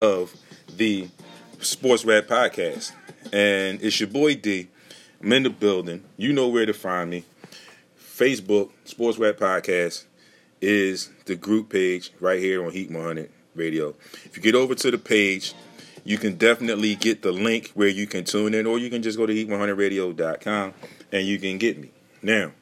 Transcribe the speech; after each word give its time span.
of 0.00 0.36
the 0.76 1.08
Sports 1.60 2.04
Rap 2.04 2.26
Podcast. 2.26 2.92
And 3.32 3.82
it's 3.82 3.98
your 3.98 4.08
boy 4.08 4.36
D. 4.36 4.68
I'm 5.20 5.32
in 5.32 5.42
the 5.42 5.50
building. 5.50 6.04
You 6.16 6.32
know 6.32 6.48
where 6.48 6.66
to 6.66 6.72
find 6.72 7.10
me. 7.10 7.24
Facebook, 7.98 8.70
Sports 8.84 9.18
Rap 9.18 9.36
Podcast, 9.36 10.04
is 10.60 11.10
the 11.26 11.34
group 11.34 11.70
page 11.70 12.12
right 12.20 12.38
here 12.38 12.64
on 12.64 12.72
Heat 12.72 12.90
100 12.90 13.30
Radio. 13.54 13.94
If 14.24 14.36
you 14.36 14.42
get 14.42 14.54
over 14.54 14.74
to 14.76 14.90
the 14.90 14.98
page, 14.98 15.54
you 16.04 16.16
can 16.16 16.36
definitely 16.36 16.94
get 16.94 17.22
the 17.22 17.32
link 17.32 17.72
where 17.74 17.88
you 17.88 18.06
can 18.06 18.24
tune 18.24 18.54
in, 18.54 18.66
or 18.66 18.78
you 18.78 18.90
can 18.90 19.02
just 19.02 19.18
go 19.18 19.26
to 19.26 19.32
heat100radio.com 19.32 20.74
and 21.12 21.26
you 21.26 21.38
can 21.38 21.58
get 21.58 21.78
me. 21.78 21.90
Now, 22.22 22.52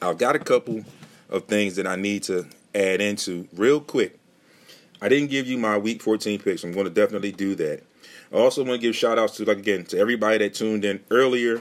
I've 0.00 0.18
got 0.18 0.36
a 0.36 0.38
couple 0.38 0.84
of 1.30 1.44
things 1.44 1.76
that 1.76 1.86
I 1.86 1.96
need 1.96 2.22
to 2.24 2.46
add 2.74 3.00
into 3.00 3.48
real 3.54 3.80
quick. 3.80 4.18
I 5.00 5.08
didn't 5.08 5.30
give 5.30 5.46
you 5.46 5.58
my 5.58 5.76
week 5.76 6.02
14 6.02 6.38
picks. 6.38 6.64
I'm 6.64 6.72
going 6.72 6.84
to 6.84 6.90
definitely 6.90 7.32
do 7.32 7.54
that. 7.56 7.82
I 8.32 8.36
also 8.36 8.62
want 8.64 8.80
to 8.80 8.86
give 8.86 8.96
shout 8.96 9.18
outs 9.18 9.36
to, 9.36 9.44
like, 9.44 9.58
again, 9.58 9.84
to 9.86 9.98
everybody 9.98 10.38
that 10.38 10.54
tuned 10.54 10.84
in 10.84 11.00
earlier. 11.10 11.60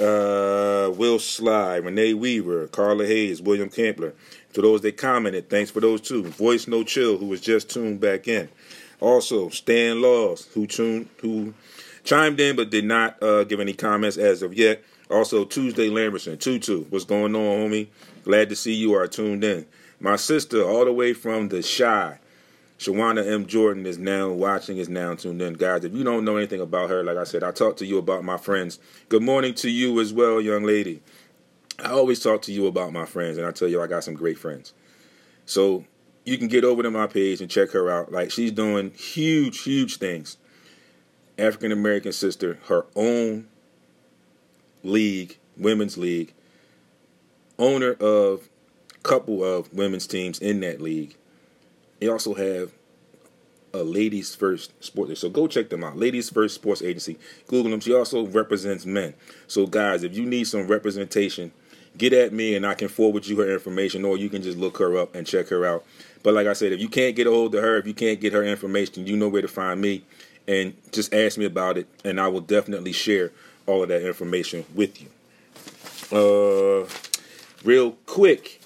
Uh, 0.00 0.90
Will 0.96 1.18
Sly, 1.18 1.76
Renee 1.76 2.14
Weaver, 2.14 2.68
Carla 2.68 3.06
Hayes, 3.06 3.42
William 3.42 3.68
Campler. 3.68 4.14
To 4.54 4.62
those 4.62 4.80
that 4.82 4.96
commented, 4.96 5.48
thanks 5.50 5.70
for 5.70 5.80
those 5.80 6.00
two. 6.00 6.24
Voice 6.24 6.66
No 6.66 6.82
Chill, 6.84 7.18
who 7.18 7.26
was 7.26 7.40
just 7.40 7.70
tuned 7.70 8.00
back 8.00 8.26
in. 8.26 8.48
Also, 9.00 9.48
Stan 9.48 10.00
Laws, 10.00 10.46
who 10.54 10.66
tuned, 10.66 11.08
who 11.20 11.54
chimed 12.04 12.40
in 12.40 12.56
but 12.56 12.70
did 12.70 12.84
not 12.84 13.22
uh, 13.22 13.44
give 13.44 13.60
any 13.60 13.72
comments 13.72 14.16
as 14.16 14.42
of 14.42 14.54
yet. 14.54 14.82
Also, 15.10 15.44
Tuesday 15.44 15.90
Lamberson, 15.90 16.38
Tutu, 16.38 16.84
what's 16.84 17.04
going 17.04 17.34
on, 17.34 17.70
homie? 17.70 17.88
Glad 18.24 18.48
to 18.48 18.56
see 18.56 18.72
you 18.72 18.94
are 18.94 19.06
tuned 19.06 19.44
in. 19.44 19.66
My 20.00 20.16
sister, 20.16 20.62
all 20.62 20.84
the 20.84 20.92
way 20.92 21.12
from 21.12 21.48
the 21.48 21.62
Shy, 21.62 22.18
Shawana 22.82 23.24
M. 23.24 23.46
Jordan, 23.46 23.86
is 23.86 23.96
now 23.96 24.30
watching, 24.30 24.78
is 24.78 24.88
now 24.88 25.14
tuned 25.14 25.40
in. 25.40 25.54
Guys, 25.54 25.84
if 25.84 25.94
you 25.94 26.02
don't 26.02 26.24
know 26.24 26.36
anything 26.36 26.60
about 26.60 26.90
her, 26.90 27.04
like 27.04 27.16
I 27.16 27.22
said, 27.22 27.44
I 27.44 27.52
talked 27.52 27.78
to 27.78 27.86
you 27.86 27.96
about 27.96 28.24
my 28.24 28.36
friends. 28.36 28.80
Good 29.08 29.22
morning 29.22 29.54
to 29.54 29.70
you 29.70 30.00
as 30.00 30.12
well, 30.12 30.40
young 30.40 30.64
lady. 30.64 31.00
I 31.78 31.90
always 31.90 32.18
talk 32.18 32.42
to 32.42 32.52
you 32.52 32.66
about 32.66 32.92
my 32.92 33.06
friends, 33.06 33.38
and 33.38 33.46
I 33.46 33.52
tell 33.52 33.68
you 33.68 33.80
I 33.80 33.86
got 33.86 34.02
some 34.02 34.14
great 34.14 34.36
friends. 34.36 34.74
So 35.46 35.84
you 36.24 36.36
can 36.38 36.48
get 36.48 36.64
over 36.64 36.82
to 36.82 36.90
my 36.90 37.06
page 37.06 37.40
and 37.40 37.48
check 37.48 37.70
her 37.70 37.88
out. 37.88 38.10
Like 38.10 38.32
she's 38.32 38.50
doing 38.50 38.90
huge, 38.90 39.62
huge 39.62 39.98
things. 39.98 40.36
African 41.38 41.70
American 41.70 42.12
sister, 42.12 42.58
her 42.66 42.86
own 42.96 43.46
league, 44.82 45.38
women's 45.56 45.96
league, 45.96 46.34
owner 47.60 47.92
of 47.92 48.48
couple 49.04 49.44
of 49.44 49.72
women's 49.72 50.06
teams 50.08 50.40
in 50.40 50.60
that 50.60 50.80
league. 50.80 51.16
They 52.02 52.08
also 52.08 52.34
have 52.34 52.72
a 53.72 53.84
ladies 53.84 54.34
first 54.34 54.72
sports. 54.82 55.20
So 55.20 55.30
go 55.30 55.46
check 55.46 55.68
them 55.68 55.84
out. 55.84 55.96
Ladies 55.96 56.30
First 56.30 56.56
Sports 56.56 56.82
Agency. 56.82 57.16
Google 57.46 57.70
them. 57.70 57.78
She 57.78 57.94
also 57.94 58.26
represents 58.26 58.84
men. 58.84 59.14
So 59.46 59.68
guys, 59.68 60.02
if 60.02 60.12
you 60.12 60.26
need 60.26 60.48
some 60.48 60.66
representation, 60.66 61.52
get 61.96 62.12
at 62.12 62.32
me 62.32 62.56
and 62.56 62.66
I 62.66 62.74
can 62.74 62.88
forward 62.88 63.24
you 63.24 63.38
her 63.38 63.48
information, 63.52 64.04
or 64.04 64.16
you 64.16 64.28
can 64.28 64.42
just 64.42 64.58
look 64.58 64.78
her 64.78 64.98
up 64.98 65.14
and 65.14 65.24
check 65.24 65.46
her 65.50 65.64
out. 65.64 65.84
But 66.24 66.34
like 66.34 66.48
I 66.48 66.54
said, 66.54 66.72
if 66.72 66.80
you 66.80 66.88
can't 66.88 67.14
get 67.14 67.28
a 67.28 67.30
hold 67.30 67.54
of 67.54 67.62
her, 67.62 67.76
if 67.76 67.86
you 67.86 67.94
can't 67.94 68.20
get 68.20 68.32
her 68.32 68.42
information, 68.42 69.06
you 69.06 69.16
know 69.16 69.28
where 69.28 69.42
to 69.42 69.46
find 69.46 69.80
me, 69.80 70.02
and 70.48 70.74
just 70.90 71.14
ask 71.14 71.38
me 71.38 71.44
about 71.44 71.78
it, 71.78 71.86
and 72.04 72.20
I 72.20 72.26
will 72.26 72.40
definitely 72.40 72.90
share 72.90 73.30
all 73.66 73.84
of 73.84 73.90
that 73.90 74.04
information 74.04 74.64
with 74.74 75.00
you. 75.00 75.08
Uh, 76.10 76.88
real 77.62 77.92
quick, 78.06 78.60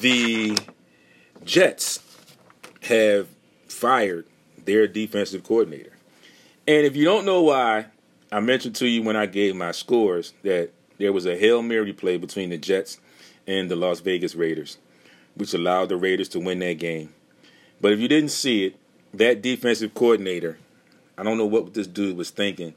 the 0.00 0.56
Jets 1.44 1.98
have 2.82 3.28
fired 3.68 4.26
their 4.64 4.86
defensive 4.86 5.44
coordinator. 5.44 5.92
And 6.66 6.86
if 6.86 6.94
you 6.94 7.04
don't 7.04 7.24
know 7.24 7.42
why, 7.42 7.86
I 8.30 8.40
mentioned 8.40 8.76
to 8.76 8.86
you 8.86 9.02
when 9.02 9.16
I 9.16 9.26
gave 9.26 9.56
my 9.56 9.72
scores 9.72 10.32
that 10.42 10.70
there 10.98 11.12
was 11.12 11.26
a 11.26 11.36
Hail 11.36 11.62
Mary 11.62 11.92
play 11.92 12.16
between 12.16 12.50
the 12.50 12.58
Jets 12.58 12.98
and 13.46 13.70
the 13.70 13.76
Las 13.76 14.00
Vegas 14.00 14.34
Raiders, 14.34 14.78
which 15.34 15.54
allowed 15.54 15.88
the 15.88 15.96
Raiders 15.96 16.28
to 16.30 16.40
win 16.40 16.60
that 16.60 16.78
game. 16.78 17.12
But 17.80 17.92
if 17.92 17.98
you 17.98 18.08
didn't 18.08 18.30
see 18.30 18.66
it, 18.66 18.76
that 19.14 19.42
defensive 19.42 19.94
coordinator, 19.94 20.58
I 21.18 21.22
don't 21.22 21.38
know 21.38 21.46
what 21.46 21.74
this 21.74 21.86
dude 21.86 22.16
was 22.16 22.30
thinking, 22.30 22.74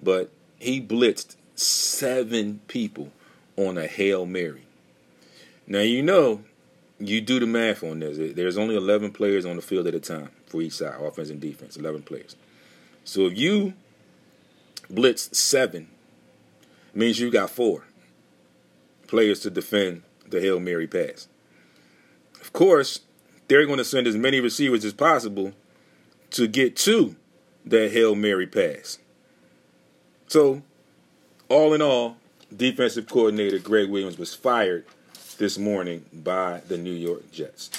but 0.00 0.30
he 0.58 0.80
blitzed 0.80 1.36
seven 1.54 2.60
people 2.68 3.12
on 3.56 3.76
a 3.78 3.86
Hail 3.86 4.26
Mary. 4.26 4.64
Now, 5.66 5.80
you 5.80 6.02
know, 6.02 6.42
you 6.98 7.20
do 7.20 7.38
the 7.38 7.46
math 7.46 7.82
on 7.82 8.00
this. 8.00 8.34
There's 8.34 8.56
only 8.56 8.76
11 8.76 9.12
players 9.12 9.44
on 9.44 9.56
the 9.56 9.62
field 9.62 9.86
at 9.86 9.94
a 9.94 10.00
time 10.00 10.30
for 10.46 10.62
each 10.62 10.74
side, 10.74 10.94
offense 11.00 11.30
and 11.30 11.40
defense, 11.40 11.76
11 11.76 12.02
players. 12.02 12.36
So 13.04 13.26
if 13.26 13.38
you 13.38 13.74
blitz 14.88 15.36
seven, 15.38 15.88
means 16.94 17.20
you 17.20 17.30
got 17.30 17.50
four 17.50 17.84
players 19.06 19.40
to 19.40 19.50
defend 19.50 20.02
the 20.28 20.40
Hail 20.40 20.58
Mary 20.58 20.86
pass. 20.86 21.28
Of 22.40 22.52
course, 22.52 23.00
they're 23.48 23.66
going 23.66 23.78
to 23.78 23.84
send 23.84 24.06
as 24.06 24.16
many 24.16 24.40
receivers 24.40 24.84
as 24.84 24.92
possible 24.92 25.52
to 26.30 26.48
get 26.48 26.74
to 26.76 27.16
that 27.64 27.92
Hail 27.92 28.14
Mary 28.14 28.46
pass. 28.46 28.98
So, 30.26 30.62
all 31.48 31.74
in 31.74 31.82
all, 31.82 32.16
defensive 32.54 33.08
coordinator 33.08 33.58
Gregg 33.58 33.90
Williams 33.90 34.18
was 34.18 34.34
fired 34.34 34.86
this 35.36 35.58
morning 35.58 36.04
by 36.12 36.62
the 36.68 36.78
New 36.78 36.92
York 36.92 37.30
Jets. 37.32 37.70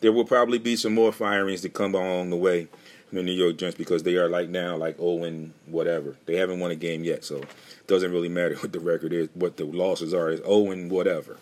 There 0.00 0.12
will 0.12 0.24
probably 0.24 0.58
be 0.58 0.76
some 0.76 0.94
more 0.94 1.12
firings 1.12 1.62
that 1.62 1.74
come 1.74 1.94
along 1.94 2.30
the 2.30 2.36
way 2.36 2.68
from 3.08 3.16
the 3.16 3.24
New 3.24 3.32
York 3.32 3.56
Jets 3.56 3.76
because 3.76 4.02
they 4.02 4.16
are 4.16 4.28
like 4.28 4.48
now 4.48 4.76
like 4.76 4.96
oh 4.98 5.24
and 5.24 5.52
whatever. 5.66 6.16
They 6.26 6.36
haven't 6.36 6.60
won 6.60 6.70
a 6.70 6.76
game 6.76 7.04
yet, 7.04 7.24
so 7.24 7.38
it 7.38 7.86
doesn't 7.86 8.12
really 8.12 8.28
matter 8.28 8.56
what 8.60 8.72
the 8.72 8.80
record 8.80 9.12
is. 9.12 9.28
What 9.34 9.56
the 9.56 9.64
losses 9.64 10.14
are 10.14 10.30
is 10.30 10.40
oh 10.44 10.70
and 10.70 10.90
whatever. 10.90 11.38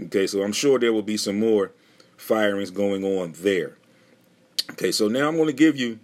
Okay, 0.00 0.26
so 0.26 0.42
I'm 0.42 0.52
sure 0.52 0.78
there 0.78 0.92
will 0.92 1.02
be 1.02 1.16
some 1.16 1.40
more 1.40 1.72
firings 2.16 2.70
going 2.70 3.04
on 3.04 3.34
there. 3.38 3.76
Okay, 4.70 4.92
so 4.92 5.08
now 5.08 5.28
I'm 5.28 5.36
going 5.36 5.48
to 5.48 5.52
give 5.52 5.76
you 5.76 5.98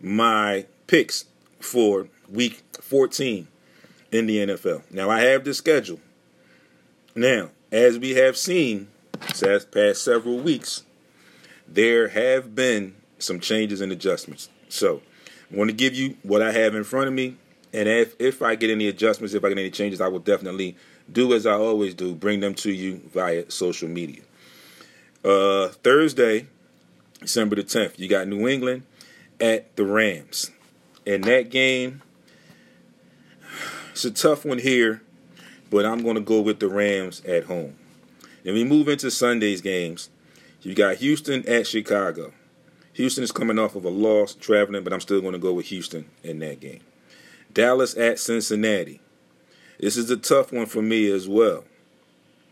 my 0.00 0.66
picks 0.86 1.24
for 1.60 2.08
week 2.28 2.62
14 2.80 3.48
in 4.12 4.26
the 4.26 4.38
NFL. 4.38 4.82
Now 4.90 5.08
I 5.08 5.20
have 5.20 5.44
the 5.44 5.54
schedule. 5.54 6.00
Now, 7.14 7.50
as 7.70 7.98
we 7.98 8.14
have 8.14 8.36
seen 8.36 8.88
past 9.70 10.02
several 10.02 10.38
weeks, 10.38 10.84
there 11.66 12.08
have 12.08 12.54
been 12.54 12.94
some 13.18 13.40
changes 13.40 13.80
and 13.80 13.92
adjustments. 13.92 14.48
So 14.68 15.02
I 15.52 15.56
want 15.56 15.70
to 15.70 15.76
give 15.76 15.94
you 15.94 16.16
what 16.22 16.42
I 16.42 16.52
have 16.52 16.74
in 16.74 16.84
front 16.84 17.08
of 17.08 17.14
me. 17.14 17.36
And 17.72 17.88
if, 17.88 18.14
if 18.18 18.40
I 18.40 18.54
get 18.54 18.70
any 18.70 18.88
adjustments, 18.88 19.34
if 19.34 19.44
I 19.44 19.48
get 19.48 19.58
any 19.58 19.70
changes, 19.70 20.00
I 20.00 20.08
will 20.08 20.20
definitely 20.20 20.76
do 21.10 21.34
as 21.34 21.46
I 21.46 21.52
always 21.52 21.94
do, 21.94 22.14
bring 22.14 22.40
them 22.40 22.54
to 22.56 22.72
you 22.72 23.02
via 23.12 23.50
social 23.50 23.88
media. 23.88 24.22
Uh, 25.24 25.68
Thursday, 25.68 26.46
December 27.20 27.56
the 27.56 27.64
10th, 27.64 27.98
you 27.98 28.08
got 28.08 28.28
New 28.28 28.48
England 28.48 28.84
at 29.40 29.74
the 29.76 29.84
Rams. 29.84 30.50
In 31.04 31.22
that 31.22 31.50
game, 31.50 32.02
it's 33.90 34.04
a 34.04 34.10
tough 34.10 34.44
one 34.44 34.58
here, 34.58 35.02
but 35.70 35.84
I'm 35.84 36.02
going 36.02 36.14
to 36.14 36.20
go 36.20 36.40
with 36.40 36.60
the 36.60 36.68
Rams 36.68 37.22
at 37.24 37.44
home. 37.44 37.76
Then 38.44 38.54
we 38.54 38.64
move 38.64 38.88
into 38.88 39.10
Sunday's 39.10 39.60
games. 39.60 40.10
You 40.62 40.74
got 40.74 40.96
Houston 40.96 41.46
at 41.48 41.66
Chicago. 41.66 42.32
Houston 42.94 43.22
is 43.22 43.32
coming 43.32 43.58
off 43.58 43.76
of 43.76 43.84
a 43.84 43.90
loss 43.90 44.34
traveling, 44.34 44.82
but 44.82 44.92
I'm 44.92 45.00
still 45.00 45.20
going 45.20 45.32
to 45.32 45.38
go 45.38 45.52
with 45.52 45.66
Houston 45.66 46.08
in 46.24 46.40
that 46.40 46.60
game. 46.60 46.80
Dallas 47.52 47.96
at 47.96 48.18
Cincinnati. 48.18 49.00
This 49.78 49.96
is 49.96 50.10
a 50.10 50.16
tough 50.16 50.52
one 50.52 50.66
for 50.66 50.82
me 50.82 51.10
as 51.10 51.28
well. 51.28 51.64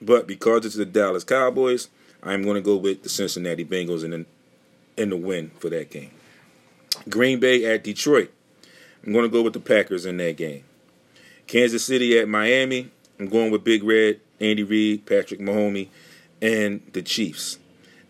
But 0.01 0.27
because 0.27 0.65
it's 0.65 0.77
the 0.77 0.85
Dallas 0.85 1.25
Cowboys, 1.25 1.89
I'm 2.23 2.43
going 2.43 2.55
to 2.55 2.61
go 2.61 2.77
with 2.77 3.03
the 3.03 3.09
Cincinnati 3.09 3.65
Bengals 3.65 4.05
in 4.05 4.11
the, 4.11 4.27
in 4.97 5.11
the 5.11 5.17
win 5.17 5.51
for 5.59 5.71
that 5.71 5.91
game. 5.91 6.13
Green 7.09 7.41
Bay 7.41 7.65
at 7.65 7.83
Detroit. 7.85 8.31
I'm 9.05 9.13
going 9.13 9.25
to 9.25 9.31
go 9.31 9.43
with 9.43 9.53
the 9.53 9.61
Packers 9.61 10.07
in 10.07 10.17
that 10.19 10.37
game. 10.37 10.65
Kansas 11.47 11.85
City 11.85 12.19
at 12.19 12.29
Miami. 12.29 12.91
I'm 13.19 13.29
going 13.29 13.51
with 13.51 13.65
Big 13.65 13.83
Red, 13.83 14.21
Andy 14.41 14.63
Reid, 14.63 15.07
Patrick 15.07 15.41
Mahomes, 15.41 15.89
and 16.43 16.83
the 16.93 17.03
Chiefs. 17.03 17.59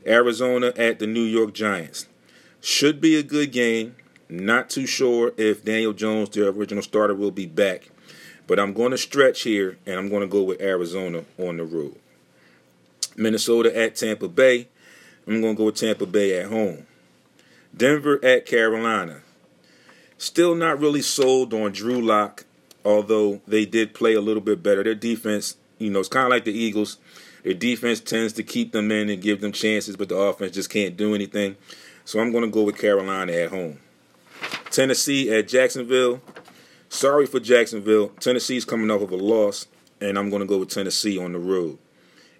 Arizona 0.06 0.72
at 0.76 0.98
the 0.98 1.06
New 1.06 1.22
York 1.22 1.54
Giants. 1.54 2.06
Should 2.60 3.00
be 3.00 3.16
a 3.16 3.22
good 3.22 3.52
game. 3.52 3.96
Not 4.28 4.70
too 4.70 4.86
sure 4.86 5.32
if 5.36 5.64
Daniel 5.64 5.92
Jones, 5.92 6.30
the 6.30 6.48
original 6.48 6.82
starter, 6.82 7.14
will 7.14 7.30
be 7.30 7.46
back. 7.46 7.90
But 8.46 8.58
I'm 8.58 8.72
going 8.72 8.90
to 8.90 8.98
stretch 8.98 9.42
here, 9.42 9.78
and 9.86 9.98
I'm 9.98 10.08
going 10.08 10.22
to 10.22 10.26
go 10.26 10.42
with 10.42 10.60
Arizona 10.60 11.24
on 11.38 11.56
the 11.58 11.64
road. 11.64 11.96
Minnesota 13.16 13.76
at 13.76 13.96
Tampa 13.96 14.28
Bay. 14.28 14.68
I'm 15.26 15.40
going 15.40 15.54
to 15.54 15.58
go 15.58 15.66
with 15.66 15.76
Tampa 15.76 16.06
Bay 16.06 16.38
at 16.38 16.50
home. 16.50 16.86
Denver 17.76 18.24
at 18.24 18.46
Carolina. 18.46 19.20
Still 20.18 20.54
not 20.54 20.80
really 20.80 21.02
sold 21.02 21.52
on 21.52 21.72
Drew 21.72 22.00
Lock, 22.00 22.45
although 22.86 23.40
they 23.48 23.66
did 23.66 23.92
play 23.92 24.14
a 24.14 24.20
little 24.20 24.40
bit 24.40 24.62
better. 24.62 24.84
Their 24.84 24.94
defense, 24.94 25.56
you 25.78 25.90
know, 25.90 25.98
it's 25.98 26.08
kind 26.08 26.24
of 26.24 26.30
like 26.30 26.44
the 26.44 26.56
Eagles. 26.56 26.98
Their 27.42 27.52
defense 27.52 28.00
tends 28.00 28.32
to 28.34 28.44
keep 28.44 28.70
them 28.70 28.92
in 28.92 29.10
and 29.10 29.20
give 29.20 29.40
them 29.40 29.52
chances, 29.52 29.96
but 29.96 30.08
the 30.08 30.16
offense 30.16 30.54
just 30.54 30.70
can't 30.70 30.96
do 30.96 31.14
anything. 31.14 31.56
So 32.04 32.20
I'm 32.20 32.30
going 32.30 32.44
to 32.44 32.50
go 32.50 32.62
with 32.62 32.78
Carolina 32.78 33.32
at 33.32 33.50
home. 33.50 33.80
Tennessee 34.70 35.34
at 35.34 35.48
Jacksonville. 35.48 36.22
Sorry 36.88 37.26
for 37.26 37.40
Jacksonville. 37.40 38.08
Tennessee's 38.20 38.64
coming 38.64 38.90
off 38.90 39.02
of 39.02 39.10
a 39.10 39.16
loss, 39.16 39.66
and 40.00 40.16
I'm 40.16 40.30
going 40.30 40.40
to 40.40 40.46
go 40.46 40.58
with 40.58 40.70
Tennessee 40.70 41.18
on 41.18 41.32
the 41.32 41.38
road. 41.40 41.78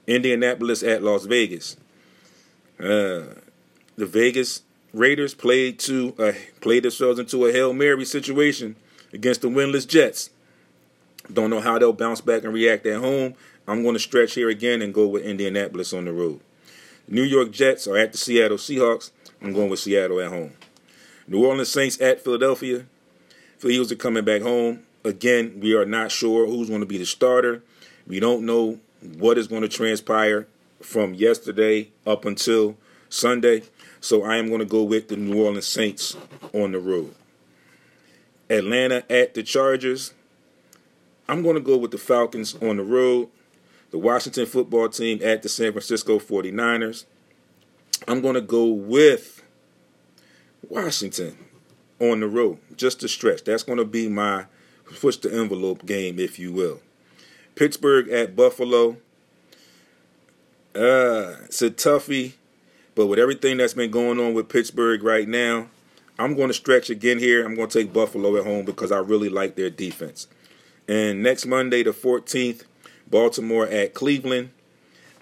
Indianapolis 0.07 0.85
at 0.85 1.03
Las 1.03 1.25
Vegas. 1.27 1.77
Uh, 2.79 3.35
the 3.97 4.07
Vegas 4.07 4.63
Raiders 4.93 5.35
played 5.35 5.81
to 5.81 6.15
uh, 6.19 6.33
played 6.61 6.85
themselves 6.85 7.19
into 7.19 7.47
a 7.47 7.53
hail 7.53 7.73
mary 7.73 8.05
situation 8.05 8.77
against 9.13 9.41
the 9.41 9.49
winless 9.49 9.87
Jets. 9.89 10.31
Don't 11.33 11.51
know 11.51 11.61
how 11.61 11.79
they'll 11.79 11.93
bounce 11.93 12.21
back 12.21 12.45
and 12.45 12.53
react 12.53 12.87
at 12.87 13.01
home. 13.01 13.35
I'm 13.67 13.83
going 13.83 13.95
to 13.95 14.01
stretch 14.01 14.35
here 14.35 14.49
again 14.49 14.81
and 14.81 14.95
go 14.95 15.07
with 15.07 15.25
Indianapolis 15.25 15.93
on 15.93 16.05
the 16.05 16.13
road. 16.13 16.41
New 17.09 17.23
York 17.23 17.51
Jets 17.51 17.87
are 17.87 17.97
at 17.97 18.13
the 18.13 18.19
Seattle 18.19 18.57
Seahawks. 18.57 19.11
I'm 19.43 19.53
going 19.53 19.71
with 19.71 19.81
Seattle 19.81 20.21
at 20.21 20.31
home. 20.31 20.53
New 21.29 21.45
Orleans 21.45 21.69
Saints 21.69 22.01
at 22.01 22.23
Philadelphia. 22.23 22.87
Philly 23.59 23.75
Eagles 23.75 23.91
are 23.91 23.97
coming 23.97 24.25
back 24.25 24.43
home. 24.43 24.83
Again, 25.05 25.61
we 25.61 25.75
are 25.75 25.85
not 25.85 26.11
sure 26.11 26.47
who's 26.47 26.69
going 26.69 26.81
to 26.81 26.87
be 26.87 26.99
the 26.99 27.07
starter. 27.07 27.63
We 28.07 28.21
don't 28.21 28.47
know 28.47 28.81
what 29.19 29.39
is 29.39 29.49
going 29.49 29.63
to 29.63 29.69
transpire 29.69 30.47
from 30.81 31.15
yesterday 31.15 31.91
up 32.07 32.25
until 32.25 32.77
Sunday. 33.09 33.63
So 34.01 34.25
I 34.25 34.37
am 34.37 34.49
going 34.49 34.61
to 34.61 34.67
go 34.67 34.83
with 34.83 35.09
the 35.09 35.17
New 35.17 35.45
Orleans 35.45 35.67
Saints 35.67 36.17
on 36.53 36.73
the 36.73 36.79
road. 36.79 37.15
Atlanta 38.49 39.05
at 39.11 39.35
the 39.35 39.43
Chargers. 39.43 40.13
I'm 41.29 41.43
going 41.43 41.55
to 41.55 41.61
go 41.61 41.77
with 41.77 41.91
the 41.91 41.99
Falcons 41.99 42.55
on 42.63 42.77
the 42.77 42.85
road. 42.85 43.29
The 43.91 43.99
Washington 43.99 44.47
football 44.47 44.89
team 44.89 45.21
at 45.23 45.43
the 45.43 45.49
San 45.49 45.73
Francisco 45.73 46.19
49ers. 46.19 47.05
I'm 48.07 48.21
going 48.21 48.35
to 48.35 48.41
go 48.41 48.67
with 48.67 49.43
Washington 50.69 51.37
on 52.01 52.21
the 52.21 52.27
road, 52.27 52.59
just 52.77 53.01
to 53.01 53.09
stretch. 53.09 53.45
That's 53.45 53.63
going 53.63 53.79
to 53.79 53.85
be 53.85 54.09
my 54.09 54.47
push 55.01 55.17
the 55.17 55.33
envelope 55.33 55.87
game, 55.87 56.19
if 56.19 56.39
you 56.39 56.53
will. 56.53 56.81
Pittsburgh 57.55 58.09
at 58.11 58.37
Buffalo. 58.37 58.99
Uh, 60.75 61.37
it's 61.45 61.63
a 61.63 61.71
toughie, 61.71 62.35
but 62.95 63.07
with 63.07 63.19
everything 63.19 63.57
that's 63.57 63.75
been 63.75 63.91
going 63.91 64.21
on 64.21 64.35
with 64.35 64.49
Pittsburgh 64.49 65.03
right 65.03 65.27
now, 65.27 65.69
I'm 66.19 66.37
going 66.37 66.49
to 66.49 66.55
stretch 66.55 66.91
again 66.91 67.19
here. 67.19 67.45
I'm 67.45 67.55
going 67.55 67.69
to 67.69 67.79
take 67.79 67.93
Buffalo 67.93 68.37
at 68.37 68.45
home 68.45 68.65
because 68.65 68.93
I 68.93 68.99
really 68.99 69.29
like 69.29 69.57
their 69.57 69.71
defense. 69.71 70.29
And 70.89 71.23
next 71.23 71.47
Monday, 71.47 71.83
the 71.83 71.91
14th, 71.91 72.63
Baltimore 73.11 73.67
at 73.67 73.95
Cleveland. 73.95 74.51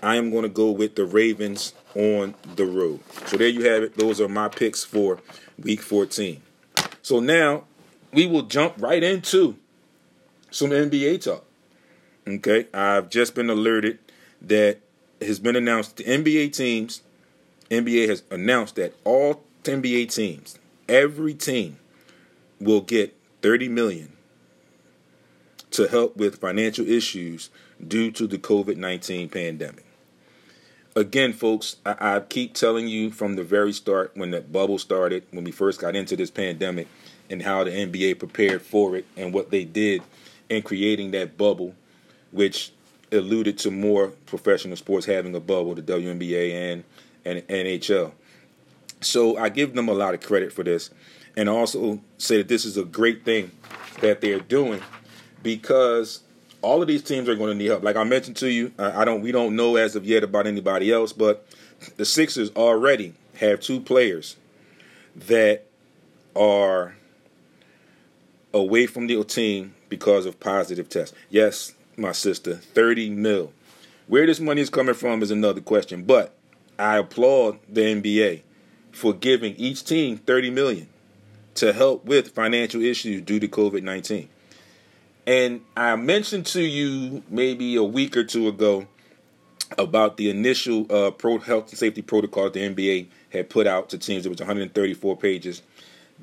I 0.02 0.16
am 0.16 0.30
going 0.30 0.42
to 0.42 0.50
go 0.50 0.70
with 0.70 0.96
the 0.96 1.04
Ravens 1.04 1.72
on 1.94 2.34
the 2.56 2.66
road. 2.66 3.00
So 3.26 3.36
there 3.36 3.48
you 3.48 3.64
have 3.70 3.82
it. 3.82 3.96
Those 3.96 4.20
are 4.20 4.28
my 4.28 4.48
picks 4.48 4.84
for 4.84 5.20
week 5.58 5.80
14. 5.80 6.42
So 7.02 7.20
now 7.20 7.64
we 8.12 8.26
will 8.26 8.42
jump 8.42 8.74
right 8.78 9.02
into 9.02 9.56
some 10.50 10.70
NBA 10.70 11.22
talk. 11.22 11.44
Okay, 12.26 12.66
I've 12.72 13.10
just 13.10 13.34
been 13.34 13.50
alerted 13.50 13.98
that 14.42 14.80
it 15.20 15.26
has 15.26 15.38
been 15.38 15.56
announced 15.56 15.98
the 15.98 16.04
NBA 16.04 16.52
teams, 16.54 17.02
NBA 17.70 18.08
has 18.08 18.22
announced 18.30 18.76
that 18.76 18.94
all 19.04 19.42
NBA 19.64 20.14
teams, 20.14 20.58
every 20.88 21.34
team 21.34 21.78
will 22.60 22.80
get 22.80 23.16
30 23.42 23.68
million 23.68 24.13
to 25.74 25.88
help 25.88 26.16
with 26.16 26.36
financial 26.36 26.88
issues 26.88 27.50
due 27.86 28.08
to 28.12 28.28
the 28.28 28.38
COVID 28.38 28.76
19 28.76 29.28
pandemic. 29.28 29.84
Again, 30.94 31.32
folks, 31.32 31.76
I, 31.84 32.16
I, 32.16 32.20
keep 32.20 32.54
telling 32.54 32.86
you 32.86 33.10
from 33.10 33.34
the 33.34 33.42
very 33.42 33.72
start 33.72 34.12
when 34.14 34.30
the 34.30 34.40
bubble 34.40 34.78
started, 34.78 35.24
when 35.32 35.42
we 35.42 35.50
first 35.50 35.80
got 35.80 35.96
into 35.96 36.14
this 36.14 36.30
pandemic, 36.30 36.86
and 37.28 37.42
how 37.42 37.64
the 37.64 37.72
NBA 37.72 38.20
prepared 38.20 38.62
for 38.62 38.94
it 38.94 39.04
and 39.16 39.34
what 39.34 39.50
they 39.50 39.64
did 39.64 40.02
in 40.48 40.62
creating 40.62 41.10
that 41.10 41.36
bubble, 41.36 41.74
which 42.30 42.72
alluded 43.10 43.58
to 43.58 43.72
more 43.72 44.08
professional 44.26 44.76
sports 44.76 45.06
having 45.06 45.34
a 45.34 45.40
bubble, 45.40 45.74
the 45.74 45.82
WNBA 45.82 46.52
and, 46.52 46.84
and 47.24 47.40
NHL. 47.48 48.12
So 49.00 49.36
I 49.36 49.48
give 49.48 49.74
them 49.74 49.88
a 49.88 49.94
lot 49.94 50.14
of 50.14 50.20
credit 50.20 50.52
for 50.52 50.62
this, 50.62 50.90
and 51.36 51.48
also 51.48 52.00
say 52.16 52.36
that 52.36 52.46
this 52.46 52.64
is 52.64 52.76
a 52.76 52.84
great 52.84 53.24
thing 53.24 53.50
that 54.00 54.20
they're 54.20 54.38
doing 54.38 54.80
because 55.44 56.22
all 56.62 56.82
of 56.82 56.88
these 56.88 57.04
teams 57.04 57.28
are 57.28 57.36
going 57.36 57.50
to 57.50 57.54
need 57.54 57.68
help. 57.68 57.84
Like 57.84 57.94
I 57.94 58.02
mentioned 58.02 58.36
to 58.38 58.50
you, 58.50 58.72
I 58.80 59.04
don't 59.04 59.20
we 59.20 59.30
don't 59.30 59.54
know 59.54 59.76
as 59.76 59.94
of 59.94 60.04
yet 60.04 60.24
about 60.24 60.48
anybody 60.48 60.90
else, 60.90 61.12
but 61.12 61.46
the 61.96 62.04
Sixers 62.04 62.50
already 62.56 63.14
have 63.36 63.60
two 63.60 63.78
players 63.78 64.36
that 65.14 65.66
are 66.34 66.96
away 68.52 68.86
from 68.86 69.06
the 69.06 69.22
team 69.24 69.74
because 69.88 70.26
of 70.26 70.40
positive 70.40 70.88
tests. 70.88 71.16
Yes, 71.30 71.74
my 71.96 72.12
sister, 72.12 72.56
30 72.56 73.10
mil. 73.10 73.52
Where 74.06 74.26
this 74.26 74.40
money 74.40 74.60
is 74.60 74.70
coming 74.70 74.94
from 74.94 75.22
is 75.22 75.30
another 75.30 75.60
question, 75.60 76.02
but 76.02 76.34
I 76.78 76.98
applaud 76.98 77.58
the 77.68 77.82
NBA 77.82 78.42
for 78.92 79.12
giving 79.12 79.54
each 79.56 79.84
team 79.84 80.18
30 80.18 80.50
million 80.50 80.88
to 81.56 81.72
help 81.72 82.04
with 82.04 82.32
financial 82.32 82.82
issues 82.82 83.22
due 83.22 83.40
to 83.40 83.48
COVID-19. 83.48 84.28
And 85.26 85.62
I 85.76 85.96
mentioned 85.96 86.46
to 86.46 86.62
you 86.62 87.22
maybe 87.28 87.76
a 87.76 87.82
week 87.82 88.16
or 88.16 88.24
two 88.24 88.48
ago 88.48 88.86
about 89.78 90.16
the 90.16 90.28
initial 90.30 90.86
uh, 90.92 91.10
pro 91.10 91.38
health 91.38 91.70
and 91.70 91.78
safety 91.78 92.02
protocol 92.02 92.50
the 92.50 92.60
NBA 92.60 93.06
had 93.30 93.48
put 93.48 93.66
out 93.66 93.88
to 93.90 93.98
teams. 93.98 94.26
It 94.26 94.28
was 94.28 94.40
134 94.40 95.16
pages. 95.16 95.62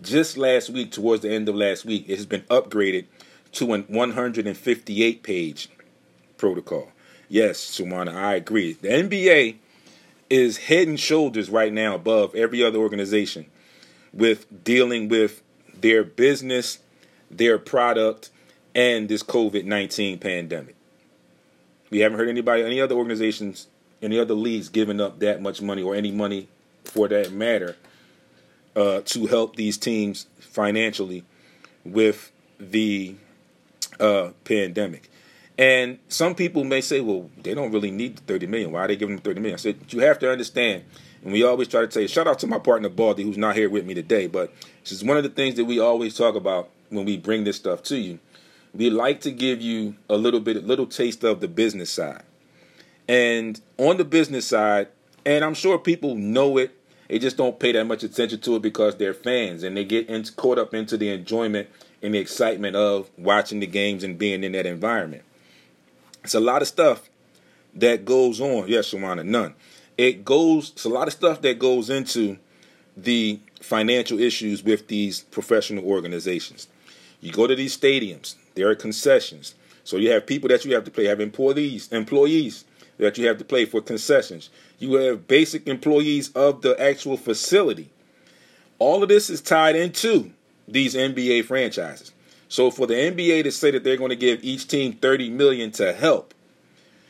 Just 0.01 0.37
last 0.37 0.69
week, 0.69 0.91
towards 0.91 1.23
the 1.23 1.31
end 1.31 1.49
of 1.49 1.55
last 1.55 1.83
week, 1.83 2.07
it 2.07 2.15
has 2.15 2.25
been 2.25 2.41
upgraded 2.43 3.05
to 3.53 3.73
an 3.73 3.83
158 3.87 5.23
page 5.23 5.69
protocol. 6.37 6.91
Yes, 7.27 7.59
Sumana, 7.59 8.13
I 8.13 8.35
agree. 8.35 8.73
The 8.73 8.87
NBA 8.89 9.55
is 10.29 10.57
head 10.57 10.87
and 10.87 10.99
shoulders 10.99 11.49
right 11.49 11.73
now 11.73 11.95
above 11.95 12.33
every 12.35 12.63
other 12.63 12.79
organization 12.79 13.47
with 14.13 14.63
dealing 14.63 15.09
with 15.09 15.41
their 15.73 16.03
business, 16.03 16.79
their 17.29 17.57
product, 17.57 18.29
and 18.75 19.09
this 19.09 19.23
COVID 19.23 19.65
19 19.65 20.19
pandemic. 20.19 20.75
We 21.89 21.99
haven't 21.99 22.17
heard 22.17 22.29
anybody, 22.29 22.63
any 22.63 22.79
other 22.79 22.95
organizations, 22.95 23.67
any 24.01 24.17
other 24.19 24.33
leagues 24.33 24.69
giving 24.69 25.01
up 25.01 25.19
that 25.19 25.41
much 25.41 25.61
money 25.61 25.81
or 25.81 25.95
any 25.95 26.11
money 26.11 26.47
for 26.85 27.07
that 27.09 27.31
matter 27.31 27.75
uh, 28.75 29.01
to 29.01 29.27
help 29.27 29.55
these 29.55 29.77
teams 29.77 30.27
financially 30.39 31.23
with 31.83 32.31
the 32.59 33.15
uh, 33.99 34.31
pandemic. 34.45 35.09
And 35.57 35.99
some 36.07 36.33
people 36.33 36.63
may 36.63 36.81
say, 36.81 37.01
well, 37.01 37.29
they 37.37 37.53
don't 37.53 37.71
really 37.71 37.91
need 37.91 38.17
the 38.17 38.21
30 38.21 38.47
million. 38.47 38.71
Why 38.71 38.85
are 38.85 38.87
they 38.87 38.95
giving 38.95 39.17
them 39.17 39.23
30 39.23 39.41
million? 39.41 39.55
I 39.55 39.57
said, 39.57 39.77
you 39.89 39.99
have 39.99 40.17
to 40.19 40.31
understand, 40.31 40.85
and 41.23 41.33
we 41.33 41.43
always 41.43 41.67
try 41.67 41.85
to 41.85 42.01
you, 42.01 42.07
shout 42.07 42.27
out 42.27 42.39
to 42.39 42.47
my 42.47 42.57
partner 42.57 42.89
Baldy, 42.89 43.23
who's 43.23 43.37
not 43.37 43.55
here 43.55 43.69
with 43.69 43.85
me 43.85 43.93
today, 43.93 44.27
but 44.27 44.53
this 44.81 44.91
is 44.91 45.03
one 45.03 45.17
of 45.17 45.23
the 45.23 45.29
things 45.29 45.55
that 45.55 45.65
we 45.65 45.79
always 45.79 46.15
talk 46.15 46.35
about 46.35 46.69
when 46.89 47.05
we 47.05 47.17
bring 47.17 47.43
this 47.43 47.57
stuff 47.57 47.83
to 47.83 47.97
you 47.97 48.19
we 48.73 48.89
like 48.89 49.21
to 49.21 49.31
give 49.31 49.61
you 49.61 49.95
a 50.09 50.15
little 50.15 50.39
bit, 50.39 50.57
a 50.57 50.61
little 50.61 50.85
taste 50.85 51.23
of 51.23 51.39
the 51.39 51.47
business 51.47 51.89
side. 51.89 52.23
And 53.07 53.59
on 53.77 53.97
the 53.97 54.05
business 54.05 54.47
side, 54.47 54.87
and 55.25 55.43
I'm 55.43 55.53
sure 55.53 55.77
people 55.77 56.15
know 56.15 56.57
it, 56.57 56.71
they 57.07 57.19
just 57.19 57.35
don't 57.35 57.59
pay 57.59 57.73
that 57.73 57.85
much 57.85 58.03
attention 58.03 58.39
to 58.39 58.55
it 58.55 58.61
because 58.61 58.95
they're 58.95 59.13
fans 59.13 59.63
and 59.63 59.75
they 59.75 59.83
get 59.83 60.07
caught 60.37 60.57
up 60.57 60.73
into 60.73 60.95
the 60.95 61.09
enjoyment 61.09 61.67
and 62.01 62.13
the 62.13 62.19
excitement 62.19 62.75
of 62.75 63.09
watching 63.17 63.59
the 63.59 63.67
games 63.67 64.03
and 64.03 64.17
being 64.17 64.43
in 64.43 64.53
that 64.53 64.65
environment. 64.65 65.23
It's 66.23 66.35
a 66.35 66.39
lot 66.39 66.61
of 66.61 66.69
stuff 66.69 67.09
that 67.75 68.05
goes 68.05 68.39
on. 68.39 68.67
Yes, 68.67 68.93
Shawana, 68.93 69.25
none. 69.25 69.55
It 69.97 70.23
goes, 70.23 70.71
it's 70.71 70.85
a 70.85 70.89
lot 70.89 71.07
of 71.07 71.13
stuff 71.13 71.41
that 71.41 71.59
goes 71.59 71.89
into 71.89 72.37
the 72.95 73.39
financial 73.59 74.19
issues 74.19 74.63
with 74.63 74.87
these 74.87 75.21
professional 75.21 75.83
organizations. 75.85 76.67
You 77.21 77.31
go 77.31 77.47
to 77.47 77.55
these 77.55 77.77
stadiums, 77.77 78.35
there 78.55 78.67
are 78.69 78.75
concessions. 78.75 79.55
So 79.83 79.97
you 79.97 80.11
have 80.11 80.25
people 80.25 80.49
that 80.49 80.65
you 80.65 80.73
have 80.73 80.83
to 80.85 80.91
pay. 80.91 81.05
Have 81.05 81.19
employees, 81.19 81.91
employees 81.91 82.65
that 82.97 83.17
you 83.17 83.27
have 83.27 83.37
to 83.37 83.45
pay 83.45 83.65
for 83.65 83.81
concessions. 83.81 84.49
You 84.79 84.93
have 84.95 85.27
basic 85.27 85.67
employees 85.67 86.31
of 86.33 86.61
the 86.61 86.79
actual 86.81 87.17
facility. 87.17 87.89
All 88.79 89.03
of 89.03 89.09
this 89.09 89.29
is 89.29 89.41
tied 89.41 89.75
into 89.75 90.31
these 90.67 90.95
NBA 90.95 91.45
franchises. 91.45 92.11
So 92.47 92.69
for 92.69 92.85
the 92.85 92.95
NBA 92.95 93.43
to 93.43 93.51
say 93.51 93.71
that 93.71 93.83
they're 93.83 93.97
going 93.97 94.09
to 94.09 94.15
give 94.15 94.43
each 94.43 94.67
team 94.67 94.93
30 94.93 95.29
million 95.29 95.71
to 95.71 95.93
help, 95.93 96.33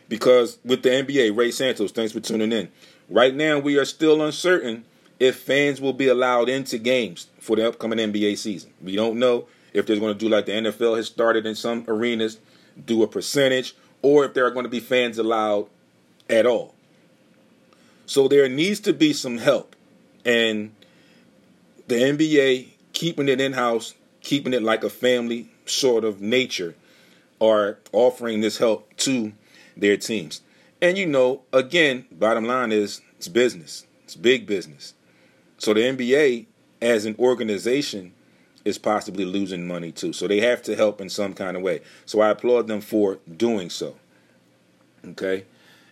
because 0.07 0.59
with 0.63 0.83
the 0.83 0.89
NBA, 0.89 1.35
Ray 1.35 1.51
Santos, 1.51 1.91
thanks 1.91 2.11
for 2.11 2.19
tuning 2.19 2.51
in. 2.51 2.69
Right 3.09 3.33
now, 3.33 3.59
we 3.59 3.77
are 3.77 3.85
still 3.85 4.21
uncertain 4.21 4.85
if 5.19 5.37
fans 5.37 5.81
will 5.81 5.93
be 5.93 6.07
allowed 6.07 6.49
into 6.49 6.77
games 6.77 7.27
for 7.39 7.55
the 7.55 7.67
upcoming 7.67 7.99
NBA 7.99 8.37
season. 8.37 8.71
We 8.81 8.95
don't 8.95 9.19
know 9.19 9.47
if 9.73 9.85
they're 9.85 9.99
going 9.99 10.13
to 10.13 10.19
do 10.19 10.29
like 10.29 10.45
the 10.45 10.53
NFL 10.53 10.97
has 10.97 11.07
started 11.07 11.45
in 11.45 11.55
some 11.55 11.85
arenas, 11.87 12.39
do 12.85 13.03
a 13.03 13.07
percentage, 13.07 13.75
or 14.01 14.25
if 14.25 14.33
there 14.33 14.45
are 14.45 14.51
going 14.51 14.65
to 14.65 14.69
be 14.69 14.79
fans 14.79 15.17
allowed 15.17 15.67
at 16.29 16.45
all. 16.45 16.75
So 18.05 18.27
there 18.27 18.49
needs 18.49 18.79
to 18.81 18.93
be 18.93 19.13
some 19.13 19.37
help. 19.37 19.75
And 20.25 20.75
the 21.87 21.95
NBA 21.95 22.69
keeping 22.93 23.29
it 23.29 23.39
in 23.39 23.53
house, 23.53 23.93
keeping 24.21 24.53
it 24.53 24.63
like 24.63 24.83
a 24.83 24.89
family 24.89 25.49
sort 25.65 26.03
of 26.03 26.21
nature, 26.21 26.75
are 27.39 27.79
offering 27.91 28.41
this 28.41 28.57
help 28.57 28.95
to 28.97 29.33
their 29.75 29.97
teams. 29.97 30.41
And 30.81 30.97
you 30.97 31.05
know, 31.05 31.43
again, 31.53 32.05
bottom 32.11 32.45
line 32.45 32.71
is 32.71 33.01
it's 33.17 33.27
business. 33.27 33.85
It's 34.03 34.15
big 34.15 34.45
business. 34.45 34.93
So 35.57 35.73
the 35.73 35.81
NBA 35.81 36.47
as 36.81 37.05
an 37.05 37.15
organization 37.19 38.13
is 38.63 38.77
possibly 38.77 39.25
losing 39.25 39.67
money 39.67 39.91
too. 39.91 40.13
So 40.13 40.27
they 40.27 40.39
have 40.39 40.61
to 40.63 40.75
help 40.75 41.01
in 41.01 41.09
some 41.09 41.33
kind 41.33 41.57
of 41.57 41.63
way. 41.63 41.81
So 42.05 42.21
I 42.21 42.29
applaud 42.29 42.67
them 42.67 42.81
for 42.81 43.19
doing 43.37 43.69
so. 43.69 43.95
Okay. 45.05 45.45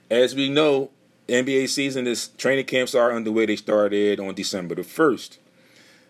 As 0.10 0.36
we 0.36 0.50
know, 0.50 0.92
NBA 1.28 1.70
season 1.70 2.08
is 2.08 2.30
training 2.30 2.66
camps 2.66 2.96
are 2.96 3.12
underway. 3.12 3.46
They 3.46 3.56
started 3.56 4.20
on 4.20 4.36
December 4.36 4.76
the 4.76 4.82
1st. 4.82 5.38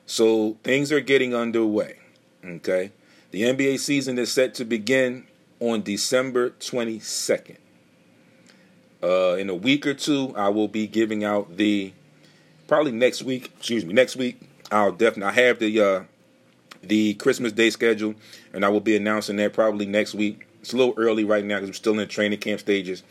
So 0.06 0.58
things 0.64 0.92
are 0.92 1.02
getting 1.02 1.36
underway. 1.36 1.98
Okay. 2.44 2.92
The 3.32 3.44
NBA 3.44 3.80
season 3.80 4.18
is 4.18 4.32
set 4.32 4.54
to 4.56 4.66
begin 4.66 5.28
on 5.60 5.84
December 5.84 6.52
22nd. 6.52 7.58
Uh, 9.02 9.36
in 9.36 9.50
a 9.50 9.56
week 9.56 9.86
or 9.86 9.94
two, 9.94 10.34
I 10.36 10.50
will 10.50 10.68
be 10.68 10.88
giving 10.88 11.24
out 11.24 11.58
the 11.58 11.94
probably 12.68 12.92
next 12.92 13.24
week. 13.24 13.52
Excuse 13.58 13.86
me, 13.86 13.94
next 13.94 14.16
week. 14.16 14.42
I'll 14.72 14.92
definitely 14.92 15.24
I 15.24 15.46
have 15.46 15.60
the 15.60 15.82
uh, 15.82 16.04
the 16.82 17.14
Christmas 17.16 17.52
Day 17.52 17.70
schedule, 17.70 18.16
and 18.54 18.66
I 18.66 18.70
will 18.70 18.80
be 18.80 18.96
announcing 18.96 19.36
that 19.38 19.54
probably 19.54 19.86
next 19.86 20.14
week. 20.14 20.48
It's 20.62 20.74
a 20.74 20.78
little 20.78 20.94
early 20.98 21.24
right 21.24 21.44
now 21.44 21.56
because 21.56 21.70
we're 21.70 21.74
still 21.74 22.00
in 22.00 22.08
training 22.08 22.40
camp 22.40 22.60
stages. 22.60 23.04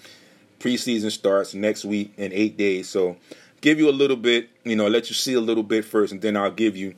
Preseason 0.60 1.10
starts 1.10 1.54
next 1.54 1.84
week 1.84 2.12
in 2.16 2.32
eight 2.32 2.56
days, 2.56 2.88
so 2.88 3.16
give 3.60 3.78
you 3.78 3.88
a 3.88 3.92
little 3.92 4.16
bit, 4.16 4.50
you 4.64 4.76
know, 4.76 4.88
let 4.88 5.08
you 5.08 5.14
see 5.14 5.34
a 5.34 5.40
little 5.40 5.62
bit 5.62 5.84
first, 5.84 6.12
and 6.12 6.20
then 6.20 6.36
I'll 6.36 6.50
give 6.50 6.76
you 6.76 6.94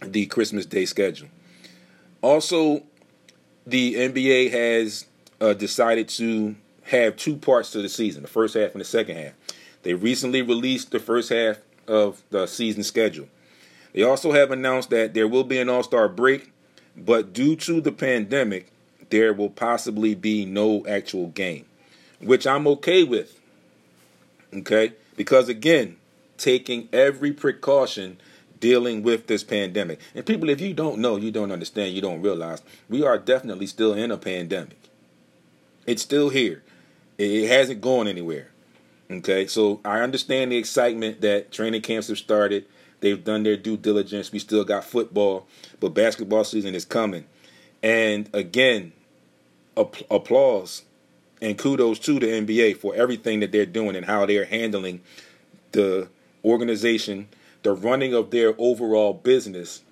the 0.00 0.26
Christmas 0.26 0.66
Day 0.66 0.84
schedule. 0.84 1.28
Also, 2.20 2.82
the 3.66 3.94
NBA 3.94 4.50
has 4.50 5.06
uh, 5.40 5.54
decided 5.54 6.08
to 6.10 6.56
have 6.84 7.16
two 7.16 7.36
parts 7.36 7.70
to 7.72 7.82
the 7.82 7.88
season: 7.88 8.22
the 8.22 8.28
first 8.28 8.54
half 8.54 8.72
and 8.72 8.80
the 8.80 8.86
second 8.86 9.16
half. 9.16 9.32
They 9.82 9.94
recently 9.94 10.42
released 10.42 10.90
the 10.90 10.98
first 10.98 11.28
half 11.30 11.58
of 11.86 12.22
the 12.30 12.46
season 12.46 12.82
schedule. 12.82 13.28
They 13.94 14.02
also 14.02 14.32
have 14.32 14.50
announced 14.50 14.90
that 14.90 15.14
there 15.14 15.28
will 15.28 15.44
be 15.44 15.58
an 15.58 15.70
All 15.70 15.82
Star 15.82 16.08
break, 16.08 16.52
but 16.96 17.32
due 17.32 17.56
to 17.56 17.80
the 17.80 17.92
pandemic, 17.92 18.70
there 19.10 19.32
will 19.32 19.50
possibly 19.50 20.14
be 20.14 20.44
no 20.44 20.84
actual 20.86 21.28
game, 21.28 21.64
which 22.20 22.46
I'm 22.46 22.66
okay 22.66 23.04
with. 23.04 23.40
Okay? 24.52 24.92
Because 25.16 25.48
again, 25.48 25.96
taking 26.36 26.88
every 26.92 27.32
precaution 27.32 28.18
dealing 28.60 29.02
with 29.02 29.26
this 29.26 29.44
pandemic. 29.44 30.00
And 30.14 30.24
people, 30.24 30.48
if 30.48 30.60
you 30.60 30.74
don't 30.74 30.98
know, 30.98 31.16
you 31.16 31.30
don't 31.30 31.52
understand, 31.52 31.94
you 31.94 32.00
don't 32.00 32.22
realize, 32.22 32.62
we 32.88 33.04
are 33.04 33.18
definitely 33.18 33.66
still 33.66 33.92
in 33.92 34.10
a 34.10 34.16
pandemic. 34.16 34.78
It's 35.86 36.02
still 36.02 36.30
here. 36.30 36.62
It 37.18 37.48
hasn't 37.48 37.80
gone 37.80 38.08
anywhere. 38.08 38.48
Okay, 39.10 39.46
so 39.46 39.80
I 39.84 40.00
understand 40.00 40.50
the 40.50 40.56
excitement 40.56 41.20
that 41.20 41.52
training 41.52 41.82
camps 41.82 42.08
have 42.08 42.18
started. 42.18 42.64
They've 43.04 43.22
done 43.22 43.42
their 43.42 43.58
due 43.58 43.76
diligence. 43.76 44.32
We 44.32 44.38
still 44.38 44.64
got 44.64 44.82
football, 44.82 45.46
but 45.78 45.90
basketball 45.90 46.42
season 46.42 46.74
is 46.74 46.86
coming. 46.86 47.26
And 47.82 48.30
again, 48.32 48.94
applause 49.76 50.84
and 51.42 51.58
kudos 51.58 51.98
to 51.98 52.18
the 52.18 52.28
NBA 52.28 52.78
for 52.78 52.94
everything 52.94 53.40
that 53.40 53.52
they're 53.52 53.66
doing 53.66 53.94
and 53.94 54.06
how 54.06 54.24
they're 54.24 54.46
handling 54.46 55.02
the 55.72 56.08
organization, 56.42 57.28
the 57.62 57.74
running 57.74 58.14
of 58.14 58.30
their 58.30 58.54
overall 58.56 59.12
business, 59.12 59.82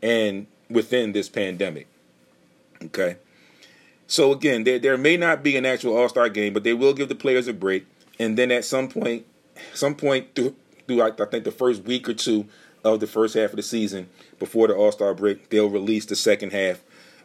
and 0.00 0.46
within 0.70 1.12
this 1.12 1.28
pandemic. 1.28 1.88
Okay. 2.84 3.18
So 4.06 4.32
again, 4.32 4.64
there 4.64 4.78
there 4.78 4.96
may 4.96 5.18
not 5.18 5.42
be 5.42 5.58
an 5.58 5.66
actual 5.66 5.94
All 5.94 6.08
Star 6.08 6.30
game, 6.30 6.54
but 6.54 6.64
they 6.64 6.72
will 6.72 6.94
give 6.94 7.10
the 7.10 7.14
players 7.16 7.48
a 7.48 7.52
break, 7.52 7.84
and 8.18 8.38
then 8.38 8.50
at 8.50 8.64
some 8.64 8.88
point, 8.88 9.26
some 9.74 9.94
point 9.94 10.34
through 10.34 10.56
through 10.86 11.02
I, 11.02 11.08
I 11.08 11.26
think 11.26 11.44
the 11.44 11.52
first 11.52 11.84
week 11.84 12.08
or 12.08 12.14
two 12.14 12.46
of 12.84 13.00
the 13.00 13.06
first 13.06 13.34
half 13.34 13.50
of 13.50 13.56
the 13.56 13.62
season 13.62 14.08
before 14.38 14.68
the 14.68 14.74
All 14.74 14.92
Star 14.92 15.14
break, 15.14 15.48
they'll 15.50 15.70
release 15.70 16.06
the 16.06 16.16
second 16.16 16.52
half 16.52 16.80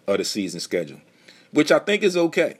of 0.07 0.17
the 0.17 0.23
season 0.23 0.59
schedule, 0.59 1.01
which 1.51 1.71
I 1.71 1.79
think 1.79 2.03
is 2.03 2.15
okay. 2.15 2.57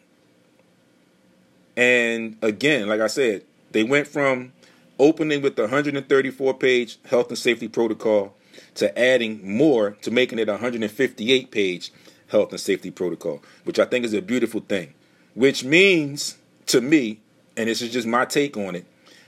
And 1.76 2.38
again, 2.42 2.88
like 2.88 3.02
I 3.02 3.08
said, 3.08 3.44
they 3.72 3.84
went 3.84 4.08
from 4.08 4.54
opening 5.00 5.42
with 5.42 5.56
the 5.56 5.64
134 5.64 6.54
page 6.56 6.98
health 7.06 7.30
and 7.30 7.38
safety 7.38 7.68
protocol 7.68 8.36
to 8.76 8.98
adding 8.98 9.48
more 9.48 9.92
to 10.02 10.12
making 10.12 10.40
it 10.40 10.50
a 10.50 10.54
158 10.54 11.52
page 11.52 11.92
health 12.30 12.52
and 12.52 12.60
safety 12.60 12.92
protocol, 12.92 13.42
which 13.64 13.80
I 13.80 13.86
think 13.86 14.06
is 14.06 14.14
a 14.14 14.22
beautiful 14.22 14.62
thing. 14.62 14.94
Which 15.36 15.64
means 15.64 16.38
to 16.68 16.82
me, 16.82 17.20
and 17.56 17.70
this 17.70 17.82
is 17.82 17.94
just 17.94 18.08
my 18.08 18.26
take 18.26 18.58
on 18.58 18.76
it, 18.76 18.86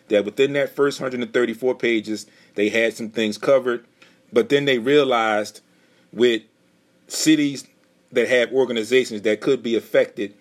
that 0.10 0.26
within 0.26 0.54
that 0.54 0.76
first 0.76 1.00
134 1.00 1.76
pages, 1.76 2.26
they 2.56 2.70
had 2.70 2.94
some 2.94 3.10
things 3.10 3.38
covered, 3.38 3.86
but 4.32 4.50
then 4.50 4.66
they 4.66 4.78
realized 4.78 5.62
with 6.12 6.42
cities 7.08 7.68
that 8.12 8.28
have 8.28 8.52
organizations 8.52 9.22
that 9.24 9.42
could 9.42 9.64
be 9.64 9.76
affected 9.76 10.34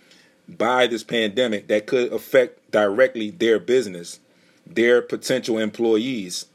by 0.48 0.86
this 0.86 1.04
pandemic 1.04 1.68
that 1.68 1.86
could 1.86 2.12
affect 2.12 2.70
directly 2.70 3.30
their 3.30 3.58
business, 3.58 4.20
their 4.66 5.02
potential 5.02 5.58
employees. 5.58 6.46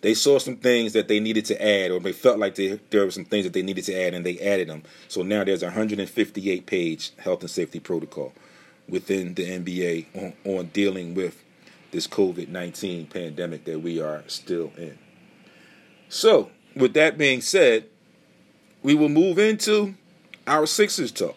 They 0.00 0.14
saw 0.14 0.38
some 0.38 0.56
things 0.56 0.92
that 0.92 1.08
they 1.08 1.18
needed 1.18 1.44
to 1.46 1.60
add, 1.62 1.90
or 1.90 1.98
they 2.00 2.12
felt 2.12 2.38
like 2.38 2.54
they, 2.54 2.80
there 2.90 3.04
were 3.04 3.10
some 3.10 3.24
things 3.24 3.44
that 3.44 3.52
they 3.52 3.62
needed 3.62 3.84
to 3.84 4.00
add, 4.00 4.14
and 4.14 4.24
they 4.24 4.38
added 4.38 4.68
them. 4.68 4.84
So 5.08 5.22
now 5.22 5.42
there's 5.44 5.62
a 5.62 5.66
158 5.66 6.66
page 6.66 7.12
health 7.18 7.40
and 7.40 7.50
safety 7.50 7.80
protocol 7.80 8.32
within 8.88 9.34
the 9.34 9.44
NBA 9.44 10.06
on, 10.14 10.32
on 10.44 10.66
dealing 10.66 11.14
with 11.14 11.42
this 11.90 12.06
COVID 12.06 12.48
19 12.48 13.06
pandemic 13.06 13.64
that 13.64 13.80
we 13.80 14.00
are 14.00 14.22
still 14.26 14.72
in. 14.76 14.98
So, 16.08 16.50
with 16.74 16.94
that 16.94 17.18
being 17.18 17.40
said, 17.40 17.86
we 18.82 18.94
will 18.94 19.08
move 19.08 19.38
into 19.38 19.94
our 20.46 20.66
Sixers 20.66 21.12
talk. 21.12 21.36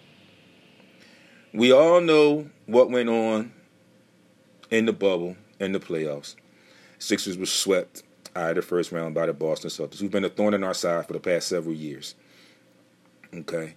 We 1.53 1.71
all 1.71 1.99
know 1.99 2.49
what 2.65 2.89
went 2.89 3.09
on 3.09 3.51
in 4.69 4.85
the 4.85 4.93
bubble 4.93 5.35
in 5.59 5.73
the 5.73 5.79
playoffs. 5.79 6.35
Sixers 6.99 7.37
were 7.37 7.45
swept 7.45 8.03
out 8.35 8.51
of 8.51 8.55
the 8.57 8.61
first 8.61 8.91
round 8.91 9.13
by 9.13 9.25
the 9.25 9.33
Boston 9.33 9.69
Celtics, 9.69 9.99
who've 9.99 10.11
been 10.11 10.23
a 10.23 10.29
thorn 10.29 10.53
in 10.53 10.63
our 10.63 10.73
side 10.73 11.05
for 11.07 11.13
the 11.13 11.19
past 11.19 11.47
several 11.47 11.75
years. 11.75 12.15
Okay. 13.33 13.75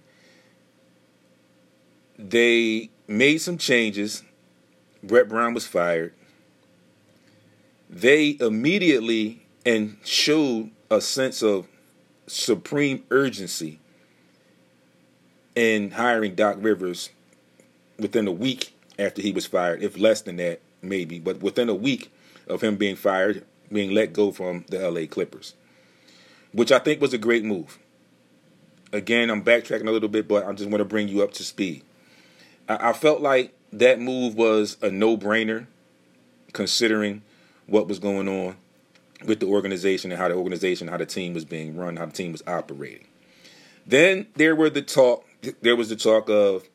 They 2.17 2.89
made 3.07 3.39
some 3.39 3.57
changes. 3.57 4.23
Brett 5.03 5.27
Brown 5.27 5.53
was 5.53 5.67
fired 5.67 6.13
they 7.95 8.35
immediately 8.41 9.41
and 9.65 9.95
showed 10.03 10.69
a 10.91 10.99
sense 10.99 11.41
of 11.41 11.65
supreme 12.27 13.03
urgency 13.09 13.79
in 15.55 15.91
hiring 15.91 16.35
Doc 16.35 16.57
Rivers 16.59 17.09
within 17.97 18.27
a 18.27 18.31
week 18.33 18.75
after 18.99 19.21
he 19.21 19.31
was 19.31 19.45
fired, 19.45 19.81
if 19.81 19.97
less 19.97 20.21
than 20.21 20.35
that, 20.35 20.59
maybe, 20.81 21.19
but 21.19 21.41
within 21.41 21.69
a 21.69 21.73
week 21.73 22.11
of 22.47 22.61
him 22.61 22.75
being 22.75 22.97
fired, 22.97 23.45
being 23.71 23.91
let 23.91 24.11
go 24.11 24.33
from 24.33 24.65
the 24.67 24.89
LA 24.89 25.07
Clippers, 25.07 25.53
which 26.51 26.73
I 26.73 26.79
think 26.79 26.99
was 26.99 27.13
a 27.13 27.17
great 27.17 27.45
move. 27.45 27.79
Again, 28.91 29.29
I'm 29.29 29.43
backtracking 29.43 29.87
a 29.87 29.91
little 29.91 30.09
bit, 30.09 30.27
but 30.27 30.45
I 30.45 30.51
just 30.51 30.69
want 30.69 30.79
to 30.81 30.85
bring 30.85 31.07
you 31.07 31.23
up 31.23 31.31
to 31.33 31.43
speed. 31.43 31.83
I, 32.67 32.89
I 32.89 32.93
felt 32.93 33.21
like 33.21 33.53
that 33.71 34.01
move 34.01 34.35
was 34.35 34.75
a 34.81 34.91
no 34.91 35.15
brainer 35.15 35.67
considering 36.51 37.21
what 37.67 37.87
was 37.87 37.99
going 37.99 38.27
on 38.27 38.55
with 39.25 39.39
the 39.39 39.47
organization 39.47 40.11
and 40.11 40.19
how 40.19 40.27
the 40.27 40.35
organization, 40.35 40.87
how 40.87 40.97
the 40.97 41.05
team 41.05 41.33
was 41.33 41.45
being 41.45 41.75
run, 41.75 41.97
how 41.97 42.05
the 42.05 42.11
team 42.11 42.31
was 42.31 42.43
operating. 42.47 43.07
Then 43.85 44.27
there 44.35 44.55
were 44.55 44.69
the 44.69 44.81
talk. 44.81 45.25
There 45.61 45.75
was 45.75 45.89
the 45.89 45.95
talk 45.95 46.29
of, 46.29 46.67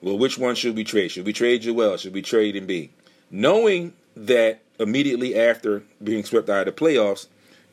well, 0.00 0.18
which 0.18 0.38
one 0.38 0.54
should 0.54 0.76
we 0.76 0.84
trade? 0.84 1.10
Should 1.10 1.26
we 1.26 1.32
trade 1.32 1.62
Joel? 1.62 1.96
Should 1.96 2.14
we 2.14 2.22
trade 2.22 2.56
and 2.56 2.68
Embiid? 2.68 2.90
Knowing 3.30 3.92
that 4.16 4.62
immediately 4.78 5.38
after 5.38 5.82
being 6.02 6.24
swept 6.24 6.48
out 6.48 6.66
of 6.66 6.74
the 6.74 6.84
playoffs, 6.84 7.26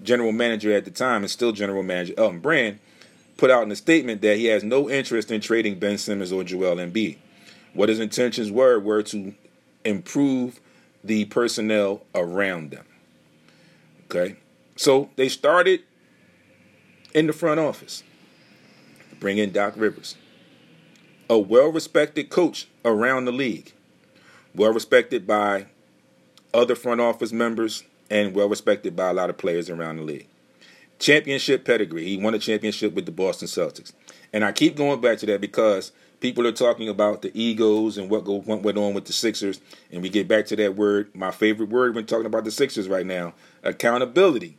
general 0.04 0.32
manager 0.32 0.74
at 0.74 0.86
the 0.86 0.92
time 0.92 1.22
and 1.22 1.32
still 1.32 1.52
general 1.52 1.84
manager 1.84 2.14
Elton 2.18 2.40
Brand 2.40 2.80
put 3.38 3.52
out 3.52 3.64
in 3.64 3.72
a 3.72 3.76
statement 3.76 4.22
that 4.22 4.38
he 4.38 4.46
has 4.46 4.64
no 4.64 4.90
interest 4.90 5.32
in 5.32 5.42
trading 5.42 5.80
Ben 5.80 5.98
Simmons 5.98 6.32
or 6.32 6.44
Joel 6.44 6.78
Embiid. 6.78 7.18
What 7.74 7.90
his 7.90 8.00
intentions 8.00 8.52
were 8.52 8.80
were 8.80 9.04
to 9.04 9.34
improve 9.86 10.60
the 11.04 11.26
personnel 11.26 12.04
around 12.16 12.72
them. 12.72 12.86
Okay? 14.06 14.38
So 14.76 15.10
they 15.16 15.30
started 15.30 15.82
in 17.14 17.28
the 17.28 17.34
front 17.34 17.60
office. 17.60 18.04
Bring 19.20 19.38
in 19.38 19.52
Doc 19.52 19.74
Rivers, 19.78 20.16
a 21.30 21.38
well 21.40 21.72
respected 21.72 22.30
coach 22.30 22.68
around 22.86 23.26
the 23.26 23.32
league, 23.32 23.74
well 24.56 24.74
respected 24.74 25.28
by 25.28 25.68
other 26.54 26.76
front 26.76 27.02
office 27.02 27.32
members, 27.32 27.84
and 28.10 28.34
well 28.36 28.50
respected 28.50 28.96
by 28.96 29.10
a 29.10 29.14
lot 29.14 29.30
of 29.30 29.38
players 29.38 29.70
around 29.70 29.98
the 29.98 30.04
league. 30.04 30.28
championship 31.00 31.66
pedigree. 31.66 32.06
He 32.06 32.18
won 32.18 32.34
a 32.36 32.40
championship 32.40 32.94
with 32.94 33.06
the 33.06 33.12
Boston 33.12 33.48
Celtics. 33.48 33.94
And 34.34 34.46
I 34.46 34.52
keep 34.52 34.76
going 34.76 35.02
back 35.02 35.18
to 35.20 35.26
that 35.28 35.42
because 35.42 35.92
people 36.22 36.48
are 36.48 36.54
talking 36.54 36.88
about 36.88 37.22
the 37.22 37.38
egos 37.38 37.98
and 37.98 38.10
what 38.10 38.24
go 38.24 38.40
what 38.40 38.62
went 38.62 38.78
on 38.78 38.94
with 38.94 39.06
the 39.06 39.14
Sixers, 39.14 39.60
and 39.92 40.02
we 40.02 40.08
get 40.08 40.30
back 40.30 40.46
to 40.46 40.56
that 40.56 40.78
word, 40.78 41.14
my 41.14 41.32
favorite 41.32 41.70
word 41.70 41.94
when 41.94 42.06
talking 42.06 42.26
about 42.26 42.46
the 42.46 42.52
Sixers 42.52 42.88
right 42.88 43.06
now, 43.06 43.34
accountability. 43.64 44.58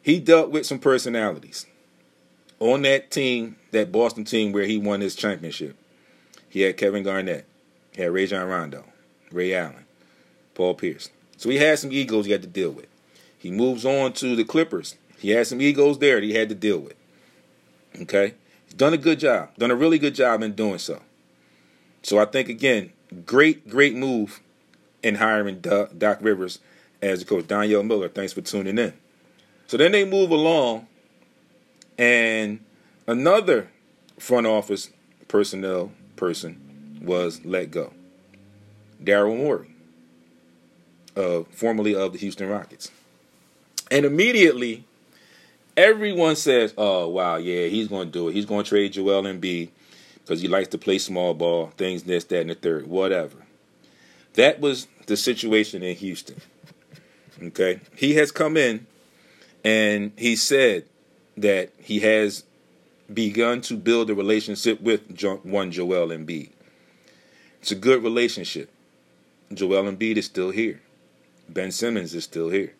He 0.00 0.20
dealt 0.20 0.50
with 0.50 0.64
some 0.64 0.78
personalities 0.78 1.66
on 2.60 2.82
that 2.82 3.10
team, 3.10 3.56
that 3.72 3.92
Boston 3.92 4.24
team 4.24 4.52
where 4.52 4.64
he 4.64 4.78
won 4.78 5.00
his 5.00 5.16
championship. 5.16 5.76
He 6.48 6.62
had 6.62 6.76
Kevin 6.78 7.02
Garnett, 7.02 7.44
he 7.92 8.02
had 8.02 8.12
Rajon 8.12 8.48
Rondo, 8.48 8.84
Ray 9.30 9.52
Allen, 9.52 9.84
Paul 10.54 10.74
Pierce. 10.74 11.10
So 11.36 11.50
he 11.50 11.58
had 11.58 11.78
some 11.78 11.92
egos 11.92 12.24
he 12.24 12.32
had 12.32 12.42
to 12.42 12.48
deal 12.48 12.70
with. 12.70 12.86
He 13.36 13.50
moves 13.50 13.84
on 13.84 14.14
to 14.14 14.34
the 14.34 14.44
Clippers. 14.44 14.96
He 15.18 15.30
had 15.30 15.46
some 15.46 15.60
egos 15.60 15.98
there 15.98 16.20
that 16.20 16.26
he 16.26 16.34
had 16.34 16.48
to 16.48 16.54
deal 16.54 16.78
with. 16.78 16.94
Okay? 18.00 18.34
Done 18.76 18.92
a 18.92 18.98
good 18.98 19.20
job, 19.20 19.56
done 19.56 19.70
a 19.70 19.74
really 19.74 19.98
good 19.98 20.14
job 20.14 20.42
in 20.42 20.52
doing 20.52 20.78
so. 20.78 21.00
So 22.02 22.18
I 22.18 22.26
think, 22.26 22.48
again, 22.48 22.92
great, 23.24 23.68
great 23.68 23.94
move 23.94 24.40
in 25.02 25.16
hiring 25.16 25.60
Doc 25.60 26.18
Rivers 26.20 26.58
as 27.00 27.20
the 27.20 27.24
coach. 27.24 27.46
Danielle 27.46 27.82
Miller, 27.82 28.08
thanks 28.08 28.32
for 28.32 28.42
tuning 28.42 28.78
in. 28.78 28.92
So 29.66 29.76
then 29.76 29.92
they 29.92 30.04
move 30.04 30.30
along, 30.30 30.86
and 31.98 32.60
another 33.06 33.70
front 34.18 34.46
office 34.46 34.90
personnel 35.28 35.92
person 36.16 37.00
was 37.02 37.44
let 37.44 37.70
go. 37.70 37.92
Daryl 39.02 39.36
Morey, 39.36 39.68
uh, 41.16 41.42
formerly 41.50 41.94
of 41.94 42.12
the 42.12 42.18
Houston 42.18 42.48
Rockets. 42.48 42.90
And 43.90 44.04
immediately, 44.04 44.84
everyone 45.76 46.36
says, 46.36 46.74
"Oh 46.76 47.08
wow, 47.08 47.36
yeah, 47.36 47.66
he's 47.66 47.88
going 47.88 48.06
to 48.06 48.12
do 48.12 48.28
it. 48.28 48.32
He's 48.32 48.46
going 48.46 48.64
to 48.64 48.68
trade 48.68 48.92
Joel 48.92 49.22
Embiid 49.22 49.70
because 50.18 50.40
he 50.40 50.48
likes 50.48 50.68
to 50.68 50.78
play 50.78 50.98
small 50.98 51.34
ball, 51.34 51.72
things 51.76 52.04
this, 52.04 52.24
that, 52.24 52.40
and 52.40 52.50
the 52.50 52.54
third, 52.54 52.86
whatever." 52.86 53.36
That 54.34 54.60
was 54.60 54.86
the 55.06 55.16
situation 55.16 55.82
in 55.82 55.96
Houston. 55.96 56.40
Okay, 57.42 57.80
he 57.94 58.14
has 58.14 58.32
come 58.32 58.56
in 58.56 58.86
and 59.64 60.12
he 60.16 60.36
said 60.36 60.84
that 61.36 61.70
he 61.78 62.00
has 62.00 62.44
begun 63.12 63.60
to 63.62 63.76
build 63.76 64.10
a 64.10 64.14
relationship 64.14 64.80
with 64.80 65.22
one 65.42 65.70
Joel 65.70 66.08
Embiid. 66.08 66.50
It's 67.60 67.72
a 67.72 67.76
good 67.76 68.02
relationship. 68.02 68.70
Joel 69.52 69.84
Embiid 69.84 70.16
is 70.16 70.26
still 70.26 70.50
here. 70.50 70.80
Ben 71.48 71.70
Simmons 71.70 72.14
is 72.14 72.24
still 72.24 72.48
here 72.48 72.72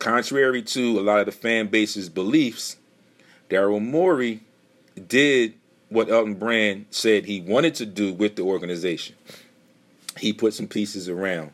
contrary 0.00 0.62
to 0.62 0.98
a 0.98 1.02
lot 1.02 1.20
of 1.20 1.26
the 1.26 1.32
fan 1.32 1.68
base's 1.68 2.08
beliefs, 2.08 2.76
Daryl 3.48 3.80
Morey 3.80 4.40
did 5.06 5.54
what 5.88 6.10
Elton 6.10 6.34
Brand 6.34 6.86
said 6.90 7.26
he 7.26 7.40
wanted 7.40 7.76
to 7.76 7.86
do 7.86 8.12
with 8.12 8.34
the 8.34 8.42
organization. 8.42 9.14
He 10.18 10.32
put 10.32 10.54
some 10.54 10.66
pieces 10.66 11.08
around 11.08 11.52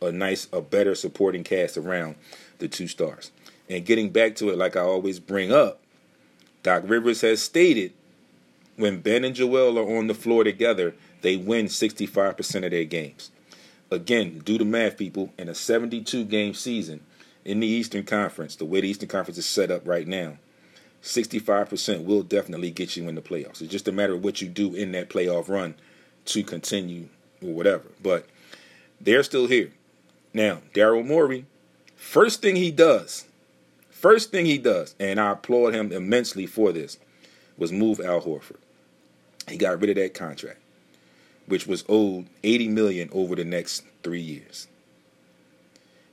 a 0.00 0.10
nice, 0.10 0.48
a 0.52 0.60
better 0.60 0.94
supporting 0.94 1.44
cast 1.44 1.76
around 1.76 2.16
the 2.58 2.66
two 2.66 2.88
stars. 2.88 3.30
And 3.68 3.84
getting 3.84 4.10
back 4.10 4.34
to 4.36 4.50
it, 4.50 4.58
like 4.58 4.76
I 4.76 4.80
always 4.80 5.20
bring 5.20 5.52
up, 5.52 5.80
Doc 6.62 6.82
Rivers 6.86 7.20
has 7.20 7.42
stated 7.42 7.92
when 8.76 9.00
Ben 9.00 9.24
and 9.24 9.34
Joel 9.34 9.78
are 9.78 9.96
on 9.98 10.06
the 10.06 10.14
floor 10.14 10.44
together, 10.44 10.94
they 11.20 11.36
win 11.36 11.66
65% 11.66 12.64
of 12.64 12.70
their 12.70 12.84
games. 12.84 13.30
Again, 13.90 14.40
do 14.44 14.56
the 14.56 14.64
math, 14.64 14.96
people. 14.96 15.32
In 15.38 15.48
a 15.48 15.54
72 15.54 16.24
game 16.24 16.54
season, 16.54 17.00
in 17.44 17.60
the 17.60 17.66
Eastern 17.66 18.04
Conference, 18.04 18.56
the 18.56 18.64
way 18.64 18.80
the 18.80 18.88
Eastern 18.88 19.08
Conference 19.08 19.38
is 19.38 19.46
set 19.46 19.70
up 19.70 19.86
right 19.86 20.06
now, 20.06 20.38
65% 21.02 22.04
will 22.04 22.22
definitely 22.22 22.70
get 22.70 22.96
you 22.96 23.08
in 23.08 23.16
the 23.16 23.22
playoffs. 23.22 23.60
It's 23.60 23.72
just 23.72 23.88
a 23.88 23.92
matter 23.92 24.14
of 24.14 24.22
what 24.22 24.40
you 24.40 24.48
do 24.48 24.74
in 24.74 24.92
that 24.92 25.08
playoff 25.08 25.48
run 25.48 25.74
to 26.26 26.44
continue 26.44 27.08
or 27.42 27.52
whatever. 27.52 27.84
But 28.00 28.26
they're 29.00 29.24
still 29.24 29.48
here. 29.48 29.72
Now, 30.32 30.60
Daryl 30.72 31.04
Morey, 31.04 31.46
first 31.96 32.40
thing 32.40 32.56
he 32.56 32.70
does, 32.70 33.26
first 33.90 34.30
thing 34.30 34.46
he 34.46 34.58
does, 34.58 34.94
and 35.00 35.20
I 35.20 35.32
applaud 35.32 35.74
him 35.74 35.90
immensely 35.90 36.46
for 36.46 36.72
this, 36.72 36.98
was 37.58 37.72
move 37.72 38.00
Al 38.00 38.22
Horford. 38.22 38.56
He 39.48 39.56
got 39.56 39.80
rid 39.80 39.90
of 39.90 39.96
that 39.96 40.14
contract, 40.14 40.60
which 41.46 41.66
was 41.66 41.84
owed 41.88 42.28
80 42.44 42.68
million 42.68 43.08
over 43.12 43.34
the 43.34 43.44
next 43.44 43.82
three 44.04 44.20
years. 44.20 44.68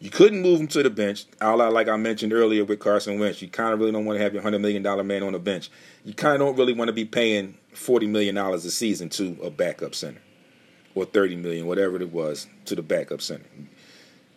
You 0.02 0.10
couldn't 0.10 0.42
move 0.42 0.62
him 0.62 0.68
to 0.70 0.82
the 0.82 0.90
bench. 0.90 1.26
Like 1.42 1.90
I 1.90 1.98
mentioned 1.98 2.32
earlier 2.32 2.64
with 2.64 2.80
Carson 2.80 3.20
Wentz, 3.20 3.42
you 3.42 3.50
kind 3.50 3.74
of 3.74 3.80
really 3.80 3.92
don't 3.92 4.06
want 4.06 4.18
to 4.18 4.24
have 4.24 4.34
your 4.34 4.42
$100 4.42 4.62
million 4.62 4.82
man 5.06 5.24
on 5.24 5.34
the 5.34 5.40
bench. 5.40 5.70
You 6.06 6.14
kind 6.14 6.36
of 6.36 6.40
don't 6.40 6.58
really 6.58 6.74
want 6.74 6.88
to 6.88 6.94
be 6.94 7.04
paying 7.04 7.58
$40 7.74 8.08
million 8.08 8.38
a 8.38 8.60
season 8.60 9.10
to 9.10 9.38
a 9.44 9.50
backup 9.50 9.94
center 9.94 10.22
or 10.96 11.04
30 11.04 11.36
million, 11.36 11.68
whatever 11.68 12.02
it 12.02 12.14
was, 12.14 12.48
to 12.66 12.76
the 12.76 12.82
backup 12.82 13.22
center. 13.22 13.44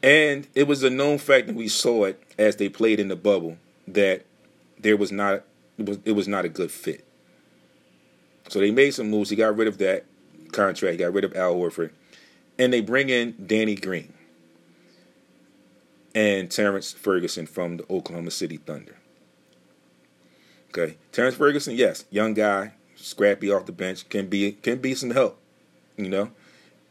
And 0.02 0.48
it 0.56 0.66
was 0.66 0.82
a 0.82 0.90
known 0.90 1.18
fact 1.18 1.46
that 1.46 1.54
we 1.54 1.68
saw 1.68 2.04
it 2.04 2.20
as 2.38 2.56
they 2.56 2.68
played 2.68 2.98
in 2.98 3.06
the 3.06 3.14
bubble 3.14 3.56
that 3.86 4.24
there 4.80 4.96
was 4.96 5.12
not 5.12 5.44
it 5.78 5.86
was, 5.86 5.98
it 6.04 6.12
was 6.12 6.26
not 6.26 6.44
a 6.44 6.48
good 6.48 6.72
fit. 6.72 7.04
So 8.48 8.58
they 8.58 8.72
made 8.72 8.90
some 8.94 9.10
moves. 9.10 9.30
He 9.30 9.36
got 9.36 9.56
rid 9.56 9.68
of 9.68 9.78
that 9.78 10.04
contract. 10.50 10.92
He 10.92 10.98
got 10.98 11.12
rid 11.12 11.24
of 11.24 11.36
Al 11.36 11.54
Horford, 11.54 11.90
and 12.58 12.72
they 12.72 12.80
bring 12.80 13.08
in 13.08 13.46
Danny 13.46 13.76
Green 13.76 14.12
and 16.14 16.50
Terrence 16.50 16.92
Ferguson 16.92 17.46
from 17.46 17.78
the 17.78 17.84
Oklahoma 17.90 18.30
City 18.30 18.58
Thunder. 18.58 18.96
Okay, 20.70 20.96
Terrence 21.12 21.36
Ferguson, 21.36 21.76
yes, 21.76 22.06
young 22.10 22.34
guy, 22.34 22.72
scrappy 22.96 23.50
off 23.50 23.66
the 23.66 23.72
bench, 23.72 24.08
can 24.08 24.26
be 24.28 24.52
can 24.52 24.78
be 24.78 24.94
some 24.94 25.10
help. 25.10 25.38
You 25.96 26.08
know, 26.08 26.30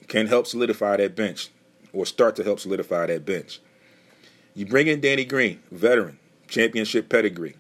can 0.07 0.27
help 0.27 0.45
solidify 0.45 0.97
that 0.97 1.15
bench 1.15 1.49
or 1.93 2.05
start 2.05 2.35
to 2.35 2.43
help 2.43 2.59
solidify 2.59 3.07
that 3.07 3.25
bench. 3.25 3.59
You 4.53 4.65
bring 4.65 4.87
in 4.87 5.01
Danny 5.01 5.25
Green, 5.25 5.61
veteran, 5.71 6.19
championship 6.47 7.09
pedigree. 7.09 7.55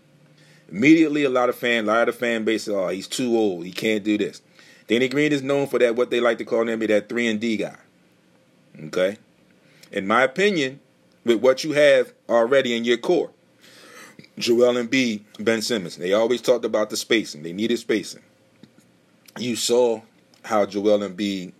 Immediately, 0.69 1.23
a 1.23 1.29
lot 1.29 1.49
of 1.49 1.55
fan, 1.55 1.85
a 1.85 1.87
lot 1.87 2.09
of 2.09 2.15
fan 2.15 2.43
base, 2.43 2.67
oh, 2.67 2.89
he's 2.89 3.07
too 3.07 3.35
old, 3.35 3.65
he 3.65 3.71
can't 3.71 4.03
do 4.03 4.17
this. 4.17 4.41
Danny 4.87 5.07
Green 5.07 5.31
is 5.31 5.41
known 5.41 5.67
for 5.67 5.79
that, 5.79 5.95
what 5.95 6.11
they 6.11 6.19
like 6.19 6.37
to 6.37 6.45
call 6.45 6.67
him, 6.67 6.79
that 6.79 7.09
three 7.09 7.27
and 7.27 7.39
D 7.39 7.57
guy. 7.57 7.77
Okay, 8.85 9.17
in 9.91 10.07
my 10.07 10.23
opinion, 10.23 10.79
with 11.23 11.41
what 11.41 11.63
you 11.63 11.73
have 11.73 12.13
already 12.29 12.75
in 12.75 12.83
your 12.83 12.97
core. 12.97 13.31
Joel 14.37 14.75
Embiid, 14.75 15.23
Ben 15.39 15.61
Simmons. 15.61 15.97
They 15.97 16.13
always 16.13 16.41
talked 16.41 16.65
about 16.65 16.89
the 16.89 16.97
spacing. 16.97 17.43
They 17.43 17.53
needed 17.53 17.77
spacing. 17.77 18.23
You 19.37 19.55
saw 19.55 20.01
how 20.43 20.65
Joel 20.65 20.99
Embiid 20.99 21.53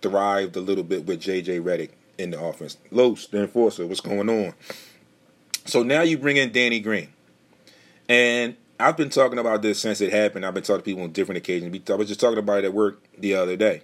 thrived 0.00 0.56
a 0.56 0.60
little 0.60 0.84
bit 0.84 1.06
with 1.06 1.20
JJ 1.20 1.62
Redick 1.62 1.90
in 2.18 2.30
the 2.30 2.40
offense. 2.40 2.76
Los, 2.90 3.26
the 3.26 3.42
enforcer, 3.42 3.86
what's 3.86 4.00
going 4.00 4.28
on? 4.28 4.54
So 5.66 5.82
now 5.82 6.02
you 6.02 6.18
bring 6.18 6.36
in 6.36 6.52
Danny 6.52 6.80
Green. 6.80 7.08
And 8.08 8.56
I've 8.78 8.96
been 8.96 9.10
talking 9.10 9.38
about 9.38 9.62
this 9.62 9.80
since 9.80 10.00
it 10.00 10.12
happened. 10.12 10.46
I've 10.46 10.54
been 10.54 10.62
talking 10.62 10.80
to 10.80 10.84
people 10.84 11.02
on 11.02 11.12
different 11.12 11.38
occasions. 11.38 11.90
I 11.90 11.94
was 11.94 12.08
just 12.08 12.20
talking 12.20 12.38
about 12.38 12.58
it 12.58 12.64
at 12.64 12.74
work 12.74 13.02
the 13.18 13.34
other 13.34 13.56
day. 13.56 13.82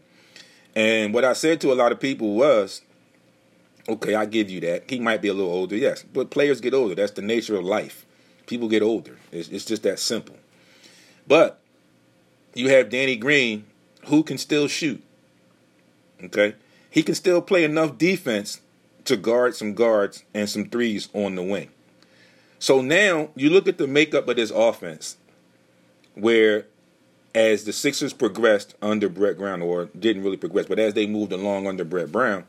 And 0.75 1.13
what 1.15 1.25
I 1.25 1.33
said 1.33 1.61
to 1.63 1.73
a 1.73 1.75
lot 1.75 1.93
of 1.93 2.01
people 2.01 2.35
was 2.35 2.83
Okay, 3.89 4.15
I 4.15 4.27
give 4.27 4.51
you 4.51 4.61
that. 4.61 4.91
He 4.91 4.99
might 4.99 5.23
be 5.23 5.29
a 5.29 5.35
little 5.35 5.53
older, 5.53 5.77
yes, 5.77 6.03
but 6.03 6.31
players 6.31 6.61
get 6.61 6.75
older. 6.75 6.95
That's 6.95 7.13
the 7.13 7.23
nature 7.23 7.57
of 7.57 7.65
life. 7.65 8.05
People 8.47 8.69
get 8.69 8.83
older. 8.83 9.17
It's, 9.31 9.49
it's 9.49 9.65
just 9.65 9.85
that 9.85 9.99
simple. 9.99 10.37
But 11.27 11.61
you 12.55 12.69
have 12.71 12.91
Danny 12.91 13.17
Green, 13.17 13.65
who 14.07 14.23
can 14.23 14.39
still 14.39 14.67
shoot. 14.67 15.03
Okay, 16.23 16.55
he 16.91 17.03
can 17.03 17.15
still 17.15 17.43
play 17.43 17.63
enough 17.63 17.99
defense 17.99 18.61
to 19.05 19.17
guard 19.17 19.55
some 19.55 19.75
guards 19.75 20.25
and 20.35 20.49
some 20.49 20.65
threes 20.65 21.09
on 21.13 21.35
the 21.35 21.43
wing. 21.43 21.69
So 22.59 22.81
now 22.81 23.29
you 23.37 23.51
look 23.51 23.69
at 23.69 23.79
the 23.79 23.87
makeup 23.87 24.27
of 24.29 24.37
this 24.37 24.51
offense, 24.51 25.17
where 26.15 26.67
as 27.35 27.65
the 27.65 27.73
Sixers 27.73 28.15
progressed 28.15 28.75
under 28.81 29.09
Brett 29.11 29.37
Brown, 29.37 29.61
or 29.61 29.87
didn't 29.99 30.25
really 30.25 30.39
progress, 30.39 30.67
but 30.67 30.79
as 30.79 30.95
they 30.95 31.07
moved 31.07 31.33
along 31.33 31.67
under 31.67 31.85
Brett 31.85 32.11
Brown, 32.11 32.45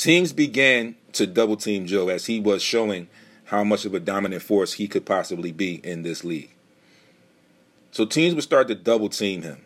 Teams 0.00 0.32
began 0.32 0.96
to 1.12 1.26
double 1.26 1.58
team 1.58 1.84
Joe 1.84 2.08
as 2.08 2.24
he 2.24 2.40
was 2.40 2.62
showing 2.62 3.08
how 3.44 3.62
much 3.62 3.84
of 3.84 3.92
a 3.92 4.00
dominant 4.00 4.40
force 4.40 4.72
he 4.72 4.88
could 4.88 5.04
possibly 5.04 5.52
be 5.52 5.74
in 5.84 6.04
this 6.04 6.24
league. 6.24 6.52
So 7.90 8.06
teams 8.06 8.34
would 8.34 8.42
start 8.42 8.68
to 8.68 8.74
double 8.74 9.10
team 9.10 9.42
him, 9.42 9.60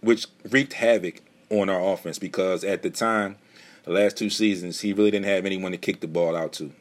which 0.00 0.26
wreaked 0.48 0.72
havoc 0.72 1.20
on 1.50 1.68
our 1.68 1.92
offense 1.92 2.18
because 2.18 2.64
at 2.64 2.82
the 2.82 2.88
time, 2.88 3.36
the 3.84 3.90
last 3.90 4.16
two 4.16 4.30
seasons, 4.30 4.80
he 4.80 4.94
really 4.94 5.10
didn't 5.10 5.26
have 5.26 5.44
anyone 5.44 5.72
to 5.72 5.76
kick 5.76 6.00
the 6.00 6.08
ball 6.08 6.34
out 6.34 6.54
to 6.54 6.72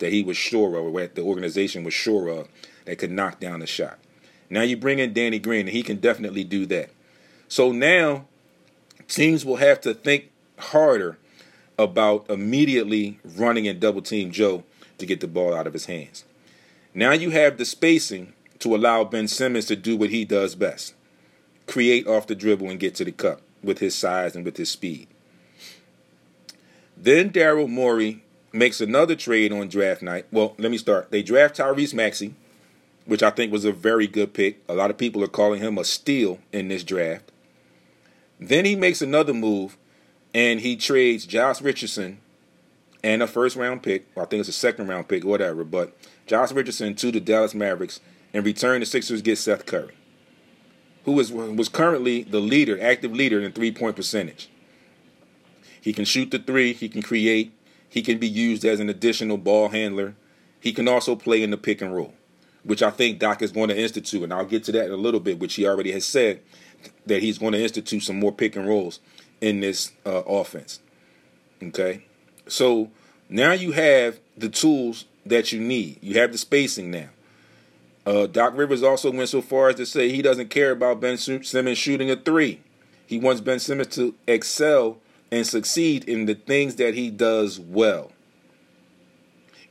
that 0.00 0.10
he 0.10 0.24
was 0.24 0.36
sure 0.36 0.74
of, 0.76 0.92
or 0.92 1.00
that 1.02 1.14
the 1.14 1.22
organization 1.22 1.84
was 1.84 1.94
sure 1.94 2.26
of, 2.26 2.48
that 2.84 2.98
could 2.98 3.12
knock 3.12 3.38
down 3.38 3.60
the 3.60 3.66
shot. 3.68 4.00
Now 4.50 4.62
you 4.62 4.76
bring 4.76 4.98
in 4.98 5.12
Danny 5.12 5.38
Green, 5.38 5.68
and 5.68 5.76
he 5.76 5.84
can 5.84 5.98
definitely 5.98 6.42
do 6.42 6.66
that. 6.66 6.90
So 7.46 7.70
now 7.70 8.26
teams 9.06 9.44
will 9.44 9.58
have 9.58 9.80
to 9.82 9.94
think 9.94 10.32
harder 10.58 11.16
about 11.78 12.28
immediately 12.30 13.18
running 13.24 13.66
and 13.66 13.80
double 13.80 14.02
team 14.02 14.30
Joe 14.30 14.64
to 14.98 15.06
get 15.06 15.20
the 15.20 15.28
ball 15.28 15.54
out 15.54 15.66
of 15.66 15.72
his 15.72 15.86
hands. 15.86 16.24
Now 16.94 17.12
you 17.12 17.30
have 17.30 17.58
the 17.58 17.64
spacing 17.64 18.32
to 18.60 18.74
allow 18.74 19.04
Ben 19.04 19.28
Simmons 19.28 19.66
to 19.66 19.76
do 19.76 19.96
what 19.96 20.10
he 20.10 20.24
does 20.24 20.54
best 20.54 20.94
create 21.66 22.06
off 22.06 22.26
the 22.26 22.34
dribble 22.34 22.68
and 22.68 22.80
get 22.80 22.94
to 22.94 23.04
the 23.04 23.12
cup 23.12 23.40
with 23.62 23.78
his 23.78 23.94
size 23.94 24.36
and 24.36 24.44
with 24.44 24.56
his 24.56 24.70
speed. 24.70 25.08
Then 26.96 27.30
Daryl 27.30 27.68
Morey 27.68 28.22
makes 28.52 28.80
another 28.80 29.16
trade 29.16 29.52
on 29.52 29.68
draft 29.68 30.02
night. 30.02 30.26
Well, 30.30 30.54
let 30.58 30.70
me 30.70 30.78
start. 30.78 31.10
They 31.10 31.22
draft 31.22 31.56
Tyrese 31.56 31.94
Maxey, 31.94 32.34
which 33.04 33.22
I 33.22 33.30
think 33.30 33.52
was 33.52 33.64
a 33.64 33.72
very 33.72 34.06
good 34.06 34.32
pick. 34.32 34.62
A 34.68 34.74
lot 34.74 34.90
of 34.90 34.98
people 34.98 35.24
are 35.24 35.28
calling 35.28 35.60
him 35.60 35.78
a 35.78 35.84
steal 35.84 36.38
in 36.52 36.68
this 36.68 36.84
draft. 36.84 37.32
Then 38.38 38.64
he 38.64 38.76
makes 38.76 39.02
another 39.02 39.34
move 39.34 39.76
and 40.34 40.60
he 40.60 40.74
trades 40.76 41.24
Josh 41.24 41.62
Richardson 41.62 42.18
and 43.02 43.22
a 43.22 43.26
first 43.26 43.56
round 43.56 43.82
pick. 43.82 44.06
I 44.16 44.24
think 44.24 44.40
it's 44.40 44.48
a 44.48 44.52
second 44.52 44.88
round 44.88 45.08
pick, 45.08 45.24
whatever. 45.24 45.62
But 45.62 45.96
Josh 46.26 46.52
Richardson 46.52 46.96
to 46.96 47.12
the 47.12 47.20
Dallas 47.20 47.54
Mavericks. 47.54 48.00
In 48.32 48.42
return, 48.42 48.80
the 48.80 48.86
Sixers 48.86 49.22
get 49.22 49.38
Seth 49.38 49.64
Curry, 49.64 49.94
who 51.04 51.20
is, 51.20 51.30
was 51.30 51.68
currently 51.68 52.24
the 52.24 52.40
leader, 52.40 52.80
active 52.82 53.12
leader 53.12 53.40
in 53.40 53.52
three 53.52 53.70
point 53.70 53.94
percentage. 53.94 54.48
He 55.80 55.92
can 55.92 56.04
shoot 56.04 56.32
the 56.32 56.40
three, 56.40 56.72
he 56.72 56.88
can 56.88 57.00
create, 57.00 57.52
he 57.88 58.02
can 58.02 58.18
be 58.18 58.26
used 58.26 58.64
as 58.64 58.80
an 58.80 58.88
additional 58.88 59.36
ball 59.36 59.68
handler. 59.68 60.16
He 60.58 60.72
can 60.72 60.88
also 60.88 61.14
play 61.14 61.44
in 61.44 61.50
the 61.50 61.58
pick 61.58 61.80
and 61.80 61.94
roll, 61.94 62.14
which 62.64 62.82
I 62.82 62.90
think 62.90 63.20
Doc 63.20 63.40
is 63.40 63.52
going 63.52 63.68
to 63.68 63.78
institute, 63.78 64.24
and 64.24 64.32
I'll 64.32 64.46
get 64.46 64.64
to 64.64 64.72
that 64.72 64.86
in 64.86 64.92
a 64.92 64.96
little 64.96 65.20
bit, 65.20 65.38
which 65.38 65.54
he 65.54 65.68
already 65.68 65.92
has 65.92 66.06
said 66.06 66.40
that 67.06 67.22
he's 67.22 67.38
going 67.38 67.52
to 67.52 67.62
institute 67.62 68.02
some 68.02 68.18
more 68.18 68.32
pick 68.32 68.56
and 68.56 68.66
rolls 68.66 68.98
in 69.44 69.60
this 69.60 69.92
uh, 70.06 70.22
offense. 70.22 70.80
Okay, 71.62 72.06
so 72.48 72.90
now 73.28 73.52
you 73.52 73.72
have 73.72 74.18
the 74.38 74.48
tools 74.48 75.04
that 75.26 75.52
you 75.52 75.60
need. 75.60 75.98
You 76.00 76.18
have 76.18 76.32
the 76.32 76.38
spacing 76.38 76.90
now. 76.90 77.10
Uh, 78.06 78.26
Doc 78.26 78.56
Rivers 78.56 78.82
also 78.82 79.10
went 79.10 79.28
so 79.28 79.42
far 79.42 79.68
as 79.68 79.74
to 79.76 79.84
say 79.86 80.08
he 80.08 80.22
doesn't 80.22 80.48
care 80.48 80.70
about 80.70 81.00
Ben 81.00 81.18
Simmons 81.18 81.78
shooting 81.78 82.10
a 82.10 82.16
three. 82.16 82.62
He 83.06 83.18
wants 83.18 83.42
Ben 83.42 83.58
Simmons 83.58 83.94
to 83.96 84.14
excel 84.26 84.98
and 85.30 85.46
succeed 85.46 86.08
in 86.08 86.24
the 86.24 86.34
things 86.34 86.76
that 86.76 86.94
he 86.94 87.10
does 87.10 87.60
well. 87.60 88.12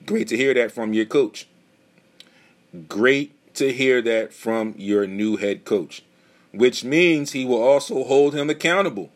Great 0.06 0.28
to 0.28 0.38
hear 0.38 0.54
that 0.54 0.72
from 0.72 0.94
your 0.94 1.06
coach. 1.06 1.48
Great 2.88 3.56
to 3.56 3.74
hear 3.74 4.04
that 4.04 4.34
from 4.34 4.76
your 4.78 5.08
new 5.08 5.38
head 5.38 5.66
coach, 5.66 6.04
which 6.52 6.84
means 6.84 7.32
he 7.32 7.44
will 7.44 7.62
also 7.62 8.04
hold 8.04 8.36
him 8.36 8.52
accountable 8.52 9.10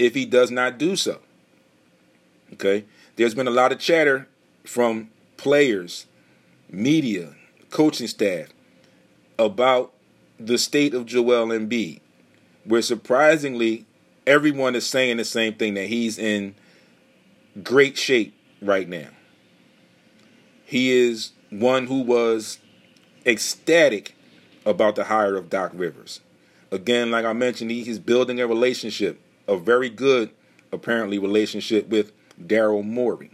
if 0.00 0.14
he 0.14 0.24
does 0.24 0.50
not 0.50 0.78
do 0.78 0.96
so. 0.96 1.20
Okay? 2.54 2.86
There's 3.16 3.34
been 3.34 3.46
a 3.46 3.52
lot 3.52 3.70
of 3.70 3.78
chatter 3.78 4.26
from 4.64 5.10
players, 5.36 6.06
media, 6.70 7.34
coaching 7.70 8.08
staff 8.08 8.48
about 9.38 9.92
the 10.38 10.56
state 10.58 10.94
of 10.94 11.04
Joel 11.06 11.48
Embiid, 11.48 12.00
where 12.64 12.82
surprisingly 12.82 13.84
everyone 14.26 14.74
is 14.74 14.86
saying 14.86 15.18
the 15.18 15.24
same 15.24 15.54
thing 15.54 15.74
that 15.74 15.88
he's 15.88 16.18
in 16.18 16.54
great 17.62 17.98
shape 17.98 18.34
right 18.62 18.88
now. 18.88 19.08
He 20.64 20.92
is 20.92 21.32
one 21.50 21.88
who 21.88 22.00
was 22.00 22.58
ecstatic 23.26 24.16
about 24.64 24.96
the 24.96 25.04
hire 25.04 25.36
of 25.36 25.50
Doc 25.50 25.72
Rivers. 25.74 26.20
Again, 26.70 27.10
like 27.10 27.24
I 27.24 27.32
mentioned, 27.32 27.70
he's 27.70 27.98
building 27.98 28.40
a 28.40 28.46
relationship, 28.46 29.20
a 29.50 29.58
very 29.58 29.90
good, 29.90 30.30
apparently, 30.72 31.18
relationship 31.18 31.88
with 31.88 32.12
Daryl 32.40 32.84
Morey. 32.84 33.32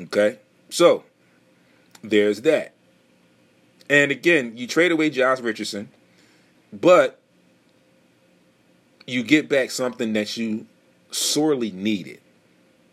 Okay? 0.00 0.38
So, 0.70 1.04
there's 2.02 2.42
that. 2.42 2.72
And 3.90 4.10
again, 4.12 4.56
you 4.56 4.66
trade 4.68 4.92
away 4.92 5.10
Josh 5.10 5.40
Richardson, 5.40 5.88
but 6.72 7.20
you 9.06 9.24
get 9.24 9.48
back 9.48 9.70
something 9.70 10.12
that 10.12 10.36
you 10.36 10.66
sorely 11.10 11.72
needed. 11.72 12.20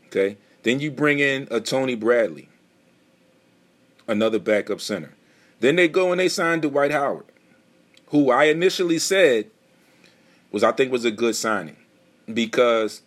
Okay? 0.07 0.37
Then 0.63 0.79
you 0.79 0.89
bring 0.89 1.19
in 1.19 1.47
a 1.51 1.59
Tony 1.59 1.95
Bradley, 1.95 2.49
another 4.07 4.39
backup 4.39 4.81
center. 4.81 5.13
Then 5.59 5.75
they 5.75 5.87
go 5.87 6.11
and 6.11 6.19
they 6.19 6.29
sign 6.29 6.61
Dwight 6.61 6.91
Howard, 6.91 7.25
who 8.07 8.31
I 8.31 8.45
initially 8.45 8.97
said 8.97 9.51
was 10.53 10.63
I 10.63 10.71
think 10.71 10.93
was 10.93 11.03
a 11.03 11.11
good 11.11 11.35
signing 11.35 11.75
because 12.33 13.01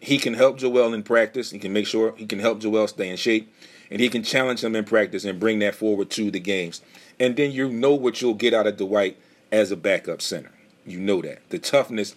he 0.00 0.18
can 0.18 0.34
help 0.34 0.58
Joel 0.58 0.92
in 0.92 1.02
practice. 1.02 1.50
He 1.50 1.58
can 1.58 1.72
make 1.72 1.86
sure 1.86 2.14
he 2.16 2.26
can 2.26 2.40
help 2.40 2.60
Joel 2.60 2.86
stay 2.88 3.08
in 3.08 3.16
shape, 3.16 3.50
and 3.90 4.00
he 4.00 4.10
can 4.10 4.22
challenge 4.22 4.62
him 4.62 4.76
in 4.76 4.84
practice 4.84 5.24
and 5.24 5.40
bring 5.40 5.60
that 5.60 5.74
forward 5.74 6.10
to 6.10 6.30
the 6.30 6.40
games. 6.40 6.82
And 7.18 7.36
then 7.36 7.52
you 7.52 7.70
know 7.70 7.94
what 7.94 8.20
you'll 8.20 8.34
get 8.34 8.52
out 8.52 8.66
of 8.66 8.76
Dwight 8.76 9.16
as 9.50 9.70
a 9.70 9.76
backup 9.76 10.20
center. 10.20 10.52
You 10.84 11.00
know 11.00 11.22
that 11.22 11.48
the 11.48 11.58
toughness 11.58 12.14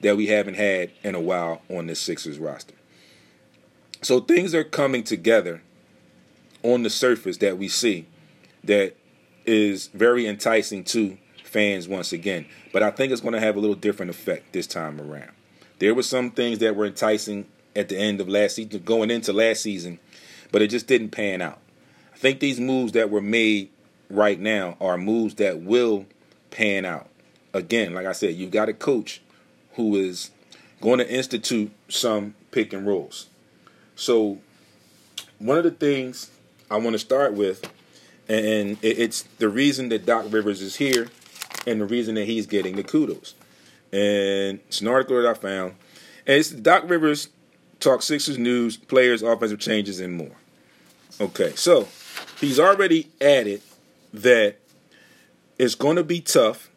that 0.00 0.16
we 0.16 0.26
haven't 0.26 0.54
had 0.54 0.90
in 1.04 1.14
a 1.14 1.20
while 1.20 1.62
on 1.68 1.86
this 1.86 2.00
Sixers 2.00 2.38
roster. 2.38 2.74
So 4.02 4.18
things 4.18 4.54
are 4.54 4.64
coming 4.64 5.04
together 5.04 5.62
on 6.62 6.82
the 6.82 6.90
surface 6.90 7.36
that 7.38 7.56
we 7.56 7.68
see 7.68 8.06
that 8.64 8.94
is 9.46 9.88
very 9.88 10.26
enticing 10.26 10.84
to 10.84 11.18
fans 11.44 11.86
once 11.86 12.12
again. 12.12 12.46
But 12.72 12.82
I 12.82 12.90
think 12.90 13.12
it's 13.12 13.20
going 13.20 13.34
to 13.34 13.40
have 13.40 13.56
a 13.56 13.60
little 13.60 13.76
different 13.76 14.10
effect 14.10 14.52
this 14.52 14.66
time 14.66 15.00
around. 15.00 15.32
There 15.78 15.94
were 15.94 16.02
some 16.02 16.30
things 16.30 16.58
that 16.60 16.74
were 16.74 16.86
enticing 16.86 17.46
at 17.76 17.88
the 17.88 17.98
end 17.98 18.20
of 18.20 18.28
last 18.28 18.56
season, 18.56 18.82
going 18.84 19.10
into 19.10 19.32
last 19.32 19.62
season, 19.62 19.98
but 20.50 20.62
it 20.62 20.68
just 20.68 20.86
didn't 20.86 21.10
pan 21.10 21.42
out. 21.42 21.58
I 22.14 22.18
think 22.18 22.40
these 22.40 22.60
moves 22.60 22.92
that 22.92 23.10
were 23.10 23.20
made 23.20 23.70
right 24.08 24.38
now 24.38 24.76
are 24.80 24.96
moves 24.96 25.34
that 25.36 25.60
will 25.60 26.06
pan 26.50 26.84
out. 26.84 27.08
Again, 27.52 27.94
like 27.94 28.06
I 28.06 28.12
said, 28.12 28.34
you've 28.34 28.50
got 28.50 28.68
a 28.68 28.74
coach 28.74 29.20
who 29.74 29.96
is 29.96 30.30
going 30.80 30.98
to 30.98 31.10
institute 31.10 31.72
some 31.88 32.34
pick 32.50 32.72
and 32.72 32.86
rolls. 32.86 33.28
So, 33.96 34.38
one 35.38 35.58
of 35.58 35.64
the 35.64 35.70
things 35.70 36.30
I 36.70 36.76
want 36.76 36.94
to 36.94 36.98
start 36.98 37.34
with, 37.34 37.70
and 38.28 38.78
it's 38.82 39.22
the 39.38 39.48
reason 39.48 39.88
that 39.90 40.06
Doc 40.06 40.26
Rivers 40.30 40.62
is 40.62 40.76
here, 40.76 41.08
and 41.66 41.80
the 41.80 41.86
reason 41.86 42.14
that 42.16 42.24
he's 42.24 42.46
getting 42.46 42.76
the 42.76 42.82
kudos. 42.82 43.34
And 43.92 44.60
it's 44.68 44.80
an 44.80 44.88
article 44.88 45.20
that 45.20 45.28
I 45.28 45.34
found, 45.34 45.74
and 46.26 46.38
it's 46.38 46.50
Doc 46.50 46.88
Rivers 46.88 47.28
talk 47.80 48.02
Sixers 48.02 48.38
news, 48.38 48.76
players, 48.76 49.22
offensive 49.22 49.58
changes, 49.58 50.00
and 50.00 50.14
more. 50.14 50.36
Okay, 51.20 51.52
so 51.56 51.88
he's 52.40 52.58
already 52.58 53.10
added 53.20 53.60
that 54.14 54.56
it's 55.58 55.74
going 55.74 55.96
to 55.96 56.04
be 56.04 56.20
tough 56.20 56.70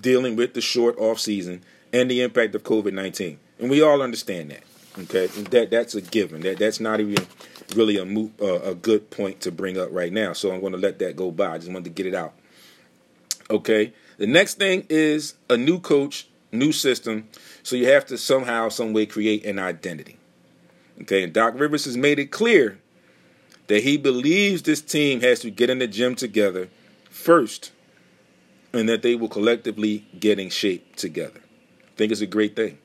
dealing 0.00 0.36
with 0.36 0.54
the 0.54 0.60
short 0.60 0.96
off 0.98 1.18
season 1.18 1.62
and 1.92 2.10
the 2.10 2.22
impact 2.22 2.54
of 2.54 2.62
COVID 2.62 2.92
nineteen, 2.92 3.38
and 3.58 3.68
we 3.68 3.82
all 3.82 4.00
understand 4.00 4.50
that. 4.50 4.62
Okay, 4.96 5.26
that 5.26 5.70
that's 5.70 5.96
a 5.96 6.00
given. 6.00 6.42
That 6.42 6.58
that's 6.58 6.78
not 6.78 7.00
even 7.00 7.26
really 7.74 7.98
a 7.98 8.04
mo- 8.04 8.30
uh, 8.40 8.60
a 8.60 8.74
good 8.76 9.10
point 9.10 9.40
to 9.40 9.50
bring 9.50 9.76
up 9.76 9.88
right 9.90 10.12
now. 10.12 10.32
So 10.34 10.52
I'm 10.52 10.60
going 10.60 10.72
to 10.72 10.78
let 10.78 11.00
that 11.00 11.16
go 11.16 11.32
by. 11.32 11.54
I 11.54 11.58
just 11.58 11.72
wanted 11.72 11.84
to 11.84 11.90
get 11.90 12.06
it 12.06 12.14
out. 12.14 12.34
Okay. 13.50 13.92
The 14.18 14.26
next 14.26 14.54
thing 14.58 14.86
is 14.88 15.34
a 15.50 15.56
new 15.56 15.80
coach, 15.80 16.28
new 16.52 16.72
system. 16.72 17.28
So 17.62 17.76
you 17.76 17.86
have 17.88 18.06
to 18.06 18.18
somehow, 18.18 18.68
some 18.68 18.92
way, 18.92 19.06
create 19.06 19.44
an 19.44 19.58
identity. 19.58 20.18
Okay, 21.02 21.24
and 21.24 21.32
Doc 21.32 21.54
Rivers 21.56 21.86
has 21.86 21.96
made 21.96 22.18
it 22.18 22.26
clear 22.26 22.78
that 23.66 23.82
he 23.82 23.96
believes 23.96 24.62
this 24.62 24.80
team 24.80 25.20
has 25.22 25.40
to 25.40 25.50
get 25.50 25.70
in 25.70 25.78
the 25.78 25.88
gym 25.88 26.14
together 26.14 26.68
first, 27.10 27.72
and 28.72 28.88
that 28.88 29.02
they 29.02 29.14
will 29.14 29.28
collectively 29.28 30.06
get 30.18 30.38
in 30.38 30.50
shape 30.50 30.96
together 30.96 31.40
I 31.94 31.96
think 31.96 32.10
it's 32.10 32.20
a 32.20 32.26
great 32.26 32.56
thing. 32.56 32.78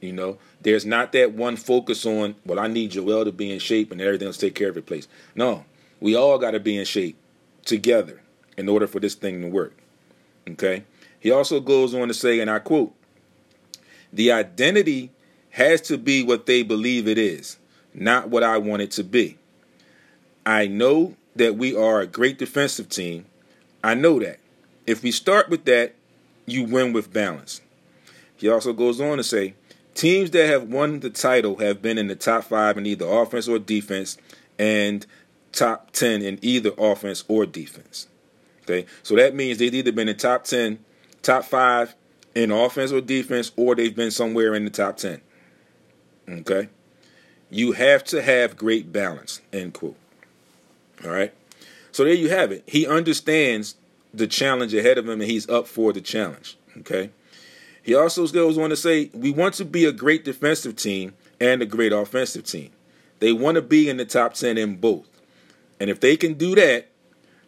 You 0.00 0.12
know, 0.12 0.38
there's 0.60 0.86
not 0.86 1.10
that 1.12 1.32
one 1.32 1.56
focus 1.56 2.06
on, 2.06 2.36
well, 2.44 2.60
I 2.60 2.68
need 2.68 2.92
Joel 2.92 3.24
to 3.24 3.32
be 3.32 3.50
in 3.50 3.58
shape 3.58 3.90
and 3.90 4.00
everything 4.00 4.28
else 4.28 4.36
take 4.36 4.54
care 4.54 4.68
of 4.68 4.76
its 4.76 4.86
place. 4.86 5.08
No, 5.34 5.64
we 6.00 6.14
all 6.14 6.38
got 6.38 6.52
to 6.52 6.60
be 6.60 6.76
in 6.76 6.84
shape 6.84 7.16
together 7.64 8.22
in 8.56 8.68
order 8.68 8.86
for 8.86 9.00
this 9.00 9.16
thing 9.16 9.42
to 9.42 9.48
work. 9.48 9.74
Okay? 10.48 10.84
He 11.18 11.30
also 11.30 11.60
goes 11.60 11.94
on 11.94 12.08
to 12.08 12.14
say, 12.14 12.40
and 12.40 12.50
I 12.50 12.58
quote, 12.58 12.94
the 14.12 14.32
identity 14.32 15.10
has 15.50 15.80
to 15.82 15.98
be 15.98 16.22
what 16.22 16.46
they 16.46 16.62
believe 16.62 17.08
it 17.08 17.18
is, 17.18 17.58
not 17.92 18.28
what 18.28 18.42
I 18.42 18.58
want 18.58 18.82
it 18.82 18.90
to 18.92 19.04
be. 19.04 19.38
I 20.44 20.66
know 20.66 21.16
that 21.34 21.56
we 21.56 21.76
are 21.76 22.00
a 22.00 22.06
great 22.06 22.38
defensive 22.38 22.88
team. 22.88 23.26
I 23.82 23.94
know 23.94 24.20
that. 24.20 24.38
If 24.86 25.02
we 25.02 25.10
start 25.10 25.48
with 25.48 25.64
that, 25.64 25.94
you 26.46 26.64
win 26.64 26.92
with 26.92 27.12
balance. 27.12 27.60
He 28.36 28.48
also 28.48 28.72
goes 28.72 29.00
on 29.00 29.16
to 29.16 29.24
say, 29.24 29.54
teams 29.94 30.30
that 30.30 30.46
have 30.46 30.64
won 30.64 31.00
the 31.00 31.10
title 31.10 31.56
have 31.56 31.82
been 31.82 31.98
in 31.98 32.06
the 32.06 32.14
top 32.14 32.44
five 32.44 32.78
in 32.78 32.86
either 32.86 33.06
offense 33.06 33.48
or 33.48 33.58
defense, 33.58 34.18
and 34.58 35.06
top 35.52 35.90
ten 35.90 36.22
in 36.22 36.38
either 36.42 36.70
offense 36.78 37.24
or 37.28 37.46
defense. 37.46 38.06
Okay, 38.68 38.86
so 39.02 39.14
that 39.14 39.34
means 39.34 39.58
they've 39.58 39.72
either 39.72 39.92
been 39.92 40.08
in 40.08 40.16
top 40.16 40.44
ten, 40.44 40.84
top 41.22 41.44
five 41.44 41.94
in 42.34 42.50
offense 42.50 42.90
or 42.90 43.00
defense, 43.00 43.52
or 43.56 43.74
they've 43.74 43.94
been 43.94 44.10
somewhere 44.10 44.54
in 44.54 44.64
the 44.64 44.70
top 44.70 44.96
ten. 44.96 45.20
Okay, 46.28 46.68
you 47.48 47.72
have 47.72 48.02
to 48.04 48.20
have 48.22 48.56
great 48.56 48.92
balance. 48.92 49.40
End 49.52 49.74
quote. 49.74 49.96
All 51.04 51.10
right. 51.10 51.32
So 51.92 52.04
there 52.04 52.14
you 52.14 52.28
have 52.28 52.52
it. 52.52 52.64
He 52.66 52.86
understands 52.86 53.76
the 54.12 54.26
challenge 54.26 54.74
ahead 54.74 54.98
of 54.98 55.08
him 55.08 55.20
and 55.20 55.30
he's 55.30 55.48
up 55.48 55.66
for 55.66 55.92
the 55.92 56.00
challenge. 56.00 56.58
Okay. 56.78 57.10
He 57.82 57.94
also 57.94 58.26
goes 58.26 58.58
on 58.58 58.70
to 58.70 58.76
say, 58.76 59.10
We 59.14 59.30
want 59.30 59.54
to 59.54 59.64
be 59.64 59.84
a 59.84 59.92
great 59.92 60.24
defensive 60.24 60.76
team 60.76 61.14
and 61.40 61.62
a 61.62 61.66
great 61.66 61.92
offensive 61.92 62.44
team. 62.44 62.70
They 63.20 63.32
want 63.32 63.54
to 63.54 63.62
be 63.62 63.88
in 63.88 63.96
the 63.96 64.04
top 64.04 64.34
10 64.34 64.58
in 64.58 64.76
both. 64.76 65.08
And 65.78 65.88
if 65.88 66.00
they 66.00 66.16
can 66.16 66.34
do 66.34 66.54
that, 66.54 66.88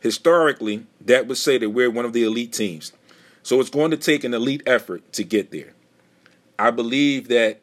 historically, 0.00 0.86
that 1.00 1.26
would 1.26 1.38
say 1.38 1.58
that 1.58 1.70
we're 1.70 1.90
one 1.90 2.04
of 2.04 2.12
the 2.12 2.24
elite 2.24 2.52
teams. 2.52 2.92
So 3.42 3.60
it's 3.60 3.70
going 3.70 3.90
to 3.90 3.96
take 3.96 4.24
an 4.24 4.34
elite 4.34 4.62
effort 4.66 5.12
to 5.14 5.24
get 5.24 5.50
there. 5.50 5.72
I 6.58 6.70
believe 6.70 7.28
that 7.28 7.60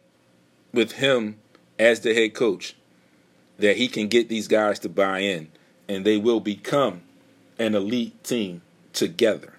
with 0.73 0.93
him 0.93 1.37
as 1.77 2.01
the 2.01 2.13
head 2.13 2.33
coach, 2.33 2.75
that 3.59 3.77
he 3.77 3.87
can 3.87 4.07
get 4.07 4.29
these 4.29 4.47
guys 4.47 4.79
to 4.79 4.89
buy 4.89 5.19
in 5.19 5.49
and 5.87 6.05
they 6.05 6.17
will 6.17 6.39
become 6.39 7.01
an 7.59 7.75
elite 7.75 8.23
team 8.23 8.61
together, 8.93 9.53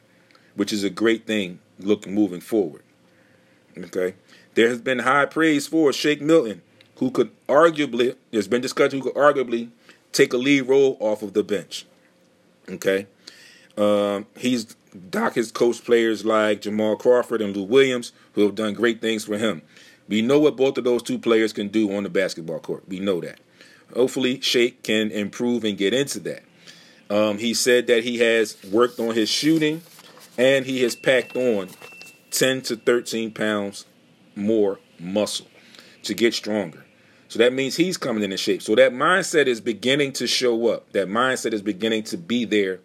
which 0.55 0.73
is 0.73 0.85
a 0.85 0.91
great 0.91 1.27
thing 1.27 1.61
looking 1.79 2.15
moving 2.15 2.41
forward. 2.41 2.83
Okay. 3.79 4.15
There 4.55 4.69
has 4.69 4.81
been 4.81 5.01
high 5.01 5.27
praise 5.27 5.67
for 5.67 5.93
Shake 5.93 6.23
Milton, 6.23 6.63
who 6.97 7.11
could 7.11 7.31
arguably, 7.47 8.17
there's 8.31 8.49
been 8.49 8.63
discussion 8.63 9.01
who 9.01 9.11
could 9.11 9.21
arguably 9.21 9.71
take 10.13 10.33
a 10.33 10.39
lead 10.39 10.63
role 10.63 10.97
off 10.99 11.23
of 11.23 11.35
the 11.35 11.45
bench. 11.45 11.87
Okay. 12.69 13.07
Um, 13.77 14.27
he's 14.37 14.77
Doc 15.11 15.35
has 15.35 15.53
coached 15.53 15.85
players 15.85 16.25
like 16.25 16.63
Jamal 16.63 16.97
Crawford 16.97 17.43
and 17.43 17.55
Lou 17.55 17.65
Williams, 17.65 18.13
who 18.33 18.43
have 18.43 18.55
done 18.55 18.73
great 18.73 19.01
things 19.01 19.25
for 19.25 19.37
him. 19.37 19.63
We 20.09 20.23
know 20.23 20.39
what 20.39 20.57
both 20.57 20.79
of 20.79 20.85
those 20.85 21.03
two 21.03 21.19
players 21.19 21.53
can 21.53 21.69
do 21.69 21.95
on 21.95 22.03
the 22.03 22.09
basketball 22.09 22.61
court. 22.61 22.89
We 22.89 23.01
know 23.01 23.21
that. 23.21 23.41
Hopefully, 23.95 24.41
Shake 24.41 24.83
can 24.83 25.11
improve 25.11 25.65
and 25.65 25.77
get 25.77 25.93
into 25.93 26.21
that. 26.21 26.43
Um, 27.11 27.39
he 27.39 27.55
said 27.55 27.87
that 27.89 28.05
he 28.05 28.19
has 28.19 28.57
worked 28.71 28.99
on 28.99 29.15
his 29.15 29.29
shooting 29.29 29.83
and 30.39 30.67
he 30.67 30.83
has 30.83 30.97
packed 30.97 31.37
on 31.37 31.69
10 32.31 32.63
to 32.63 32.77
13 32.77 33.33
pounds 33.33 33.87
more 34.35 34.79
muscle 34.99 35.47
to 36.03 36.15
get 36.15 36.35
stronger. 36.35 36.86
So 37.29 37.39
that 37.41 37.53
means 37.53 37.77
he's 37.77 37.97
coming 37.97 38.23
into 38.23 38.37
shape. 38.37 38.63
So 38.63 38.75
that 38.77 38.93
mindset 38.93 39.47
is 39.47 39.61
beginning 39.61 40.13
to 40.15 40.27
show 40.27 40.69
up. 40.69 40.93
That 40.93 41.09
mindset 41.09 41.53
is 41.53 41.63
beginning 41.63 42.05
to 42.05 42.17
be 42.17 42.45
there, 42.45 42.81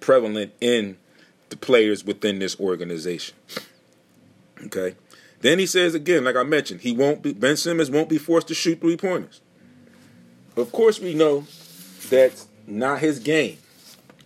prevalent 0.00 0.52
in 0.60 0.98
the 1.48 1.56
players 1.56 2.04
within 2.04 2.38
this 2.38 2.58
organization. 2.60 3.34
Okay. 4.66 4.94
Then 5.40 5.58
he 5.58 5.66
says 5.66 5.94
again, 5.94 6.24
like 6.24 6.36
I 6.36 6.42
mentioned, 6.42 6.80
he 6.80 6.92
won't 6.92 7.22
be 7.22 7.32
Ben 7.32 7.56
Simmons 7.56 7.90
won't 7.90 8.08
be 8.08 8.18
forced 8.18 8.48
to 8.48 8.54
shoot 8.54 8.80
three 8.80 8.96
pointers. 8.96 9.40
Of 10.56 10.72
course, 10.72 11.00
we 11.00 11.14
know 11.14 11.46
that's 12.10 12.48
not 12.66 12.98
his 12.98 13.20
game. 13.20 13.58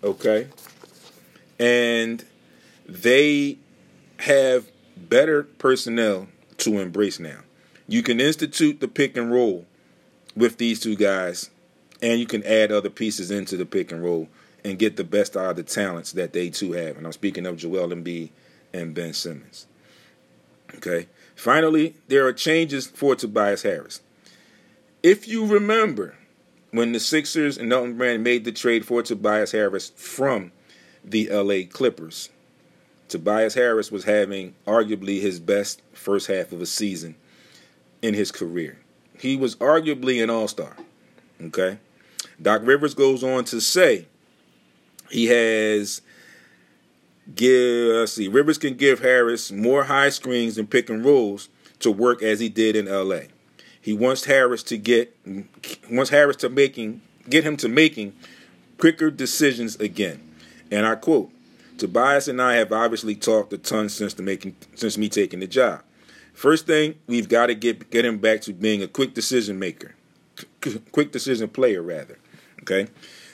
Okay. 0.02 0.48
And 1.58 2.24
they 2.86 3.58
have 4.20 4.66
better 4.96 5.44
personnel 5.44 6.28
to 6.58 6.78
embrace 6.78 7.20
now. 7.20 7.40
You 7.92 8.02
can 8.02 8.20
institute 8.20 8.80
the 8.80 8.88
pick 8.88 9.18
and 9.18 9.30
roll 9.30 9.66
with 10.34 10.56
these 10.56 10.80
two 10.80 10.96
guys, 10.96 11.50
and 12.00 12.18
you 12.18 12.24
can 12.24 12.42
add 12.42 12.72
other 12.72 12.88
pieces 12.88 13.30
into 13.30 13.54
the 13.58 13.66
pick 13.66 13.92
and 13.92 14.02
roll 14.02 14.28
and 14.64 14.78
get 14.78 14.96
the 14.96 15.04
best 15.04 15.36
out 15.36 15.50
of 15.50 15.56
the 15.56 15.62
talents 15.62 16.10
that 16.12 16.32
they 16.32 16.48
two 16.48 16.72
have. 16.72 16.96
And 16.96 17.04
I'm 17.04 17.12
speaking 17.12 17.44
of 17.44 17.58
Joel 17.58 17.88
Embiid 17.88 18.30
and 18.72 18.94
Ben 18.94 19.12
Simmons. 19.12 19.66
Okay. 20.74 21.06
Finally, 21.36 21.94
there 22.08 22.26
are 22.26 22.32
changes 22.32 22.86
for 22.86 23.14
Tobias 23.14 23.62
Harris. 23.62 24.00
If 25.02 25.28
you 25.28 25.44
remember, 25.44 26.16
when 26.70 26.92
the 26.92 27.00
Sixers 27.00 27.58
and 27.58 27.70
Elton 27.70 27.98
Brand 27.98 28.24
made 28.24 28.46
the 28.46 28.52
trade 28.52 28.86
for 28.86 29.02
Tobias 29.02 29.52
Harris 29.52 29.90
from 29.96 30.50
the 31.04 31.28
LA 31.28 31.70
Clippers, 31.70 32.30
Tobias 33.08 33.52
Harris 33.52 33.92
was 33.92 34.04
having 34.04 34.54
arguably 34.66 35.20
his 35.20 35.38
best 35.38 35.82
first 35.92 36.28
half 36.28 36.52
of 36.52 36.62
a 36.62 36.66
season 36.66 37.16
in 38.02 38.14
his 38.14 38.30
career. 38.32 38.78
He 39.18 39.36
was 39.36 39.56
arguably 39.56 40.22
an 40.22 40.28
all 40.28 40.48
star. 40.48 40.76
Okay. 41.40 41.78
Doc 42.40 42.62
Rivers 42.64 42.94
goes 42.94 43.22
on 43.22 43.44
to 43.46 43.60
say 43.60 44.06
he 45.10 45.26
has 45.26 46.02
give 47.34 47.96
let's 47.96 48.12
see 48.12 48.28
Rivers 48.28 48.58
can 48.58 48.74
give 48.74 49.00
Harris 49.00 49.52
more 49.52 49.84
high 49.84 50.10
screens 50.10 50.58
and 50.58 50.68
pick 50.68 50.90
and 50.90 51.04
rolls 51.04 51.48
to 51.78 51.90
work 51.90 52.22
as 52.22 52.40
he 52.40 52.48
did 52.48 52.74
in 52.76 52.86
LA. 52.86 53.26
He 53.80 53.92
wants 53.92 54.24
Harris 54.24 54.62
to 54.64 54.76
get 54.76 55.16
wants 55.90 56.10
Harris 56.10 56.36
to 56.38 56.48
making 56.48 57.00
get 57.28 57.44
him 57.44 57.56
to 57.58 57.68
making 57.68 58.14
quicker 58.78 59.10
decisions 59.10 59.76
again. 59.76 60.20
And 60.70 60.86
I 60.86 60.96
quote, 60.96 61.30
Tobias 61.78 62.28
and 62.28 62.40
I 62.40 62.54
have 62.54 62.72
obviously 62.72 63.14
talked 63.14 63.52
a 63.52 63.58
ton 63.58 63.88
since 63.88 64.14
the 64.14 64.22
making 64.22 64.56
since 64.74 64.98
me 64.98 65.08
taking 65.08 65.40
the 65.40 65.46
job. 65.46 65.82
First 66.32 66.66
thing, 66.66 66.96
we've 67.06 67.28
got 67.28 67.46
to 67.46 67.54
get 67.54 67.90
get 67.90 68.04
him 68.04 68.18
back 68.18 68.40
to 68.42 68.52
being 68.52 68.82
a 68.82 68.88
quick 68.88 69.14
decision 69.14 69.58
maker. 69.58 69.94
quick 70.92 71.12
decision 71.12 71.48
player 71.48 71.82
rather. 71.82 72.18
Okay? 72.62 72.88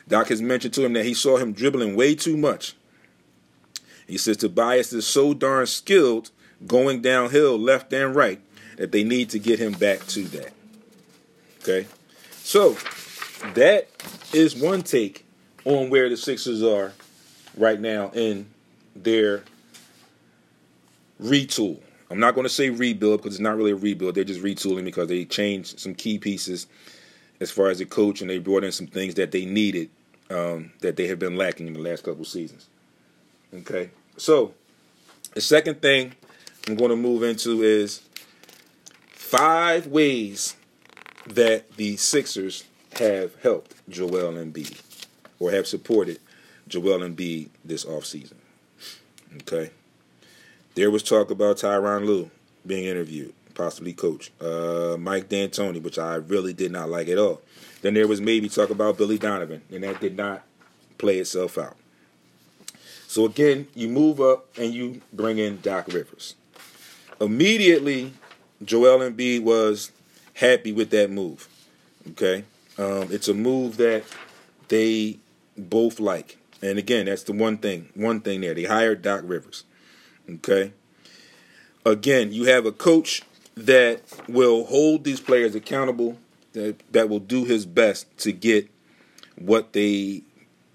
Doc 0.08 0.28
has 0.28 0.40
mentioned 0.40 0.74
to 0.74 0.84
him 0.84 0.94
that 0.94 1.04
he 1.04 1.14
saw 1.14 1.36
him 1.36 1.52
dribbling 1.52 1.94
way 1.94 2.14
too 2.14 2.36
much. 2.36 2.74
He 4.06 4.16
says 4.16 4.38
Tobias 4.38 4.92
is 4.92 5.06
so 5.06 5.34
darn 5.34 5.66
skilled 5.66 6.30
going 6.66 7.02
downhill 7.02 7.58
left 7.58 7.92
and 7.92 8.14
right 8.14 8.40
that 8.76 8.90
they 8.90 9.04
need 9.04 9.28
to 9.30 9.38
get 9.38 9.58
him 9.58 9.72
back 9.72 10.06
to 10.06 10.22
that. 10.24 10.52
Okay? 11.60 11.86
So, 12.42 12.76
that 13.54 13.88
is 14.32 14.56
one 14.56 14.82
take 14.82 15.26
on 15.64 15.90
where 15.90 16.08
the 16.08 16.16
Sixers 16.16 16.62
are 16.62 16.92
right 17.56 17.78
now 17.78 18.10
in 18.14 18.48
their 18.96 19.44
retool. 21.20 21.80
I'm 22.10 22.20
not 22.20 22.34
going 22.34 22.46
to 22.46 22.52
say 22.52 22.70
rebuild 22.70 23.20
because 23.20 23.34
it's 23.34 23.42
not 23.42 23.56
really 23.56 23.72
a 23.72 23.76
rebuild. 23.76 24.14
They're 24.14 24.24
just 24.24 24.42
retooling 24.42 24.84
because 24.84 25.08
they 25.08 25.24
changed 25.24 25.78
some 25.78 25.94
key 25.94 26.18
pieces 26.18 26.66
as 27.40 27.50
far 27.50 27.68
as 27.68 27.78
the 27.78 27.84
coach 27.84 28.20
and 28.20 28.30
they 28.30 28.38
brought 28.38 28.64
in 28.64 28.72
some 28.72 28.86
things 28.86 29.14
that 29.14 29.30
they 29.30 29.44
needed 29.44 29.90
um, 30.30 30.72
that 30.80 30.96
they 30.96 31.06
have 31.06 31.18
been 31.18 31.36
lacking 31.36 31.66
in 31.66 31.74
the 31.74 31.80
last 31.80 32.04
couple 32.04 32.24
seasons. 32.24 32.66
Okay, 33.54 33.90
so 34.16 34.54
the 35.34 35.40
second 35.40 35.80
thing 35.80 36.14
I'm 36.66 36.76
going 36.76 36.90
to 36.90 36.96
move 36.96 37.22
into 37.22 37.62
is 37.62 38.02
five 39.10 39.86
ways 39.86 40.56
that 41.26 41.70
the 41.76 41.96
Sixers 41.96 42.64
have 42.98 43.34
helped 43.42 43.74
Joel 43.88 44.32
Embiid 44.32 44.80
or 45.38 45.50
have 45.50 45.66
supported 45.66 46.18
Joel 46.66 47.00
Embiid 47.00 47.48
this 47.64 47.84
offseason. 47.84 48.34
Okay. 49.42 49.70
There 50.78 50.92
was 50.92 51.02
talk 51.02 51.32
about 51.32 51.56
Tyronn 51.56 52.06
Lue 52.06 52.30
being 52.64 52.84
interviewed, 52.84 53.34
possibly 53.52 53.92
coach. 53.92 54.30
Uh, 54.40 54.96
Mike 54.96 55.28
D'Antoni, 55.28 55.82
which 55.82 55.98
I 55.98 56.14
really 56.14 56.52
did 56.52 56.70
not 56.70 56.88
like 56.88 57.08
at 57.08 57.18
all. 57.18 57.42
Then 57.82 57.94
there 57.94 58.06
was 58.06 58.20
maybe 58.20 58.48
talk 58.48 58.70
about 58.70 58.96
Billy 58.96 59.18
Donovan, 59.18 59.62
and 59.72 59.82
that 59.82 60.00
did 60.00 60.16
not 60.16 60.44
play 60.96 61.18
itself 61.18 61.58
out. 61.58 61.76
So 63.08 63.24
again, 63.24 63.66
you 63.74 63.88
move 63.88 64.20
up 64.20 64.46
and 64.56 64.72
you 64.72 65.00
bring 65.12 65.38
in 65.38 65.60
Doc 65.62 65.88
Rivers. 65.88 66.36
Immediately, 67.20 68.12
Joel 68.64 69.00
Embiid 69.00 69.42
was 69.42 69.90
happy 70.34 70.70
with 70.70 70.90
that 70.90 71.10
move. 71.10 71.48
Okay, 72.10 72.44
um, 72.78 73.08
it's 73.10 73.26
a 73.26 73.34
move 73.34 73.78
that 73.78 74.04
they 74.68 75.18
both 75.56 75.98
like, 75.98 76.38
and 76.62 76.78
again, 76.78 77.06
that's 77.06 77.24
the 77.24 77.32
one 77.32 77.58
thing. 77.58 77.88
One 77.94 78.20
thing 78.20 78.42
there, 78.42 78.54
they 78.54 78.66
hired 78.66 79.02
Doc 79.02 79.22
Rivers. 79.24 79.64
Okay. 80.28 80.72
Again, 81.84 82.32
you 82.32 82.44
have 82.44 82.66
a 82.66 82.72
coach 82.72 83.22
that 83.56 84.02
will 84.28 84.64
hold 84.64 85.04
these 85.04 85.20
players 85.20 85.54
accountable, 85.54 86.18
that, 86.52 86.76
that 86.92 87.08
will 87.08 87.18
do 87.18 87.44
his 87.44 87.66
best 87.66 88.16
to 88.18 88.32
get 88.32 88.70
what 89.36 89.72
they 89.72 90.22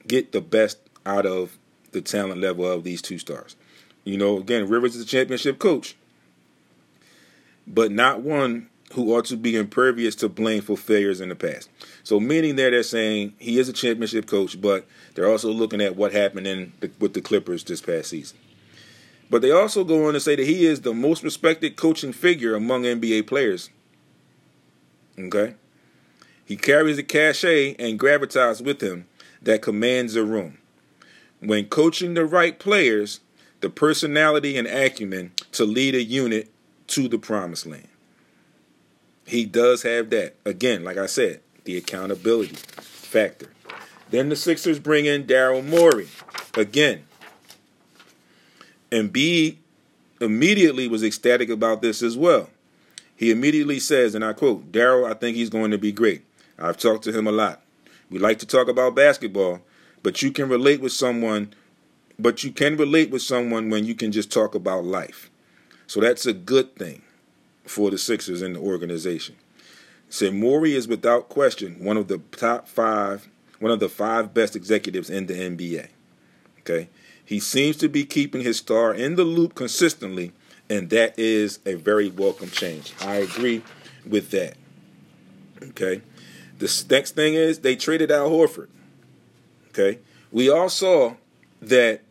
get 0.07 0.31
the 0.31 0.41
best 0.41 0.77
out 1.05 1.25
of 1.25 1.57
the 1.91 2.01
talent 2.01 2.41
level 2.41 2.69
of 2.69 2.83
these 2.83 3.01
two 3.01 3.17
stars. 3.17 3.55
You 4.03 4.17
know, 4.17 4.37
again, 4.37 4.67
Rivers 4.67 4.95
is 4.95 5.03
a 5.03 5.07
championship 5.07 5.59
coach, 5.59 5.95
but 7.65 7.91
not 7.91 8.21
one 8.21 8.69
who 8.93 9.15
ought 9.15 9.25
to 9.25 9.37
be 9.37 9.55
impervious 9.55 10.13
to 10.15 10.29
blame 10.29 10.61
for 10.61 10.77
failures 10.77 11.21
in 11.21 11.29
the 11.29 11.35
past. 11.35 11.69
So, 12.03 12.19
meaning 12.19 12.55
there, 12.55 12.69
they're 12.69 12.83
saying 12.83 13.33
he 13.39 13.59
is 13.59 13.69
a 13.69 13.73
championship 13.73 14.27
coach, 14.27 14.59
but 14.59 14.85
they're 15.15 15.29
also 15.29 15.51
looking 15.51 15.81
at 15.81 15.95
what 15.95 16.11
happened 16.11 16.47
in 16.47 16.73
the, 16.79 16.91
with 16.99 17.13
the 17.13 17.21
Clippers 17.21 17.63
this 17.63 17.81
past 17.81 18.09
season. 18.09 18.37
But 19.33 19.41
they 19.41 19.49
also 19.49 19.83
go 19.83 20.07
on 20.07 20.13
to 20.13 20.19
say 20.19 20.35
that 20.35 20.45
he 20.45 20.67
is 20.67 20.81
the 20.81 20.93
most 20.93 21.23
respected 21.23 21.75
coaching 21.75 22.13
figure 22.13 22.53
among 22.53 22.83
NBA 22.83 23.25
players. 23.25 23.71
Okay? 25.17 25.55
He 26.45 26.55
carries 26.55 26.99
a 26.99 27.03
cachet 27.03 27.75
and 27.79 27.99
gravitas 27.99 28.63
with 28.63 28.79
him 28.79 29.07
that 29.41 29.63
commands 29.63 30.15
a 30.15 30.23
room. 30.23 30.59
When 31.39 31.65
coaching 31.65 32.13
the 32.13 32.25
right 32.25 32.59
players, 32.59 33.21
the 33.61 33.71
personality 33.71 34.55
and 34.55 34.67
acumen 34.67 35.31
to 35.53 35.65
lead 35.65 35.95
a 35.95 36.03
unit 36.03 36.51
to 36.89 37.07
the 37.07 37.17
promised 37.17 37.65
land. 37.65 37.87
He 39.25 39.45
does 39.45 39.81
have 39.81 40.11
that. 40.11 40.35
Again, 40.45 40.83
like 40.83 40.97
I 40.97 41.07
said, 41.07 41.41
the 41.63 41.75
accountability 41.75 42.53
factor. 42.77 43.49
Then 44.11 44.29
the 44.29 44.35
Sixers 44.35 44.77
bring 44.77 45.07
in 45.07 45.23
Daryl 45.23 45.67
Morey 45.67 46.09
again. 46.53 47.05
Embiid 48.93 49.57
immediately 50.21 50.87
was 50.87 51.03
ecstatic 51.03 51.49
about 51.49 51.81
this 51.81 52.03
as 52.03 52.15
well. 52.15 52.49
He 53.15 53.31
immediately 53.31 53.79
says, 53.79 54.13
and 54.13 54.23
I 54.23 54.33
quote, 54.33 54.71
Daryl, 54.71 55.09
I 55.09 55.15
think 55.15 55.35
he's 55.35 55.49
going 55.49 55.71
to 55.71 55.77
be 55.79 55.91
great. 55.91 56.23
I've 56.59 56.77
talked 56.77 57.03
to 57.05 57.11
him 57.11 57.25
a 57.25 57.31
lot. 57.31 57.61
We 58.11 58.19
like 58.19 58.37
to 58.39 58.45
talk 58.45 58.67
about 58.67 58.95
basketball, 58.95 59.61
but 60.03 60.21
you 60.21 60.31
can 60.31 60.47
relate 60.47 60.79
with 60.79 60.91
someone, 60.91 61.53
but 62.19 62.43
you 62.43 62.51
can 62.51 62.77
relate 62.77 63.09
with 63.09 63.23
someone 63.23 63.71
when 63.71 63.85
you 63.85 63.95
can 63.95 64.11
just 64.11 64.31
talk 64.31 64.53
about 64.53 64.85
life. 64.85 65.31
So 65.87 65.99
that's 65.99 66.27
a 66.27 66.33
good 66.33 66.75
thing 66.75 67.01
for 67.65 67.89
the 67.89 67.97
Sixers 67.97 68.43
and 68.43 68.55
the 68.55 68.59
organization. 68.59 69.35
Say 70.09 70.29
Morey 70.29 70.75
is 70.75 70.87
without 70.87 71.29
question 71.29 71.83
one 71.83 71.97
of 71.97 72.07
the 72.07 72.19
top 72.31 72.67
five, 72.67 73.27
one 73.59 73.71
of 73.71 73.79
the 73.79 73.89
five 73.89 74.33
best 74.35 74.55
executives 74.55 75.09
in 75.09 75.25
the 75.25 75.33
NBA. 75.33 75.87
Okay. 76.59 76.89
He 77.25 77.39
seems 77.39 77.77
to 77.77 77.87
be 77.87 78.05
keeping 78.05 78.41
his 78.41 78.57
star 78.57 78.93
in 78.93 79.15
the 79.15 79.23
loop 79.23 79.55
consistently, 79.55 80.33
and 80.69 80.89
that 80.89 81.17
is 81.17 81.59
a 81.65 81.75
very 81.75 82.09
welcome 82.09 82.49
change. 82.49 82.93
I 83.01 83.15
agree 83.15 83.61
with 84.05 84.31
that. 84.31 84.55
Okay. 85.61 86.01
The 86.59 86.85
next 86.89 87.15
thing 87.15 87.33
is 87.33 87.59
they 87.59 87.75
traded 87.75 88.11
Al 88.11 88.29
Horford. 88.29 88.67
Okay. 89.69 89.99
We 90.31 90.49
all 90.49 90.69
saw 90.69 91.15
that 91.61 92.01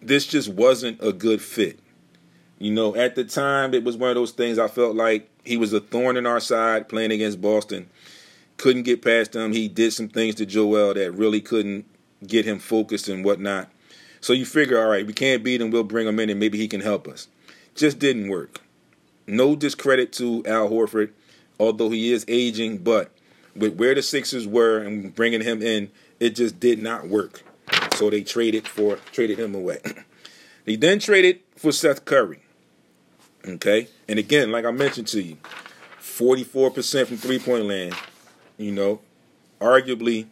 this 0.00 0.26
just 0.26 0.48
wasn't 0.48 1.02
a 1.02 1.12
good 1.12 1.40
fit. 1.40 1.78
You 2.58 2.72
know, 2.72 2.94
at 2.94 3.14
the 3.14 3.24
time, 3.24 3.74
it 3.74 3.82
was 3.82 3.96
one 3.96 4.10
of 4.10 4.16
those 4.16 4.32
things 4.32 4.58
I 4.58 4.68
felt 4.68 4.94
like 4.94 5.28
he 5.44 5.56
was 5.56 5.72
a 5.72 5.80
thorn 5.80 6.16
in 6.16 6.26
our 6.26 6.40
side 6.40 6.88
playing 6.88 7.10
against 7.10 7.40
Boston. 7.40 7.88
Couldn't 8.56 8.82
get 8.84 9.02
past 9.02 9.34
him. 9.34 9.52
He 9.52 9.66
did 9.66 9.92
some 9.92 10.08
things 10.08 10.36
to 10.36 10.46
Joel 10.46 10.94
that 10.94 11.12
really 11.12 11.40
couldn't 11.40 11.86
get 12.24 12.44
him 12.44 12.60
focused 12.60 13.08
and 13.08 13.24
whatnot. 13.24 13.68
So 14.22 14.32
you 14.32 14.46
figure, 14.46 14.80
all 14.80 14.88
right, 14.88 15.06
we 15.06 15.12
can't 15.12 15.42
beat 15.42 15.60
him. 15.60 15.70
We'll 15.70 15.82
bring 15.82 16.06
him 16.06 16.18
in 16.20 16.30
and 16.30 16.40
maybe 16.40 16.56
he 16.56 16.68
can 16.68 16.80
help 16.80 17.08
us. 17.08 17.26
Just 17.74 17.98
didn't 17.98 18.28
work. 18.28 18.60
No 19.26 19.56
discredit 19.56 20.12
to 20.14 20.44
Al 20.46 20.70
Horford, 20.70 21.10
although 21.58 21.90
he 21.90 22.12
is 22.12 22.24
aging, 22.28 22.78
but 22.78 23.10
with 23.54 23.76
where 23.76 23.94
the 23.94 24.02
Sixers 24.02 24.46
were 24.46 24.78
and 24.78 25.14
bringing 25.14 25.42
him 25.42 25.60
in, 25.60 25.90
it 26.20 26.30
just 26.30 26.60
did 26.60 26.80
not 26.80 27.08
work. 27.08 27.42
So 27.94 28.10
they 28.10 28.22
traded 28.22 28.66
for 28.66 28.96
traded 29.12 29.38
him 29.38 29.54
away. 29.54 29.78
they 30.64 30.76
then 30.76 30.98
traded 30.98 31.40
for 31.56 31.72
Seth 31.72 32.04
Curry. 32.04 32.40
Okay, 33.44 33.88
and 34.08 34.18
again, 34.18 34.52
like 34.52 34.64
I 34.64 34.70
mentioned 34.70 35.08
to 35.08 35.22
you, 35.22 35.36
44% 36.00 37.06
from 37.06 37.16
three 37.16 37.38
point 37.38 37.64
land. 37.64 37.94
You 38.56 38.72
know, 38.72 39.00
arguably 39.60 40.26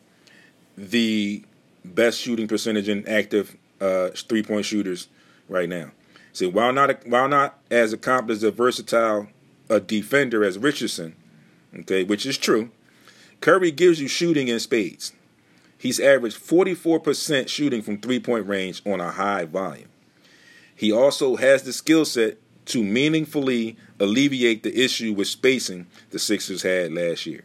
the 0.77 1.43
best 1.85 2.21
shooting 2.21 2.47
percentage 2.47 2.89
in 2.89 3.07
active 3.09 3.57
uh, 3.81 4.11
three 4.11 4.43
point 4.43 4.65
shooters 4.67 5.09
right 5.49 5.69
now. 5.69 5.91
See, 6.33 6.47
while 6.47 6.73
not 6.73 7.07
while 7.07 7.29
not 7.29 7.59
as 7.71 7.93
accomplished 7.93 8.43
a 8.43 8.51
versatile 8.51 9.29
a 9.69 9.81
defender 9.81 10.45
as 10.45 10.59
Richardson, 10.59 11.15
okay, 11.81 12.05
which 12.05 12.27
is 12.27 12.37
true, 12.37 12.71
Curry 13.41 13.71
gives 13.71 14.01
you 14.01 14.09
shooting 14.09 14.49
in 14.49 14.61
spades. 14.61 15.13
He's 15.79 15.99
averaged 15.99 16.37
44% 16.37 17.49
shooting 17.49 17.81
from 17.81 17.99
three 17.99 18.21
point 18.21 18.47
range 18.47 18.83
on 18.85 19.01
a 19.01 19.11
high 19.11 19.45
volume. 19.45 19.89
He 20.75 20.93
also 20.93 21.37
has 21.37 21.63
the 21.63 21.73
skill 21.73 22.05
set 22.05 22.37
to 22.67 22.85
meaningfully 22.85 23.77
alleviate 23.99 24.63
the 24.63 24.79
issue 24.79 25.13
with 25.13 25.29
spacing 25.29 25.87
the 26.11 26.19
Sixers 26.19 26.63
had 26.63 26.93
last 26.93 27.27
year. 27.27 27.45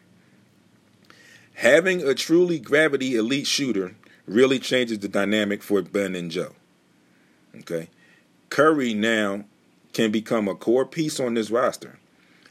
Having 1.55 2.05
a 2.07 2.13
truly 2.13 2.59
gravity 2.59 3.15
elite 3.15 3.47
shooter 3.47 3.95
really 4.27 4.59
changes 4.59 4.99
the 4.99 5.07
dynamic 5.07 5.61
for 5.61 5.81
Ben 5.81 6.15
and 6.15 6.31
Joe. 6.31 6.53
Okay. 7.59 7.89
Curry 8.49 8.93
now 8.93 9.45
can 9.93 10.11
become 10.11 10.47
a 10.47 10.55
core 10.55 10.85
piece 10.85 11.19
on 11.19 11.33
this 11.33 11.49
roster, 11.49 11.97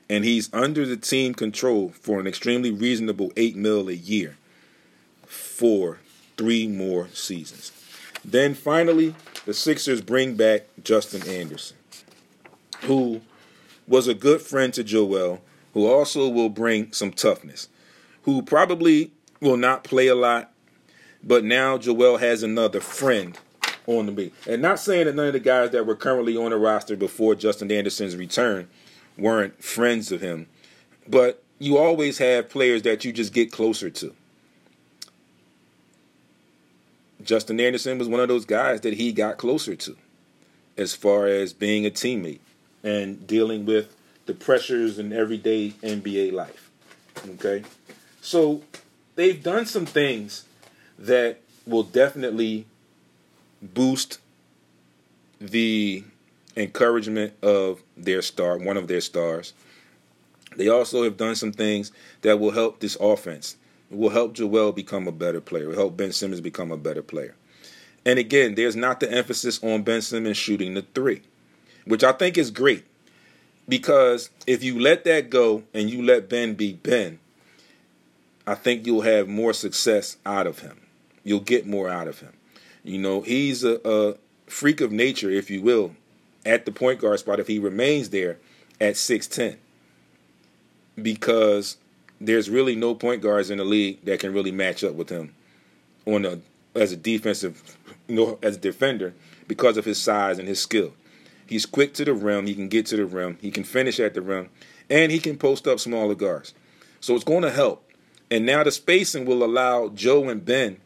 and 0.08 0.24
he's 0.24 0.52
under 0.52 0.86
the 0.86 0.96
team 0.96 1.34
control 1.34 1.92
for 2.00 2.20
an 2.20 2.26
extremely 2.26 2.70
reasonable 2.70 3.32
eight 3.36 3.56
mil 3.56 3.88
a 3.88 3.92
year 3.92 4.36
for 5.26 5.98
three 6.36 6.66
more 6.66 7.08
seasons. 7.08 7.72
Then 8.24 8.54
finally, 8.54 9.14
the 9.44 9.54
Sixers 9.54 10.00
bring 10.00 10.36
back 10.36 10.62
Justin 10.82 11.28
Anderson, 11.28 11.76
who 12.82 13.20
was 13.86 14.08
a 14.08 14.14
good 14.14 14.40
friend 14.40 14.72
to 14.74 14.82
Joel, 14.82 15.42
who 15.74 15.86
also 15.86 16.28
will 16.28 16.48
bring 16.48 16.92
some 16.92 17.12
toughness, 17.12 17.68
who 18.22 18.40
probably 18.40 19.10
will 19.40 19.58
not 19.58 19.84
play 19.84 20.06
a 20.06 20.14
lot 20.14 20.53
but 21.26 21.44
now 21.44 21.78
Joel 21.78 22.18
has 22.18 22.42
another 22.42 22.80
friend 22.80 23.38
on 23.86 24.06
the 24.06 24.12
beat. 24.12 24.34
And 24.46 24.62
not 24.62 24.78
saying 24.78 25.06
that 25.06 25.14
none 25.14 25.28
of 25.28 25.32
the 25.32 25.40
guys 25.40 25.70
that 25.70 25.86
were 25.86 25.96
currently 25.96 26.36
on 26.36 26.50
the 26.50 26.56
roster 26.56 26.96
before 26.96 27.34
Justin 27.34 27.72
Anderson's 27.72 28.16
return 28.16 28.68
weren't 29.16 29.62
friends 29.62 30.12
of 30.12 30.20
him, 30.20 30.46
but 31.08 31.42
you 31.58 31.78
always 31.78 32.18
have 32.18 32.50
players 32.50 32.82
that 32.82 33.04
you 33.04 33.12
just 33.12 33.32
get 33.32 33.50
closer 33.50 33.88
to. 33.88 34.14
Justin 37.22 37.58
Anderson 37.58 37.98
was 37.98 38.08
one 38.08 38.20
of 38.20 38.28
those 38.28 38.44
guys 38.44 38.82
that 38.82 38.94
he 38.94 39.12
got 39.12 39.38
closer 39.38 39.74
to 39.74 39.96
as 40.76 40.94
far 40.94 41.26
as 41.26 41.52
being 41.52 41.86
a 41.86 41.90
teammate 41.90 42.40
and 42.82 43.26
dealing 43.26 43.64
with 43.64 43.96
the 44.26 44.34
pressures 44.34 44.98
in 44.98 45.12
everyday 45.12 45.70
NBA 45.82 46.32
life. 46.32 46.70
Okay? 47.26 47.62
So 48.20 48.62
they've 49.14 49.42
done 49.42 49.64
some 49.64 49.86
things 49.86 50.44
that 50.98 51.40
will 51.66 51.82
definitely 51.82 52.66
boost 53.62 54.18
the 55.40 56.04
encouragement 56.56 57.32
of 57.42 57.82
their 57.96 58.22
star, 58.22 58.58
one 58.58 58.76
of 58.76 58.88
their 58.88 59.00
stars. 59.00 59.52
They 60.56 60.68
also 60.68 61.02
have 61.02 61.16
done 61.16 61.34
some 61.34 61.52
things 61.52 61.90
that 62.22 62.38
will 62.38 62.52
help 62.52 62.80
this 62.80 62.96
offense. 63.00 63.56
It 63.90 63.98
will 63.98 64.10
help 64.10 64.34
Joel 64.34 64.72
become 64.72 65.08
a 65.08 65.12
better 65.12 65.40
player. 65.40 65.64
It 65.64 65.68
will 65.68 65.74
help 65.74 65.96
Ben 65.96 66.12
Simmons 66.12 66.40
become 66.40 66.70
a 66.70 66.76
better 66.76 67.02
player. 67.02 67.34
And 68.06 68.18
again, 68.18 68.54
there's 68.54 68.76
not 68.76 69.00
the 69.00 69.10
emphasis 69.10 69.62
on 69.62 69.82
Ben 69.82 70.02
Simmons 70.02 70.36
shooting 70.36 70.74
the 70.74 70.82
three, 70.94 71.22
which 71.84 72.04
I 72.04 72.12
think 72.12 72.38
is 72.38 72.50
great. 72.50 72.84
Because 73.68 74.30
if 74.46 74.62
you 74.62 74.78
let 74.78 75.04
that 75.04 75.30
go 75.30 75.62
and 75.72 75.88
you 75.90 76.02
let 76.02 76.28
Ben 76.28 76.54
be 76.54 76.74
Ben, 76.74 77.18
I 78.46 78.54
think 78.54 78.86
you'll 78.86 79.00
have 79.00 79.26
more 79.26 79.54
success 79.54 80.18
out 80.26 80.46
of 80.46 80.58
him 80.58 80.83
you'll 81.24 81.40
get 81.40 81.66
more 81.66 81.88
out 81.88 82.06
of 82.06 82.20
him. 82.20 82.32
You 82.84 82.98
know, 82.98 83.22
he's 83.22 83.64
a, 83.64 83.80
a 83.84 84.16
freak 84.46 84.80
of 84.80 84.92
nature, 84.92 85.30
if 85.30 85.50
you 85.50 85.62
will, 85.62 85.96
at 86.46 86.66
the 86.66 86.72
point 86.72 87.00
guard 87.00 87.18
spot 87.18 87.40
if 87.40 87.48
he 87.48 87.58
remains 87.58 88.10
there 88.10 88.38
at 88.80 88.94
6'10. 88.94 89.56
Because 91.00 91.78
there's 92.20 92.48
really 92.48 92.76
no 92.76 92.94
point 92.94 93.22
guards 93.22 93.50
in 93.50 93.58
the 93.58 93.64
league 93.64 94.04
that 94.04 94.20
can 94.20 94.32
really 94.32 94.52
match 94.52 94.84
up 94.84 94.94
with 94.94 95.08
him 95.08 95.34
on 96.06 96.24
a 96.24 96.38
as 96.74 96.92
a 96.92 96.96
defensive 96.96 97.76
you 98.08 98.14
know 98.14 98.38
as 98.42 98.56
a 98.56 98.60
defender 98.60 99.14
because 99.48 99.76
of 99.76 99.84
his 99.84 100.00
size 100.00 100.38
and 100.38 100.48
his 100.48 100.60
skill. 100.60 100.92
He's 101.46 101.66
quick 101.66 101.92
to 101.94 102.04
the 102.04 102.14
rim, 102.14 102.46
he 102.46 102.54
can 102.54 102.68
get 102.68 102.86
to 102.86 102.96
the 102.96 103.04
rim, 103.04 103.38
he 103.40 103.50
can 103.50 103.64
finish 103.64 104.00
at 104.00 104.14
the 104.14 104.22
rim, 104.22 104.48
and 104.88 105.12
he 105.12 105.18
can 105.18 105.36
post 105.36 105.66
up 105.66 105.78
smaller 105.78 106.14
guards. 106.14 106.54
So 107.00 107.14
it's 107.14 107.24
going 107.24 107.42
to 107.42 107.50
help. 107.50 107.90
And 108.30 108.46
now 108.46 108.64
the 108.64 108.70
spacing 108.70 109.26
will 109.26 109.44
allow 109.44 109.88
Joe 109.88 110.30
and 110.30 110.42
Ben 110.42 110.80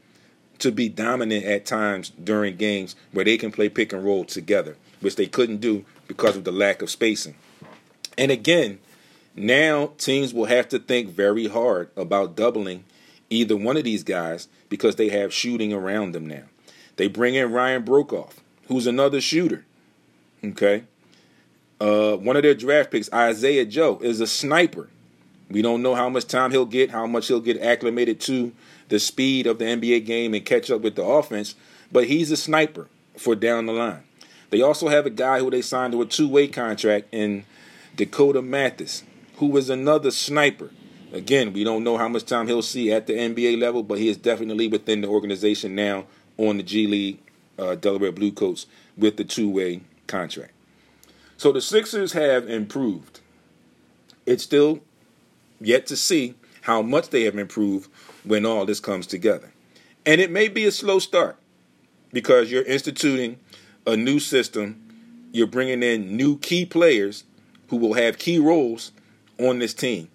to 0.58 0.72
be 0.72 0.88
dominant 0.88 1.44
at 1.44 1.66
times 1.66 2.10
during 2.10 2.56
games 2.56 2.96
where 3.12 3.24
they 3.24 3.36
can 3.36 3.52
play 3.52 3.68
pick 3.68 3.92
and 3.92 4.04
roll 4.04 4.24
together, 4.24 4.76
which 5.00 5.16
they 5.16 5.26
couldn't 5.26 5.60
do 5.60 5.84
because 6.06 6.36
of 6.36 6.44
the 6.44 6.52
lack 6.52 6.82
of 6.82 6.90
spacing. 6.90 7.34
And 8.16 8.30
again, 8.30 8.78
now 9.36 9.92
teams 9.98 10.34
will 10.34 10.46
have 10.46 10.68
to 10.70 10.78
think 10.78 11.10
very 11.10 11.46
hard 11.46 11.90
about 11.96 12.34
doubling 12.34 12.84
either 13.30 13.56
one 13.56 13.76
of 13.76 13.84
these 13.84 14.02
guys 14.02 14.48
because 14.68 14.96
they 14.96 15.08
have 15.10 15.32
shooting 15.32 15.72
around 15.72 16.12
them 16.12 16.26
now. 16.26 16.44
They 16.96 17.06
bring 17.06 17.34
in 17.34 17.52
Ryan 17.52 17.84
Broekhoff, 17.84 18.34
who's 18.66 18.86
another 18.86 19.20
shooter. 19.20 19.64
Okay. 20.44 20.84
Uh, 21.80 22.16
one 22.16 22.36
of 22.36 22.42
their 22.42 22.54
draft 22.54 22.90
picks, 22.90 23.12
Isaiah 23.12 23.64
Joe, 23.64 24.00
is 24.02 24.20
a 24.20 24.26
sniper. 24.26 24.88
We 25.48 25.62
don't 25.62 25.82
know 25.82 25.94
how 25.94 26.08
much 26.08 26.26
time 26.26 26.50
he'll 26.50 26.66
get, 26.66 26.90
how 26.90 27.06
much 27.06 27.28
he'll 27.28 27.40
get 27.40 27.60
acclimated 27.62 28.20
to 28.22 28.52
the 28.88 28.98
speed 28.98 29.46
of 29.46 29.58
the 29.58 29.64
NBA 29.64 30.06
game 30.06 30.34
and 30.34 30.44
catch 30.44 30.70
up 30.70 30.80
with 30.80 30.96
the 30.96 31.04
offense, 31.04 31.54
but 31.92 32.06
he's 32.06 32.30
a 32.30 32.36
sniper 32.36 32.88
for 33.16 33.34
down 33.34 33.66
the 33.66 33.72
line. 33.72 34.02
They 34.50 34.62
also 34.62 34.88
have 34.88 35.06
a 35.06 35.10
guy 35.10 35.40
who 35.40 35.50
they 35.50 35.62
signed 35.62 35.92
to 35.92 36.02
a 36.02 36.06
two 36.06 36.28
way 36.28 36.48
contract 36.48 37.08
in 37.12 37.44
Dakota 37.96 38.40
Mathias, 38.40 39.02
who 39.36 39.56
is 39.56 39.68
another 39.68 40.10
sniper. 40.10 40.70
Again, 41.12 41.52
we 41.52 41.64
don't 41.64 41.84
know 41.84 41.96
how 41.96 42.08
much 42.08 42.24
time 42.24 42.48
he'll 42.48 42.62
see 42.62 42.92
at 42.92 43.06
the 43.06 43.14
NBA 43.14 43.58
level, 43.58 43.82
but 43.82 43.98
he 43.98 44.08
is 44.08 44.16
definitely 44.16 44.68
within 44.68 45.00
the 45.00 45.08
organization 45.08 45.74
now 45.74 46.04
on 46.36 46.58
the 46.58 46.62
G 46.62 46.86
League 46.86 47.18
uh, 47.58 47.74
Delaware 47.74 48.12
Bluecoats 48.12 48.66
with 48.96 49.16
the 49.16 49.24
two 49.24 49.50
way 49.50 49.80
contract. 50.06 50.52
So 51.36 51.52
the 51.52 51.60
Sixers 51.60 52.12
have 52.12 52.48
improved. 52.48 53.20
It's 54.26 54.42
still 54.42 54.80
yet 55.60 55.86
to 55.86 55.96
see 55.96 56.34
how 56.62 56.82
much 56.82 57.10
they 57.10 57.22
have 57.22 57.38
improved 57.38 57.90
when 58.28 58.44
all 58.44 58.66
this 58.66 58.80
comes 58.80 59.06
together. 59.06 59.52
And 60.04 60.20
it 60.20 60.30
may 60.30 60.48
be 60.48 60.64
a 60.66 60.72
slow 60.72 60.98
start 60.98 61.36
because 62.12 62.50
you're 62.50 62.62
instituting 62.62 63.38
a 63.86 63.96
new 63.96 64.20
system. 64.20 64.84
You're 65.32 65.46
bringing 65.46 65.82
in 65.82 66.16
new 66.16 66.38
key 66.38 66.64
players 66.64 67.24
who 67.68 67.76
will 67.76 67.94
have 67.94 68.18
key 68.18 68.38
roles 68.38 68.92
on 69.38 69.58
this 69.58 69.74
team. 69.74 70.08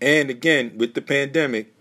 And 0.00 0.28
again, 0.28 0.76
with 0.76 0.94
the 0.94 1.02
pandemic, 1.02 1.72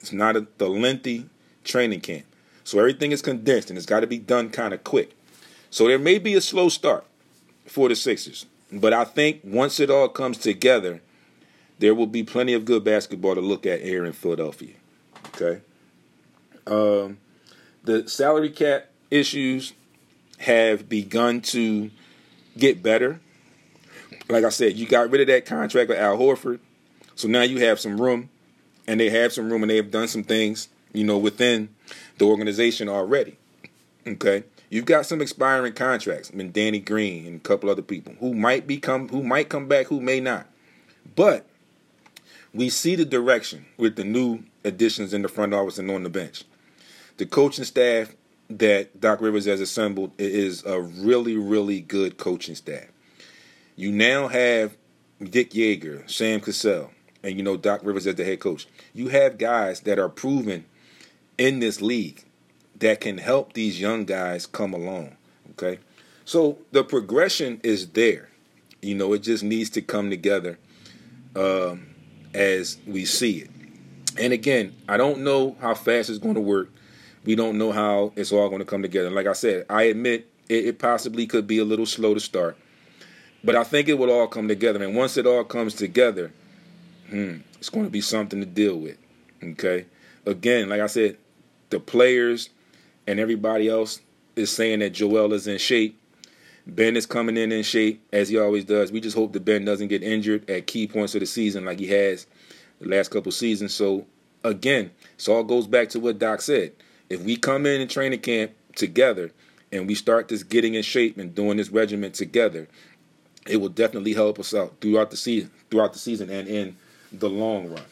it's 0.00 0.12
not 0.12 0.36
a, 0.36 0.46
the 0.58 0.68
lengthy 0.68 1.28
training 1.64 2.00
camp. 2.00 2.26
So 2.62 2.78
everything 2.78 3.12
is 3.12 3.22
condensed 3.22 3.70
and 3.70 3.76
it's 3.76 3.86
got 3.86 4.00
to 4.00 4.06
be 4.06 4.18
done 4.18 4.50
kind 4.50 4.72
of 4.72 4.84
quick. 4.84 5.16
So 5.70 5.88
there 5.88 5.98
may 5.98 6.18
be 6.18 6.34
a 6.34 6.40
slow 6.40 6.68
start 6.68 7.04
for 7.66 7.88
the 7.88 7.96
Sixers. 7.96 8.46
But 8.72 8.92
I 8.92 9.04
think 9.04 9.40
once 9.44 9.80
it 9.80 9.90
all 9.90 10.08
comes 10.08 10.38
together, 10.38 11.00
there 11.78 11.94
will 11.94 12.06
be 12.06 12.22
plenty 12.22 12.54
of 12.54 12.64
good 12.64 12.84
basketball 12.84 13.34
to 13.34 13.40
look 13.40 13.66
at 13.66 13.82
here 13.82 14.04
in 14.04 14.12
Philadelphia. 14.12 14.74
Okay. 15.28 15.60
Um, 16.66 17.18
the 17.82 18.08
salary 18.08 18.50
cap 18.50 18.86
issues 19.10 19.74
have 20.38 20.88
begun 20.88 21.40
to 21.40 21.90
get 22.56 22.82
better. 22.82 23.20
Like 24.28 24.44
I 24.44 24.48
said, 24.48 24.76
you 24.76 24.86
got 24.86 25.10
rid 25.10 25.20
of 25.20 25.26
that 25.26 25.44
contract 25.44 25.88
with 25.88 25.98
Al 25.98 26.16
Horford, 26.16 26.60
so 27.14 27.28
now 27.28 27.42
you 27.42 27.58
have 27.58 27.78
some 27.78 28.00
room, 28.00 28.30
and 28.86 28.98
they 28.98 29.10
have 29.10 29.32
some 29.32 29.50
room, 29.52 29.62
and 29.62 29.70
they 29.70 29.76
have 29.76 29.90
done 29.90 30.08
some 30.08 30.24
things, 30.24 30.68
you 30.92 31.04
know, 31.04 31.18
within 31.18 31.68
the 32.18 32.24
organization 32.24 32.88
already. 32.88 33.36
Okay, 34.06 34.44
you've 34.70 34.86
got 34.86 35.04
some 35.04 35.20
expiring 35.20 35.74
contracts. 35.74 36.30
I 36.32 36.36
mean, 36.36 36.52
Danny 36.52 36.80
Green 36.80 37.26
and 37.26 37.36
a 37.36 37.40
couple 37.40 37.68
other 37.68 37.82
people 37.82 38.14
who 38.20 38.32
might 38.32 38.66
become, 38.66 39.08
who 39.08 39.22
might 39.22 39.50
come 39.50 39.68
back, 39.68 39.86
who 39.86 40.00
may 40.00 40.20
not, 40.20 40.46
but 41.14 41.46
we 42.54 42.70
see 42.70 42.94
the 42.94 43.04
direction 43.04 43.66
with 43.76 43.96
the 43.96 44.04
new 44.04 44.44
additions 44.64 45.12
in 45.12 45.22
the 45.22 45.28
front 45.28 45.52
office 45.52 45.78
and 45.78 45.90
on 45.90 46.04
the 46.04 46.08
bench. 46.08 46.44
The 47.16 47.26
coaching 47.26 47.64
staff 47.64 48.14
that 48.48 49.00
Doc 49.00 49.20
Rivers 49.20 49.46
has 49.46 49.60
assembled 49.60 50.12
is 50.18 50.64
a 50.64 50.80
really, 50.80 51.36
really 51.36 51.80
good 51.80 52.16
coaching 52.16 52.54
staff. 52.54 52.86
You 53.76 53.90
now 53.90 54.28
have 54.28 54.76
Dick 55.22 55.50
Joerger, 55.50 56.08
Sam 56.08 56.40
Cassell, 56.40 56.90
and 57.22 57.36
you 57.36 57.42
know 57.42 57.56
Doc 57.56 57.80
Rivers 57.82 58.06
as 58.06 58.14
the 58.14 58.24
head 58.24 58.40
coach. 58.40 58.66
You 58.92 59.08
have 59.08 59.38
guys 59.38 59.80
that 59.80 59.98
are 59.98 60.08
proven 60.08 60.64
in 61.38 61.58
this 61.58 61.80
league 61.80 62.24
that 62.78 63.00
can 63.00 63.18
help 63.18 63.52
these 63.54 63.80
young 63.80 64.04
guys 64.04 64.46
come 64.46 64.72
along. 64.72 65.16
Okay, 65.52 65.78
so 66.24 66.58
the 66.70 66.84
progression 66.84 67.60
is 67.64 67.88
there. 67.90 68.28
You 68.82 68.94
know, 68.94 69.12
it 69.14 69.20
just 69.20 69.42
needs 69.42 69.70
to 69.70 69.82
come 69.82 70.10
together. 70.10 70.58
Um, 71.34 71.93
as 72.34 72.76
we 72.86 73.04
see 73.04 73.38
it. 73.38 73.50
And 74.18 74.32
again, 74.32 74.74
I 74.88 74.96
don't 74.96 75.20
know 75.20 75.56
how 75.60 75.74
fast 75.74 76.10
it's 76.10 76.18
going 76.18 76.34
to 76.34 76.40
work. 76.40 76.70
We 77.24 77.34
don't 77.34 77.56
know 77.56 77.72
how 77.72 78.12
it's 78.16 78.32
all 78.32 78.48
going 78.48 78.60
to 78.60 78.66
come 78.66 78.82
together. 78.82 79.10
Like 79.10 79.26
I 79.26 79.32
said, 79.32 79.64
I 79.70 79.84
admit 79.84 80.28
it, 80.48 80.66
it 80.66 80.78
possibly 80.78 81.26
could 81.26 81.46
be 81.46 81.58
a 81.58 81.64
little 81.64 81.86
slow 81.86 82.14
to 82.14 82.20
start, 82.20 82.56
but 83.42 83.56
I 83.56 83.64
think 83.64 83.88
it 83.88 83.94
will 83.94 84.10
all 84.10 84.26
come 84.26 84.46
together. 84.48 84.82
And 84.84 84.94
once 84.94 85.16
it 85.16 85.26
all 85.26 85.44
comes 85.44 85.74
together, 85.74 86.32
hmm, 87.08 87.36
it's 87.58 87.70
going 87.70 87.86
to 87.86 87.90
be 87.90 88.02
something 88.02 88.40
to 88.40 88.46
deal 88.46 88.76
with. 88.76 88.98
Okay. 89.42 89.86
Again, 90.26 90.68
like 90.68 90.80
I 90.80 90.86
said, 90.86 91.16
the 91.70 91.80
players 91.80 92.50
and 93.06 93.18
everybody 93.18 93.68
else 93.68 94.00
is 94.36 94.50
saying 94.50 94.80
that 94.80 94.90
Joel 94.90 95.32
is 95.32 95.46
in 95.46 95.58
shape. 95.58 95.98
Ben 96.66 96.96
is 96.96 97.06
coming 97.06 97.36
in 97.36 97.52
in 97.52 97.62
shape 97.62 98.02
as 98.12 98.28
he 98.28 98.38
always 98.38 98.64
does. 98.64 98.90
We 98.90 99.00
just 99.00 99.16
hope 99.16 99.32
that 99.34 99.44
Ben 99.44 99.64
doesn't 99.64 99.88
get 99.88 100.02
injured 100.02 100.48
at 100.48 100.66
key 100.66 100.86
points 100.86 101.14
of 101.14 101.20
the 101.20 101.26
season 101.26 101.64
like 101.64 101.78
he 101.78 101.88
has 101.88 102.26
the 102.80 102.88
last 102.88 103.10
couple 103.10 103.32
seasons. 103.32 103.74
So 103.74 104.06
again, 104.42 104.90
it 105.18 105.28
all 105.28 105.44
goes 105.44 105.66
back 105.66 105.90
to 105.90 106.00
what 106.00 106.18
Doc 106.18 106.40
said. 106.40 106.72
If 107.10 107.20
we 107.20 107.36
come 107.36 107.66
in 107.66 107.80
in 107.80 107.88
training 107.88 108.20
camp 108.20 108.52
together 108.76 109.30
and 109.70 109.86
we 109.86 109.94
start 109.94 110.28
this 110.28 110.42
getting 110.42 110.74
in 110.74 110.82
shape 110.82 111.18
and 111.18 111.34
doing 111.34 111.58
this 111.58 111.68
regiment 111.68 112.14
together, 112.14 112.66
it 113.46 113.58
will 113.58 113.68
definitely 113.68 114.14
help 114.14 114.38
us 114.38 114.54
out 114.54 114.80
throughout 114.80 115.10
the 115.10 115.16
season, 115.16 115.50
throughout 115.70 115.92
the 115.92 115.98
season 115.98 116.30
and 116.30 116.48
in 116.48 116.76
the 117.12 117.28
long 117.28 117.68
run. 117.68 117.84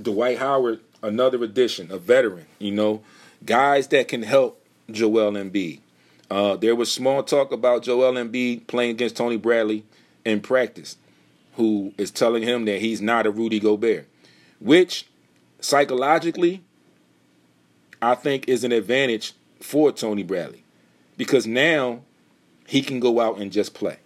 Dwight 0.00 0.38
Howard, 0.38 0.80
another 1.02 1.42
addition, 1.42 1.90
a 1.90 1.98
veteran, 1.98 2.46
you 2.58 2.70
know, 2.70 3.02
guys 3.44 3.88
that 3.88 4.08
can 4.08 4.22
help 4.22 4.62
Joel 4.90 5.32
Embiid. 5.32 5.80
Uh, 6.30 6.56
there 6.56 6.74
was 6.74 6.90
small 6.90 7.22
talk 7.22 7.52
about 7.52 7.82
Joel 7.82 8.14
Embiid 8.14 8.66
playing 8.66 8.92
against 8.92 9.16
Tony 9.16 9.36
Bradley 9.36 9.84
in 10.24 10.40
practice, 10.40 10.96
who 11.54 11.92
is 11.96 12.10
telling 12.10 12.42
him 12.42 12.64
that 12.64 12.80
he's 12.80 13.00
not 13.00 13.26
a 13.26 13.30
Rudy 13.30 13.60
Gobert, 13.60 14.06
which 14.58 15.06
psychologically 15.60 16.62
I 18.02 18.14
think 18.14 18.48
is 18.48 18.64
an 18.64 18.72
advantage 18.72 19.34
for 19.60 19.92
Tony 19.92 20.22
Bradley 20.22 20.64
because 21.16 21.46
now 21.46 22.00
he 22.66 22.82
can 22.82 23.00
go 23.00 23.20
out 23.20 23.38
and 23.38 23.52
just 23.52 23.74
play. 23.74 23.98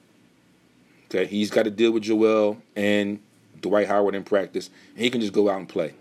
Okay, 1.07 1.27
he's 1.27 1.51
got 1.51 1.65
to 1.65 1.71
deal 1.71 1.91
with 1.91 2.05
Joel 2.05 2.59
and 2.77 3.19
Dwight 3.61 3.89
Howard 3.89 4.15
in 4.15 4.23
practice. 4.23 4.71
he 4.95 5.11
can 5.11 5.21
just 5.21 5.33
go 5.33 5.49
out 5.49 5.59
and 5.59 5.69
play. 5.69 5.95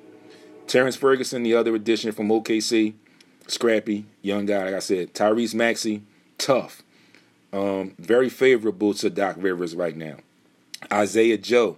Terrance 0.67 0.95
Ferguson, 0.95 1.41
the 1.41 1.55
other 1.55 1.73
addition 1.73 2.11
from 2.11 2.27
OKC, 2.29 2.93
scrappy 3.49 4.05
young 4.21 4.45
guy. 4.45 4.65
Like 4.65 4.75
I 4.75 4.79
said, 4.79 5.13
Tyrese 5.13 5.53
Maxey, 5.53 6.03
tough. 6.37 6.83
Um, 7.51 7.95
very 7.97 8.29
favorable 8.29 8.93
to 8.95 9.09
Doc 9.09 9.35
Rivers 9.39 9.75
right 9.75 9.95
now. 9.95 10.17
Isaiah 10.91 11.37
Joe, 11.37 11.77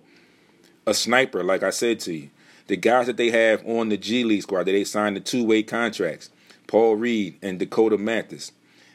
a 0.86 0.94
sniper, 0.94 1.44
like 1.44 1.64
I 1.64 1.70
said 1.70 2.00
to 2.02 2.14
you. 2.14 2.30
The 2.68 2.78
guys 2.78 3.08
that 3.08 3.18
they 3.18 3.32
have 3.32 3.66
on 3.68 3.90
the 3.90 3.98
G 3.98 4.24
League 4.24 4.44
squad 4.44 4.64
that 4.66 4.72
they 4.72 4.84
signed 4.84 5.16
the 5.16 5.22
two 5.22 5.44
way 5.44 5.64
contracts, 5.64 6.30
Paul 6.68 6.96
Reed 6.96 7.38
and 7.42 7.60
Dakota 7.60 7.98
Mathias, 7.98 8.52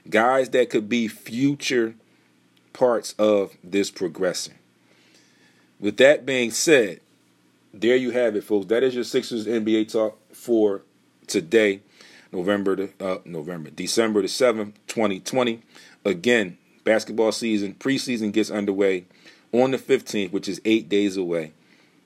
guys 0.08 0.50
that 0.50 0.70
could 0.70 0.88
be 0.88 1.08
future 1.08 1.94
parts 2.72 3.14
of 3.18 3.56
this 3.64 3.90
progression. 3.90 4.54
With 5.78 5.96
that 5.98 6.24
being 6.24 6.50
said, 6.50 7.00
there 7.74 7.96
you 7.96 8.10
have 8.10 8.36
it, 8.36 8.44
folks. 8.44 8.66
That 8.66 8.82
is 8.82 8.94
your 8.94 9.04
Sixers 9.04 9.46
NBA 9.46 9.92
talk 9.92 10.18
for 10.32 10.82
today. 11.26 11.80
November 12.32 12.88
uh, 13.00 13.18
November 13.24 13.70
December 13.70 14.22
the 14.22 14.28
seventh, 14.28 14.74
twenty 14.86 15.20
twenty. 15.20 15.62
Again, 16.04 16.58
basketball 16.84 17.32
season 17.32 17.74
preseason 17.74 18.32
gets 18.32 18.50
underway 18.50 19.04
on 19.52 19.70
the 19.70 19.78
fifteenth, 19.78 20.32
which 20.32 20.48
is 20.48 20.60
eight 20.64 20.88
days 20.88 21.16
away. 21.16 21.52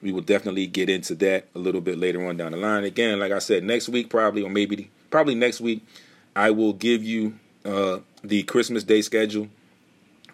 We 0.02 0.12
will 0.12 0.22
definitely 0.22 0.66
get 0.66 0.88
into 0.88 1.14
that 1.16 1.48
a 1.54 1.58
little 1.58 1.82
bit 1.82 1.98
later 1.98 2.26
on 2.26 2.38
down 2.38 2.52
the 2.52 2.58
line. 2.58 2.84
Again, 2.84 3.18
like 3.18 3.32
I 3.32 3.38
said, 3.38 3.64
next 3.64 3.88
week 3.88 4.08
probably, 4.08 4.42
or 4.42 4.50
maybe 4.50 4.90
probably 5.10 5.34
next 5.34 5.60
week, 5.60 5.84
I 6.34 6.50
will 6.50 6.72
give 6.72 7.02
you 7.04 7.38
uh, 7.64 7.98
the 8.24 8.42
Christmas 8.44 8.82
Day 8.82 9.02
schedule, 9.02 9.48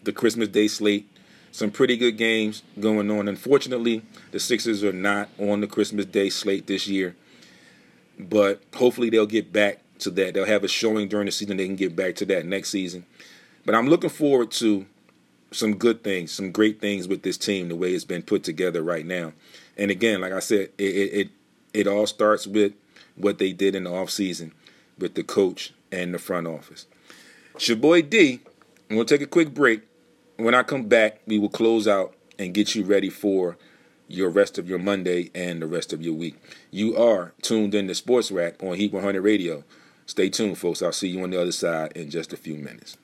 the 0.05 0.13
Christmas 0.13 0.49
Day 0.49 0.69
slate. 0.69 1.09
Some 1.51 1.71
pretty 1.71 1.97
good 1.97 2.19
games 2.19 2.63
going 2.79 3.11
on. 3.11 3.29
Unfortunately, 3.29 4.03
the 4.31 4.39
Sixers 4.39 4.85
are 4.85 4.93
not 4.93 5.31
on 5.39 5.63
the 5.63 5.67
Christmas 5.67 6.05
Day 6.05 6.29
slate 6.29 6.67
this 6.67 6.87
year, 6.87 7.17
but 8.19 8.63
hopefully 8.75 9.11
they'll 9.11 9.27
get 9.27 9.53
back 9.53 9.81
to 10.01 10.11
that. 10.11 10.35
They'll 10.35 10.45
have 10.45 10.65
a 10.65 10.69
showing 10.69 11.09
during 11.09 11.27
the 11.27 11.33
season. 11.33 11.57
They 11.57 11.67
can 11.67 11.77
get 11.77 11.97
back 11.97 12.17
to 12.17 12.27
that 12.27 12.47
next 12.47 12.71
season. 12.71 13.07
But 13.65 13.75
I'm 13.75 13.89
looking 13.89 14.11
forward 14.11 14.51
to 14.53 14.87
some 15.53 15.77
good 15.77 16.03
things, 16.03 16.33
some 16.33 16.53
great 16.53 16.81
things 16.81 17.09
with 17.09 17.23
this 17.23 17.37
team, 17.37 17.69
the 17.69 17.77
way 17.77 17.93
it's 17.93 18.05
been 18.05 18.23
put 18.23 18.45
together 18.45 18.83
right 18.83 19.07
now. 19.07 19.33
And 19.77 19.91
again, 19.91 20.21
like 20.21 20.33
I 20.33 20.41
said, 20.41 20.71
it 20.79 20.83
it 20.83 21.29
it, 21.75 21.87
all 21.87 22.07
starts 22.07 22.47
with 22.47 22.73
what 23.17 23.39
they 23.39 23.53
did 23.53 23.75
in 23.75 23.85
the 23.85 23.91
offseason 23.91 24.53
with 24.99 25.15
the 25.15 25.23
coach 25.23 25.75
and 25.93 26.15
the 26.15 26.19
front 26.19 26.47
office. 26.47 26.87
It's 27.55 27.69
your 27.69 27.77
boy 27.77 28.03
D. 28.03 28.41
I'm 28.89 28.97
gonna 28.97 29.05
take 29.07 29.21
a 29.21 29.27
quick 29.27 29.53
break. 29.53 29.83
When 30.37 30.55
I 30.55 30.63
come 30.63 30.85
back, 30.85 31.21
we 31.27 31.39
will 31.39 31.49
close 31.49 31.89
out 31.89 32.15
and 32.39 32.55
get 32.55 32.75
you 32.75 32.85
ready 32.85 33.11
for 33.11 33.57
your 34.09 34.31
rest 34.31 34.59
of 34.59 34.69
your 34.69 34.79
Monday 34.79 35.31
and 35.35 35.61
the 35.61 35.67
rest 35.67 35.93
of 35.93 36.03
your 36.03 36.15
week. 36.15 36.37
You 36.71 36.97
are 36.97 37.33
tuned 37.43 37.75
in 37.75 37.89
to 37.89 37.95
Sports 37.95 38.31
Rack 38.31 38.63
on 38.63 38.77
Heat 38.77 38.93
100 38.93 39.21
Radio. 39.21 39.65
Stay 40.07 40.29
tuned, 40.29 40.59
folks. 40.59 40.83
I'll 40.83 40.93
see 40.93 41.09
you 41.09 41.23
on 41.23 41.31
the 41.31 41.41
other 41.41 41.53
side 41.53 41.93
in 41.93 42.11
just 42.11 42.33
a 42.33 42.37
few 42.37 42.57
minutes. 42.57 42.97